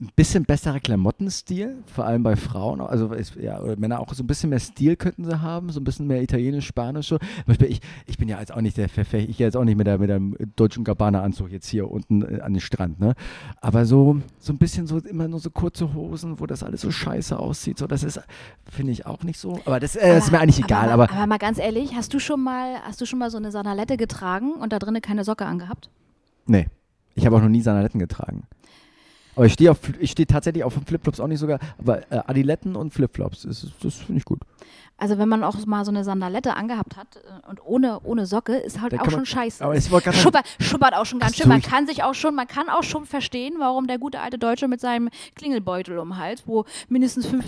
[0.00, 4.26] ein bisschen besserer Klamottenstil, vor allem bei Frauen, also ja, oder Männer auch so ein
[4.26, 7.18] bisschen mehr Stil könnten sie haben, so ein bisschen mehr italienisch, spanisch so.
[7.60, 9.86] Ich, ich bin ja jetzt auch nicht der Verfechter, ich gehe jetzt auch nicht mit,
[9.86, 13.14] der, mit dem deutschen Gabbana-Anzug jetzt hier unten äh, an den Strand, ne?
[13.60, 16.90] Aber so, so ein bisschen so immer nur so kurze Hosen, wo das alles so
[16.90, 18.20] scheiße aussieht, so das ist,
[18.70, 19.60] finde ich auch nicht so.
[19.66, 22.14] Aber das, äh, das ist mir eigentlich egal, aber, aber, aber mal ganz ehrlich, hast
[22.14, 25.24] du schon mal, hast du schon mal so eine Sandalette getragen und da drinnen keine
[25.24, 25.90] Socke angehabt?
[26.46, 26.66] nee,
[27.14, 28.44] ich habe auch noch nie Sanaletten getragen.
[29.36, 29.74] Aber ich stehe
[30.04, 33.94] stehe tatsächlich auf Flipflops auch nicht sogar, aber äh, Adiletten und Flipflops, das, ist- das
[33.96, 34.40] finde ich gut.
[35.02, 38.56] Also wenn man auch mal so eine Sandalette angehabt hat äh, und ohne, ohne Socke,
[38.56, 39.64] ist halt Da auch schon man- scheiße.
[39.64, 41.48] aber ich wollte Schuppert, schuppert auch schon ganz schön.
[41.48, 44.68] Man kann sich auch schon, man kann auch schon verstehen, warum der gute alte Deutsche
[44.68, 47.46] mit seinem Klingelbeutel um den Hals, wo mindestens 5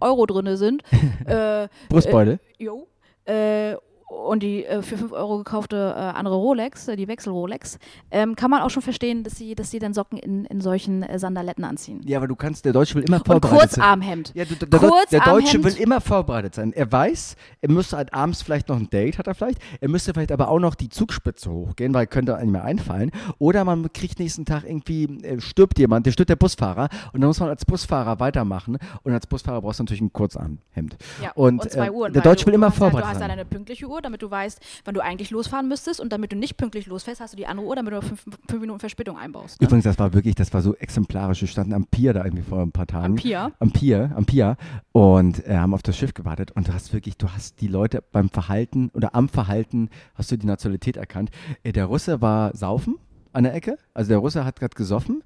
[0.00, 0.82] Euro drin sind,
[1.26, 2.40] äh, Brustbeule.
[2.58, 2.88] Jo.
[3.26, 3.74] Äh,
[4.08, 7.78] und die äh, für 5 Euro gekaufte äh, andere Rolex, äh, die Wechsel-Rolex,
[8.10, 11.02] ähm, kann man auch schon verstehen, dass sie, dass sie dann Socken in, in solchen
[11.02, 12.00] äh, Sandaletten anziehen.
[12.04, 13.82] Ja, aber du kannst, der Deutsche will immer Und vorbereitet sein.
[13.82, 14.32] Kurzarmhemd.
[14.34, 15.64] Ja, du, der, der, der Deutsche Kurzarmhemd.
[15.64, 16.72] will immer vorbereitet sein.
[16.72, 19.60] Er weiß, er müsste halt abends vielleicht noch ein Date, hat er vielleicht.
[19.80, 23.10] Er müsste vielleicht aber auch noch die Zugspitze hochgehen, weil könnte einem mehr einfallen.
[23.38, 27.28] Oder man kriegt nächsten Tag irgendwie, äh, stirbt jemand, der stirbt der Busfahrer und dann
[27.28, 28.78] muss man als Busfahrer weitermachen.
[29.02, 30.96] Und als Busfahrer brauchst du natürlich ein Kurzarmhemd.
[31.22, 32.12] Ja, Und, und, zwei äh, Uhren.
[32.12, 33.30] der Deutsche will immer hast ja, Du vorbereitet hast sein.
[33.30, 36.56] eine pünktliche Uhr, damit du weißt, wann du eigentlich losfahren müsstest und damit du nicht
[36.56, 39.60] pünktlich losfährst, hast du die andere Uhr, damit du fünf, fünf Minuten Verspätung einbaust.
[39.60, 39.66] Ne?
[39.66, 41.40] Übrigens, das war wirklich, das war so exemplarisch.
[41.40, 43.12] Wir standen am Pier da irgendwie vor ein paar Tagen.
[43.12, 43.52] Am Pier?
[43.58, 44.56] Am Pier, am Pier.
[44.92, 46.52] Und äh, haben auf das Schiff gewartet.
[46.52, 50.36] Und du hast wirklich, du hast die Leute beim Verhalten oder am Verhalten hast du
[50.36, 51.30] die Nationalität erkannt.
[51.62, 52.96] Äh, der Russe war saufen
[53.32, 53.76] an der Ecke.
[53.94, 55.22] Also der Russe hat gerade gesoffen.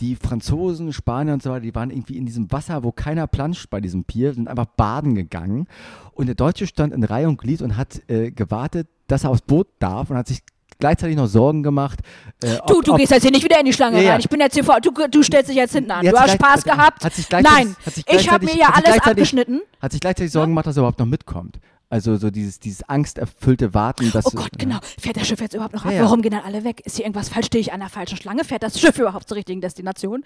[0.00, 3.70] Die Franzosen, Spanier und so weiter, die waren irgendwie in diesem Wasser, wo keiner planscht
[3.70, 5.66] bei diesem Pier, sind einfach baden gegangen.
[6.12, 9.42] Und der Deutsche stand in Reihe und Glied und hat äh, gewartet, dass er aufs
[9.42, 10.40] Boot darf und hat sich
[10.80, 12.00] gleichzeitig noch Sorgen gemacht.
[12.42, 14.10] Äh, Du, ob- du ob- gehst jetzt hier nicht wieder in die Schlange Ja, ja.
[14.12, 14.20] rein.
[14.20, 14.80] Ich bin jetzt hier vor.
[14.80, 16.04] Du, du stellst dich jetzt hinten an.
[16.04, 17.02] Ja, Du hast Spaß gehabt.
[17.30, 17.76] Nein,
[18.08, 19.60] ich habe mir ja alles abgeschnitten.
[19.80, 21.58] Hat sich gleichzeitig Sorgen gemacht, dass er überhaupt noch mitkommt.
[21.94, 24.10] Also so dieses, dieses angsterfüllte Warten.
[24.10, 24.78] Dass, Oh Gott, genau.
[24.98, 25.92] Fährt das Schiff jetzt überhaupt noch ab?
[25.92, 26.02] Ja, ja.
[26.02, 26.80] Warum gehen dann alle weg?
[26.84, 27.46] Ist hier irgendwas falsch?
[27.46, 28.42] Stehe ich an der falschen Schlange?
[28.42, 30.24] Fährt das Schiff überhaupt zur richtigen Destination?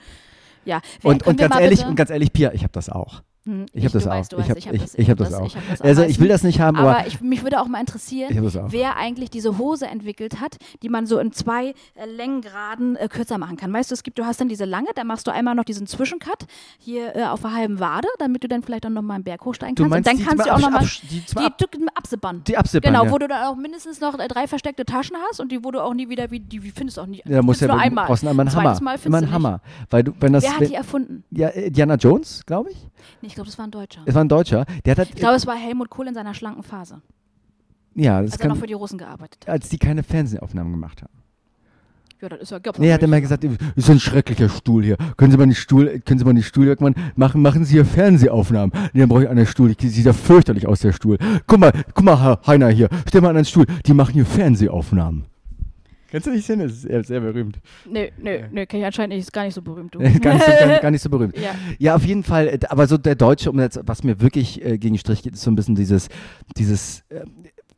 [0.65, 0.81] Ja.
[1.03, 3.23] Wer- Und, und ganz ehrlich, bitte- und ganz ehrlich, Pia, ich habe das auch.
[3.49, 4.15] Hm, Ich habe das du auch.
[4.15, 5.47] Weißt, du ich habe hab das, hab das auch.
[5.47, 6.33] ich hab das also ich will du?
[6.35, 8.70] das nicht haben, aber, Aber ich, mich würde auch mal interessieren, das auch.
[8.73, 13.39] wer eigentlich diese Hose entwickelt hat, die man so in zwei äh, Längengraden äh, kürzer
[13.39, 13.73] machen kann.
[13.73, 15.87] Weißt du, es gibt, du hast dann diese lange, da machst du einmal noch diesen
[15.87, 16.47] Zwischencut
[16.79, 19.45] hier äh, auf der halben Wade, damit du dann vielleicht auch noch mal einen Berg
[19.45, 20.07] hochsteigen Du kannst.
[20.07, 22.43] meinst und dann kannst du auch noch mal die die, Absippern.
[22.47, 23.11] die Absippern, Genau, ja.
[23.11, 25.81] wo du dann auch mindestens noch äh, drei versteckte Taschen hast und die, wo du
[25.83, 27.23] auch nie wieder, wie, die wie findest du auch nie.
[27.25, 28.07] ja, muss findest ja du nur du einmal.
[28.07, 28.81] brauchst immer einen Hammer.
[28.81, 29.33] Mal findest immer du einen nicht.
[29.35, 29.61] Hammer.
[29.91, 31.25] Weil du, wenn das, Wer hat die erfunden?
[31.31, 32.77] ja, äh, Diana Jones, glaube ich.
[33.20, 34.02] Nee, ich glaube, das war ein Deutscher.
[34.05, 34.65] Es war ein Deutscher.
[34.85, 37.01] Der hat, halt- Ich glaube, es war Helmut Kohl in seiner schlanken Phase,
[37.94, 39.48] ja, das als er noch kann, für die Russen gearbeitet hat.
[39.52, 41.12] als die keine Fernsehaufnahmen gemacht haben.
[42.20, 44.97] Ja, das ist ja Nee, er hat immer gesagt, das ist ein schrecklicher Stuhl hier.
[45.16, 47.85] Können Sie mal den Stuhl, können Sie mal den Stuhl irgendwann machen, machen Sie hier
[47.85, 48.73] Fernsehaufnahmen.
[48.93, 49.70] Nee, dann brauche ich einen Stuhl.
[49.70, 51.16] Ich, sieht ja fürchterlich aus, der Stuhl.
[51.47, 52.89] Guck mal, guck mal, Herr Heiner hier.
[53.06, 53.66] Stell mal an einen Stuhl.
[53.86, 55.27] Die machen hier Fernsehaufnahmen.
[56.10, 56.60] Kannst du nicht sehen?
[56.60, 57.59] Das ist sehr, sehr berühmt.
[57.85, 59.24] Nö, nö, nö, kenn ich anscheinend nicht.
[59.24, 61.36] Ist gar nicht so berühmt, gar, nicht so, gar, gar nicht so berühmt.
[61.39, 61.55] Ja.
[61.78, 62.48] Ja, auf jeden Fall.
[62.48, 65.35] äh, Aber so der Deutsche, um jetzt, was mir wirklich äh, gegen den Strich geht,
[65.35, 66.09] ist so ein bisschen dieses,
[66.56, 67.24] dieses, äh,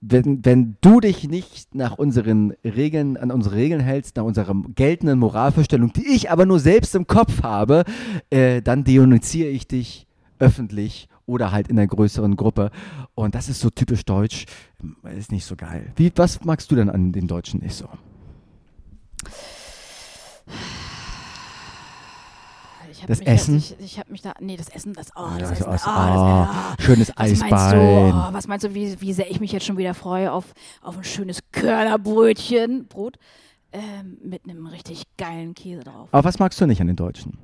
[0.01, 5.19] wenn, wenn du dich nicht nach unseren Regeln, an unsere Regeln hältst, nach unserer geltenden
[5.19, 7.85] Moralvorstellung, die ich aber nur selbst im Kopf habe,
[8.31, 10.07] äh, dann denunziere ich dich
[10.39, 12.71] öffentlich oder halt in einer größeren Gruppe.
[13.15, 14.47] Und das ist so typisch deutsch.
[15.17, 15.93] Ist nicht so geil.
[15.97, 17.89] Wie, was magst du denn an den Deutschen nicht so?
[23.07, 23.55] Das mich Essen?
[23.55, 24.35] Jetzt, ich ich habe mich da.
[24.41, 25.09] Nee, das Essen, das.
[25.17, 25.67] Oh, das Ja, Essen.
[25.67, 26.83] aus- oh, ah, das, ah.
[26.83, 28.13] schönes Was meinst du, Eisbein.
[28.15, 30.45] oh, was meinst du, wie, wie sehr ich mich jetzt schon wieder freue auf,
[30.81, 33.17] auf ein schönes Körnerbrötchen, Brot,
[33.73, 36.09] ähm, mit einem richtig geilen Käse drauf.
[36.13, 37.39] Aber was magst du nicht an den Deutschen?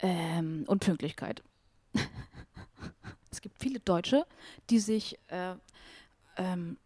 [0.00, 1.42] Ähm, und Pünktlichkeit.
[3.30, 4.24] es gibt viele Deutsche,
[4.70, 5.54] die sich äh,
[6.36, 6.76] ähm,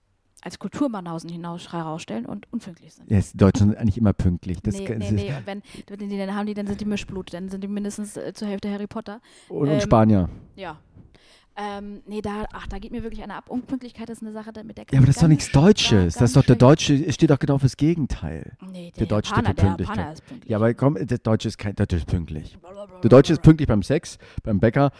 [0.48, 3.10] als Kulturbanausen hinaus herausstellen und unpünktlich sind.
[3.10, 4.60] Ja, die Deutschen sind eigentlich immer pünktlich.
[4.62, 5.28] Das, nee, nee, nee.
[5.36, 8.16] Und wenn, wenn die dann haben die, dann sind die Mischblut, dann sind die mindestens
[8.16, 9.20] äh, zur Hälfte Harry Potter.
[9.50, 10.30] Und, ähm, und Spanier.
[10.56, 10.78] Ja.
[11.60, 13.50] Ähm, nee, da, ach, da geht mir wirklich eine ab.
[13.50, 16.14] Unpünktlichkeit ist eine Sache, da- mit der Ja, aber das ist doch nichts Deutsches.
[16.14, 18.52] sch- Das ist doch der Deutsche, steht doch genau fürs Gegenteil.
[18.72, 19.96] Nee, der Deutsche steht Japaner, für der Pünktlichkeit.
[19.96, 20.50] Japaner ist pünktlich.
[20.50, 22.56] Ja, aber komm, der Deutsche ist kein, der Deutsche ist pünktlich.
[23.02, 24.92] Der Deutsche ist pünktlich beim Sex, beim Bäcker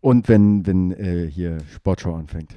[0.00, 2.56] und wenn, wenn äh, hier Sportshow anfängt.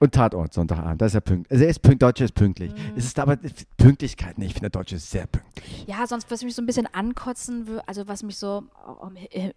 [0.00, 1.52] Und Tatort, Sonntagabend, da ist er pünktlich.
[1.52, 2.72] Also er ist pünktlich, Deutsche ist pünktlich.
[2.72, 2.96] Mhm.
[2.96, 3.36] Es ist aber
[3.76, 4.48] Pünktlichkeit nicht.
[4.48, 5.84] Ich finde, der Deutsche ist sehr pünktlich.
[5.86, 8.64] Ja, sonst, was mich so ein bisschen ankotzen würde, also was mich so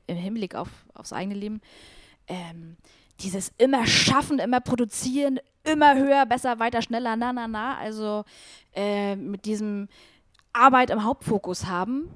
[0.07, 1.61] im Hinblick auf, aufs eigene Leben,
[2.27, 2.75] ähm,
[3.21, 8.25] dieses immer schaffen, immer produzieren, immer höher, besser, weiter, schneller, na, na, na, also
[8.75, 9.87] äh, mit diesem
[10.51, 12.09] Arbeit im Hauptfokus haben.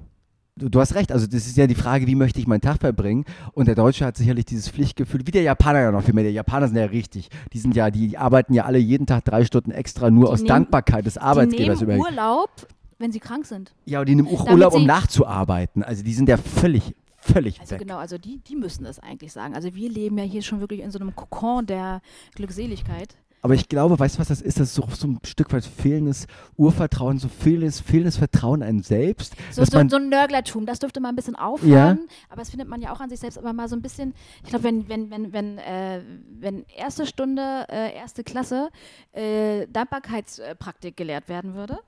[0.58, 3.24] Du, hast recht, also das ist ja die Frage, wie möchte ich meinen Tag verbringen?
[3.52, 6.24] Und der Deutsche hat sicherlich dieses Pflichtgefühl, wie der Japaner ja noch viel mehr.
[6.24, 7.28] Die Japaner sind ja richtig.
[7.52, 10.38] Die sind ja, die arbeiten ja alle jeden Tag drei Stunden extra nur Die aus
[10.40, 11.92] nehmen- Dankbarkeit des Arbeitgebers die über.
[11.94, 12.50] nehmen Urlaub,
[12.98, 13.72] wenn sie krank sind.
[13.84, 15.82] Ja, und die nehmen auch Damit Urlaub, um nachzuarbeiten.
[15.82, 17.80] Also die sind ja völlig, völlig Also weg.
[17.80, 19.54] genau, also die, die müssen das eigentlich sagen.
[19.54, 22.00] Also wir leben ja hier schon wirklich in so einem Kokon der
[22.34, 23.16] Glückseligkeit.
[23.42, 24.58] Aber ich glaube, weißt du, was das ist?
[24.58, 29.34] Das ist so, so ein Stück weit fehlendes Urvertrauen, so fehlendes, fehlendes Vertrauen an selbst.
[29.50, 32.50] So, dass so, man, so ein Nörglertum, das dürfte mal ein bisschen aufhören, aber das
[32.50, 34.88] findet man ja auch an sich selbst, aber mal so ein bisschen, ich glaube, wenn,
[34.88, 36.02] wenn, wenn, wenn, äh,
[36.40, 38.70] wenn erste Stunde, äh, erste Klasse
[39.12, 41.78] äh, Dankbarkeitspraktik gelehrt werden würde,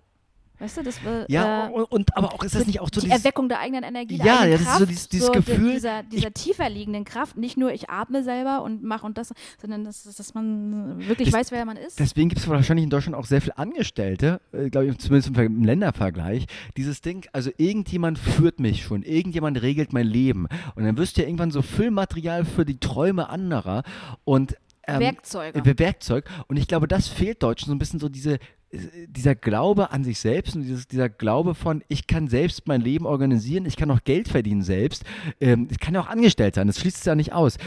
[0.60, 3.00] weißt du, das wäre ja, äh, und, und aber auch ist das nicht auch so
[3.00, 5.26] die dieses, Erweckung der eigenen Energie, der Ja, eigenen das ist so Kraft, dieses- dieses
[5.26, 9.18] so Gefühl, dieser, dieser tiefer liegenden Kraft, nicht nur ich atme selber und mache und
[9.18, 11.98] das, sondern dass, dass man wirklich Das- weiß, wer man ist.
[11.98, 15.40] Deswegen gibt es wahrscheinlich in Deutschland auch sehr viele Angestellte, äh, glaube ich, zumindest im,
[15.40, 16.46] im Ländervergleich.
[16.76, 20.46] Dieses Ding, also irgendjemand führt mich schon, irgendjemand regelt mein Leben.
[20.74, 23.82] Und dann wirst du ja irgendwann so Füllmaterial für die Träume anderer
[24.24, 24.56] und
[24.86, 25.58] ähm, Werkzeuge.
[25.58, 26.24] äh, Werkzeug.
[26.48, 28.38] Und ich glaube, das fehlt Deutschen so ein bisschen so diese
[28.72, 33.04] dieser Glaube an sich selbst und dieses, dieser Glaube von, ich kann selbst mein Leben
[33.04, 35.04] organisieren, ich kann auch Geld verdienen selbst,
[35.40, 37.58] ähm, ich kann ja auch angestellt sein, das schließt es ja nicht aus.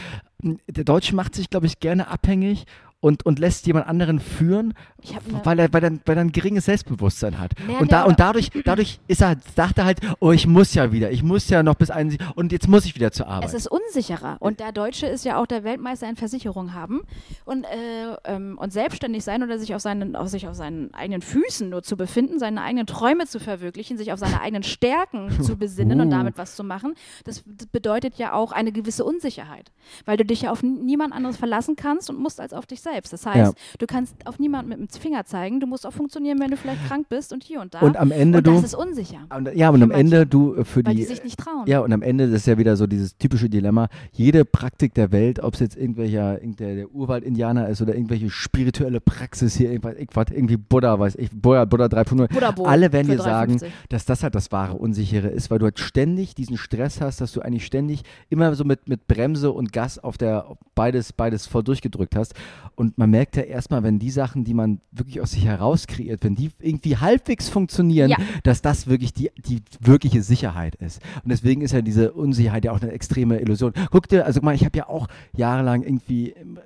[0.42, 2.64] Der Deutsche macht sich, glaube ich, gerne abhängig
[3.04, 4.72] und, und lässt jemand anderen führen,
[5.02, 7.52] ne- weil, er, weil, er, weil er ein geringes Selbstbewusstsein hat.
[7.66, 10.90] Naja, und, da, und dadurch, dadurch ist er, sagt er halt, oh, ich muss ja
[10.90, 13.50] wieder, ich muss ja noch bis ein und jetzt muss ich wieder zur Arbeit.
[13.50, 14.38] Es ist unsicherer.
[14.40, 17.02] Und der Deutsche ist ja auch der Weltmeister in Versicherung haben
[17.44, 21.20] und, äh, ähm, und selbstständig sein oder sich auf, seinen, auf sich auf seinen eigenen
[21.20, 25.58] Füßen nur zu befinden, seine eigenen Träume zu verwirklichen, sich auf seine eigenen Stärken zu
[25.58, 26.10] besinnen und Uh.
[26.10, 26.94] damit was zu machen.
[27.24, 29.72] Das, bedeutet ja auch eine gewisse Unsicherheit,
[30.06, 32.93] weil du dich ja auf niemand anderes verlassen kannst und musst als auf dich selbst.
[33.02, 33.52] Das heißt, Ja.
[33.78, 36.86] du kannst auf niemanden mit dem Finger zeigen, du musst auch funktionieren, wenn du vielleicht
[36.86, 37.80] krank bist und hier und da.
[37.80, 38.54] und am Ende und du.
[38.54, 41.00] das ist unsicher, Und, ja, und am Ende du äh, für weil die.
[41.00, 41.64] die sich nicht trauen.
[41.66, 43.88] Ja, und am Ende das ist ja wieder so dieses typische Dilemma.
[44.12, 49.00] Jede Praktik der Welt, ob es jetzt irgendwelcher, irgendein der Urwald-Indianer ist oder irgendwelche spirituelle
[49.00, 53.56] Praxis hier, irgendwas, irgendwie Buddha, weiß ich, Buddha, Buddha 3.0, Buddha-Boot alle werden dir sagen,
[53.56, 53.66] 3,50.
[53.88, 57.32] dass das halt das wahre Unsichere ist, weil du halt ständig diesen Stress hast, dass
[57.32, 61.62] du eigentlich ständig immer so mit, mit Bremse und Gas auf der beides, beides voll
[61.62, 62.34] durchgedrückt hast.
[62.76, 66.22] Und man merkt ja erstmal, wenn die Sachen, die man wirklich aus sich heraus kreiert,
[66.24, 68.16] wenn die irgendwie halbwegs funktionieren, Ja.
[68.42, 71.00] dass das wirklich die, die wirkliche Sicherheit ist.
[71.22, 73.72] Und deswegen ist ja diese Unsicherheit ja auch eine extreme Illusion.
[73.90, 76.58] Guck dir, also ich habe ja auch jahrelang irgendwie ähm,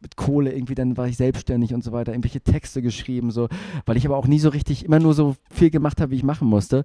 [0.00, 3.48] mit Kohle irgendwie, dann war ich selbstständig und so weiter, irgendwelche Texte geschrieben, so,
[3.86, 6.24] weil ich aber auch nie so richtig, immer nur so viel gemacht habe, wie ich
[6.24, 6.84] machen musste,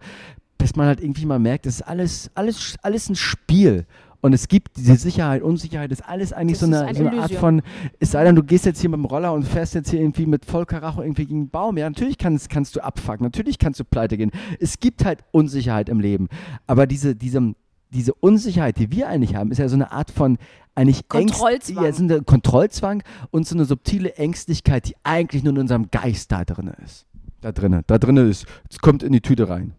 [0.57, 3.85] bis man halt irgendwie mal merkt, das ist alles, alles, alles ein Spiel.
[4.22, 7.22] Und es gibt diese Sicherheit, Unsicherheit, ist alles eigentlich Das so eine, eine so eine
[7.22, 7.61] Art von,
[7.99, 10.26] es sei denn, du gehst jetzt hier mit dem Roller und fährst jetzt hier irgendwie
[10.26, 11.77] mit Vollkaracho irgendwie gegen einen Baum.
[11.77, 14.31] Ja, natürlich kannst, kannst du abfucken, natürlich kannst du pleite gehen.
[14.60, 16.30] Es gibt halt Unsicherheit im Leben.
[16.65, 17.53] Aber diese, diese,
[17.91, 20.38] diese Unsicherheit, die wir eigentlich haben, ist ja so eine Art von
[20.73, 21.84] eigentlich Ängst- Kontrollzwang.
[21.85, 26.31] Ja, so eine Kontrollzwang und so eine subtile Ängstlichkeit, die eigentlich nur in unserem Geist
[26.31, 27.06] da drin ist.
[27.41, 28.45] Da drinnen, da drinnen ist.
[28.69, 29.73] Es kommt in die Tüte rein.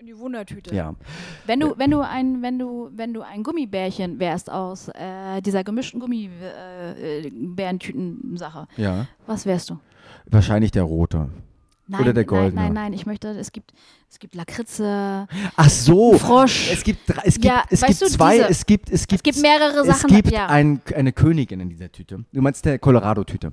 [0.00, 0.74] In die Wundertüte.
[0.74, 0.94] Ja.
[1.44, 5.62] Wenn du, wenn du ein, wenn du, wenn du ein Gummibärchen wärst aus äh, dieser
[5.62, 9.08] gemischten Gummibärentüten-Sache, Ja.
[9.26, 9.78] was wärst du?
[10.24, 11.28] Wahrscheinlich der rote.
[11.86, 12.62] Nein, Oder der nein, goldene.
[12.62, 13.74] nein, nein, ich möchte, es gibt,
[14.08, 16.14] es gibt Lakritze, Ach so.
[16.14, 16.70] Frosch.
[16.72, 19.34] Es gibt, drei, es gibt, Ja, es gibt zwei, diese- es gibt, es gibt, es
[19.34, 20.14] gibt mehrere es Sachen.
[20.16, 20.46] gibt ja.
[20.46, 22.24] ein, eine Königin in dieser Tüte.
[22.32, 23.52] Du meinst der Colorado-Tüte.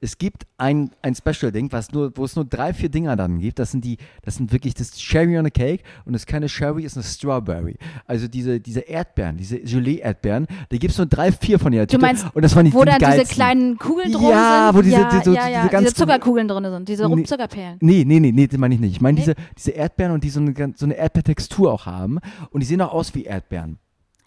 [0.00, 3.58] Es gibt ein, ein Special-Ding, was nur, wo es nur drei, vier Dinger dann gibt.
[3.58, 6.46] Das sind die, das sind wirklich das Cherry on a Cake und das ist keine
[6.46, 7.76] Cherry, ist eine Strawberry.
[8.06, 11.92] Also diese, diese Erdbeeren, diese Gelee-Erdbeeren, da gibt es nur drei, vier von der Du
[11.96, 12.02] Tüte.
[12.06, 13.34] meinst, und das waren die, wo die dann diese geilsten.
[13.34, 14.78] kleinen Kugeln drum Ja, sind.
[14.78, 17.24] wo diese- ja, die- so- ja, ja, diese ganz- diese Zuckerkugeln drin sind, diese Nee.
[17.24, 17.78] Zuckerperlen.
[17.80, 18.92] Nee, nee, nee, nee, das meine ich nicht.
[18.92, 19.24] Ich meine Nee?
[19.24, 22.18] diese, diese Erdbeeren und die so eine, so eine Erdbeertextur auch haben
[22.50, 23.78] und die sehen auch aus wie Erdbeeren.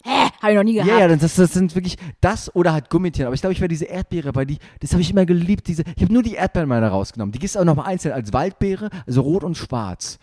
[0.08, 0.30] Hä?
[0.40, 0.90] Habe ich noch nie gehabt.
[0.90, 3.26] Ja, ja, das, das sind wirklich das oder halt Gummitieren.
[3.26, 5.66] Aber ich glaube, ich wäre diese Erdbeere, weil die, das habe ich immer geliebt.
[5.68, 7.32] Diese, ich habe nur die Erdbeeren mal da rausgenommen.
[7.32, 10.18] Die gibt's auch nochmal einzeln als Waldbeere, also rot und schwarz.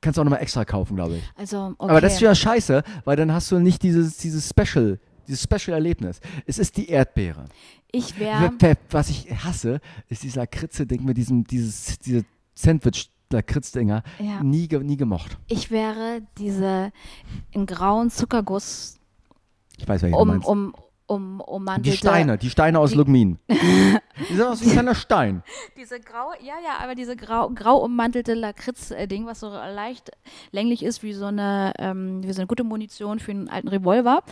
[0.00, 1.24] Kannst du auch nochmal extra kaufen, glaube ich.
[1.36, 1.90] Also, okay.
[1.90, 6.20] Aber das ist ja scheiße, weil dann hast du nicht dieses, dieses Special, dieses Special-Erlebnis.
[6.46, 7.46] Es ist die Erdbeere.
[7.92, 8.52] ich wäre.
[8.90, 12.24] Was ich hasse, ist dieser Lakritze-Ding mit diesem, dieses, diese
[12.54, 14.02] Sandwich-Lakritz-Dinger.
[14.20, 14.42] Ja.
[14.42, 15.36] Nie, nie gemocht.
[15.48, 16.92] Ich wäre diese
[17.50, 18.97] in grauen Zuckerguss
[19.78, 20.46] Ich weiß, welche du um, meinst.
[20.46, 20.74] um,
[21.06, 21.90] um, ummantelte.
[21.90, 23.38] die Steine, die Steine aus die- Lugmin.
[23.48, 25.42] die sind aus wie ein kleiner Stein.
[25.76, 30.10] Diese graue, ja, ja, aber diese grau, grau ummantelte Lakritz-Ding, was so leicht
[30.50, 34.22] länglich ist wie so eine, ähm, wie so eine gute Munition für einen alten Revolver.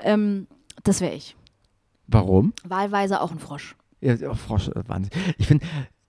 [0.00, 0.46] Ähm,
[0.84, 1.36] das wäre ich.
[2.06, 2.52] Warum?
[2.64, 3.76] Wahlweise auch ein Frosch.
[4.00, 5.10] Ja, Frosch, äh, Wahnsinn.
[5.38, 5.64] Ich finde,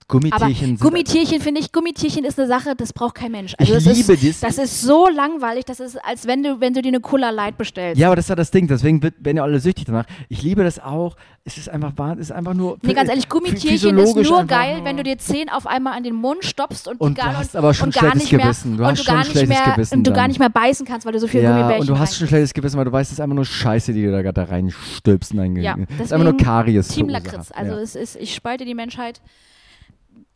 [0.08, 0.80] Gummitierchen sind.
[0.80, 3.54] Gummitierchen finde ich, Gummitierchen ist eine Sache, das braucht kein Mensch.
[3.58, 4.40] Also ich das liebe ist, dies.
[4.40, 7.58] Das ist so langweilig, das ist, als wenn du, wenn du dir eine Cola Light
[7.58, 8.00] bestellst.
[8.00, 10.06] ja, aber das ist ja das Ding, deswegen werden ja alle süchtig danach.
[10.28, 11.16] Ich liebe das auch.
[11.44, 12.76] Es ist einfach wahr, es ist einfach nur.
[12.82, 16.14] Nee, ganz ehrlich, Gummitierchen ist nur geil, wenn du dir zehn auf einmal an den
[16.14, 18.76] Mund stopfst und, Und du gar, hast aber schon schlechtes nicht mehr, Gewissen.
[18.76, 20.50] Du und hast du schon gar nicht schlechtes mehr, Gewissen und du gar nicht mehr
[20.50, 22.84] beißen kannst, weil du so viel Ja, Gummibärchen und du hast schon schlechtes Gewissen, weil
[22.84, 25.32] du weißt, es ist einfach nur Scheiße, die du da gerade reinstülpst.
[25.32, 26.88] in dein Ja, Ge- es ist einfach nur Karies.
[26.88, 27.08] Team.
[27.08, 27.50] Lakritz.
[27.52, 27.78] Also ja.
[27.80, 29.20] es ist, ich spalte die Menschheit.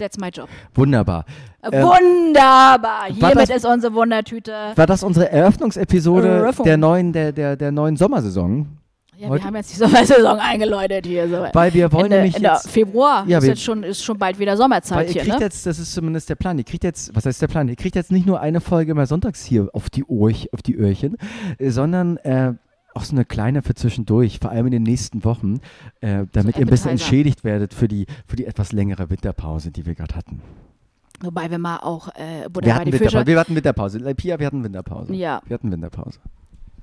[0.00, 0.48] That's my job.
[0.74, 1.24] Wunderbar.
[1.62, 2.82] Äh, Ähm, Wunderbar.
[2.82, 4.52] war Hiermet das- ist unsere Wundertüte.
[4.74, 6.64] War das unsere Eröffnungsepisode Eröffnung.
[6.64, 8.66] der neuen, der, der, der neuen Sommersaison?
[9.18, 11.28] Ja, heute- wir haben jetzt die Sommersaison eingeläutet hier.
[11.28, 11.46] So.
[11.52, 12.70] Weil wir wollen Ende, nämlich Ende jetzt.
[12.70, 15.44] Februar Ja, ist, wir- jetzt schon, ist schon bald wieder Sommerzeit ihr hier, kriegt ne?
[15.44, 17.68] jetzt, das ist zumindest der Plan, ihr kriegt jetzt, was heißt der Plan?
[17.68, 20.74] Ihr kriegt jetzt nicht nur eine Folge immer sonntags hier auf die, Ohr, auf die
[20.76, 21.18] Öhrchen,
[21.58, 22.54] äh, sondern äh,
[22.94, 25.60] auch so eine kleine für zwischendurch, vor allem in den nächsten Wochen,
[26.00, 29.86] äh, damit ihr ein bisschen entschädigt werdet für die, für die etwas längere Winterpause, die
[29.86, 30.42] wir gerade hatten.
[31.22, 33.04] Wobei wir mal auch, äh, Wir hatten, Fische.
[33.04, 33.26] Winterpause.
[33.26, 33.98] wir hatten Winterpause.
[33.98, 35.14] Äh, Pia, wir hatten Winterpause.
[35.14, 36.18] Ja, Wir hatten Winterpause.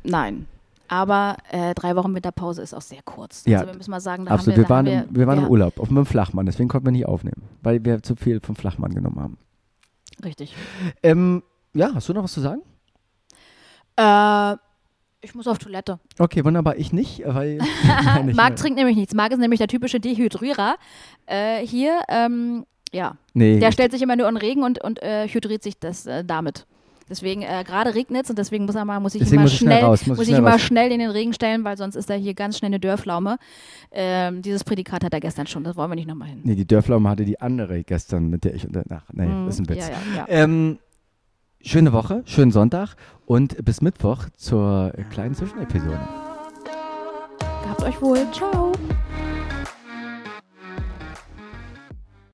[0.03, 0.45] nein.
[0.89, 3.43] Aber äh, drei Wochen Winterpause ist auch sehr kurz.
[3.45, 4.55] Ja, also wir müssen mal sagen, da Absolut.
[4.57, 6.87] wir, Wir, waren, da im, wir waren ja, im Urlaub, auf einem Flachmann, deswegen konnten
[6.87, 9.37] wir nicht aufnehmen, weil wir zu viel vom Flachmann genommen haben.
[10.23, 10.55] Richtig.
[11.03, 11.43] Ähm,
[11.73, 12.61] ja, hast du noch was zu sagen?
[13.97, 14.55] Äh,
[15.21, 15.99] ich muss auf Toilette.
[16.19, 16.77] Okay, wunderbar.
[16.77, 17.57] Ich nicht, weil.
[18.05, 19.13] Nein, Marc trinkt nämlich nichts.
[19.13, 20.75] Marc ist nämlich der typische Dehydrierer.
[21.25, 25.27] Äh, hier, ähm, ja, Nee, der stellt sich immer nur in Regen und, und äh,
[25.27, 26.65] hydriert sich das äh, damit.
[27.09, 29.53] Deswegen, äh, gerade regnet es und deswegen muss, er mal, muss ich Deswegen immer muss
[29.53, 30.61] ich schnell raus, muss muss ich ich schnell immer raus.
[30.61, 33.37] schnell in den Regen stellen, weil sonst ist er hier ganz schnell eine Dörrpflaume.
[33.91, 36.41] Ähm, dieses Prädikat hat er gestern schon, das wollen wir nicht nochmal hin.
[36.43, 38.65] nee, die Dörflaume hatte die andere gestern, mit der ich.
[38.67, 39.87] unter- Ach, nee, Mm, ist ein Witz.
[39.87, 40.25] Ja, ja, ja.
[40.27, 40.79] Ähm,
[41.61, 45.99] schöne Woche, schönen Sonntag und bis Mittwoch zur kleinen Zwischenepisode.
[47.63, 48.25] Gehabt euch wohl.
[48.31, 48.71] Ciao.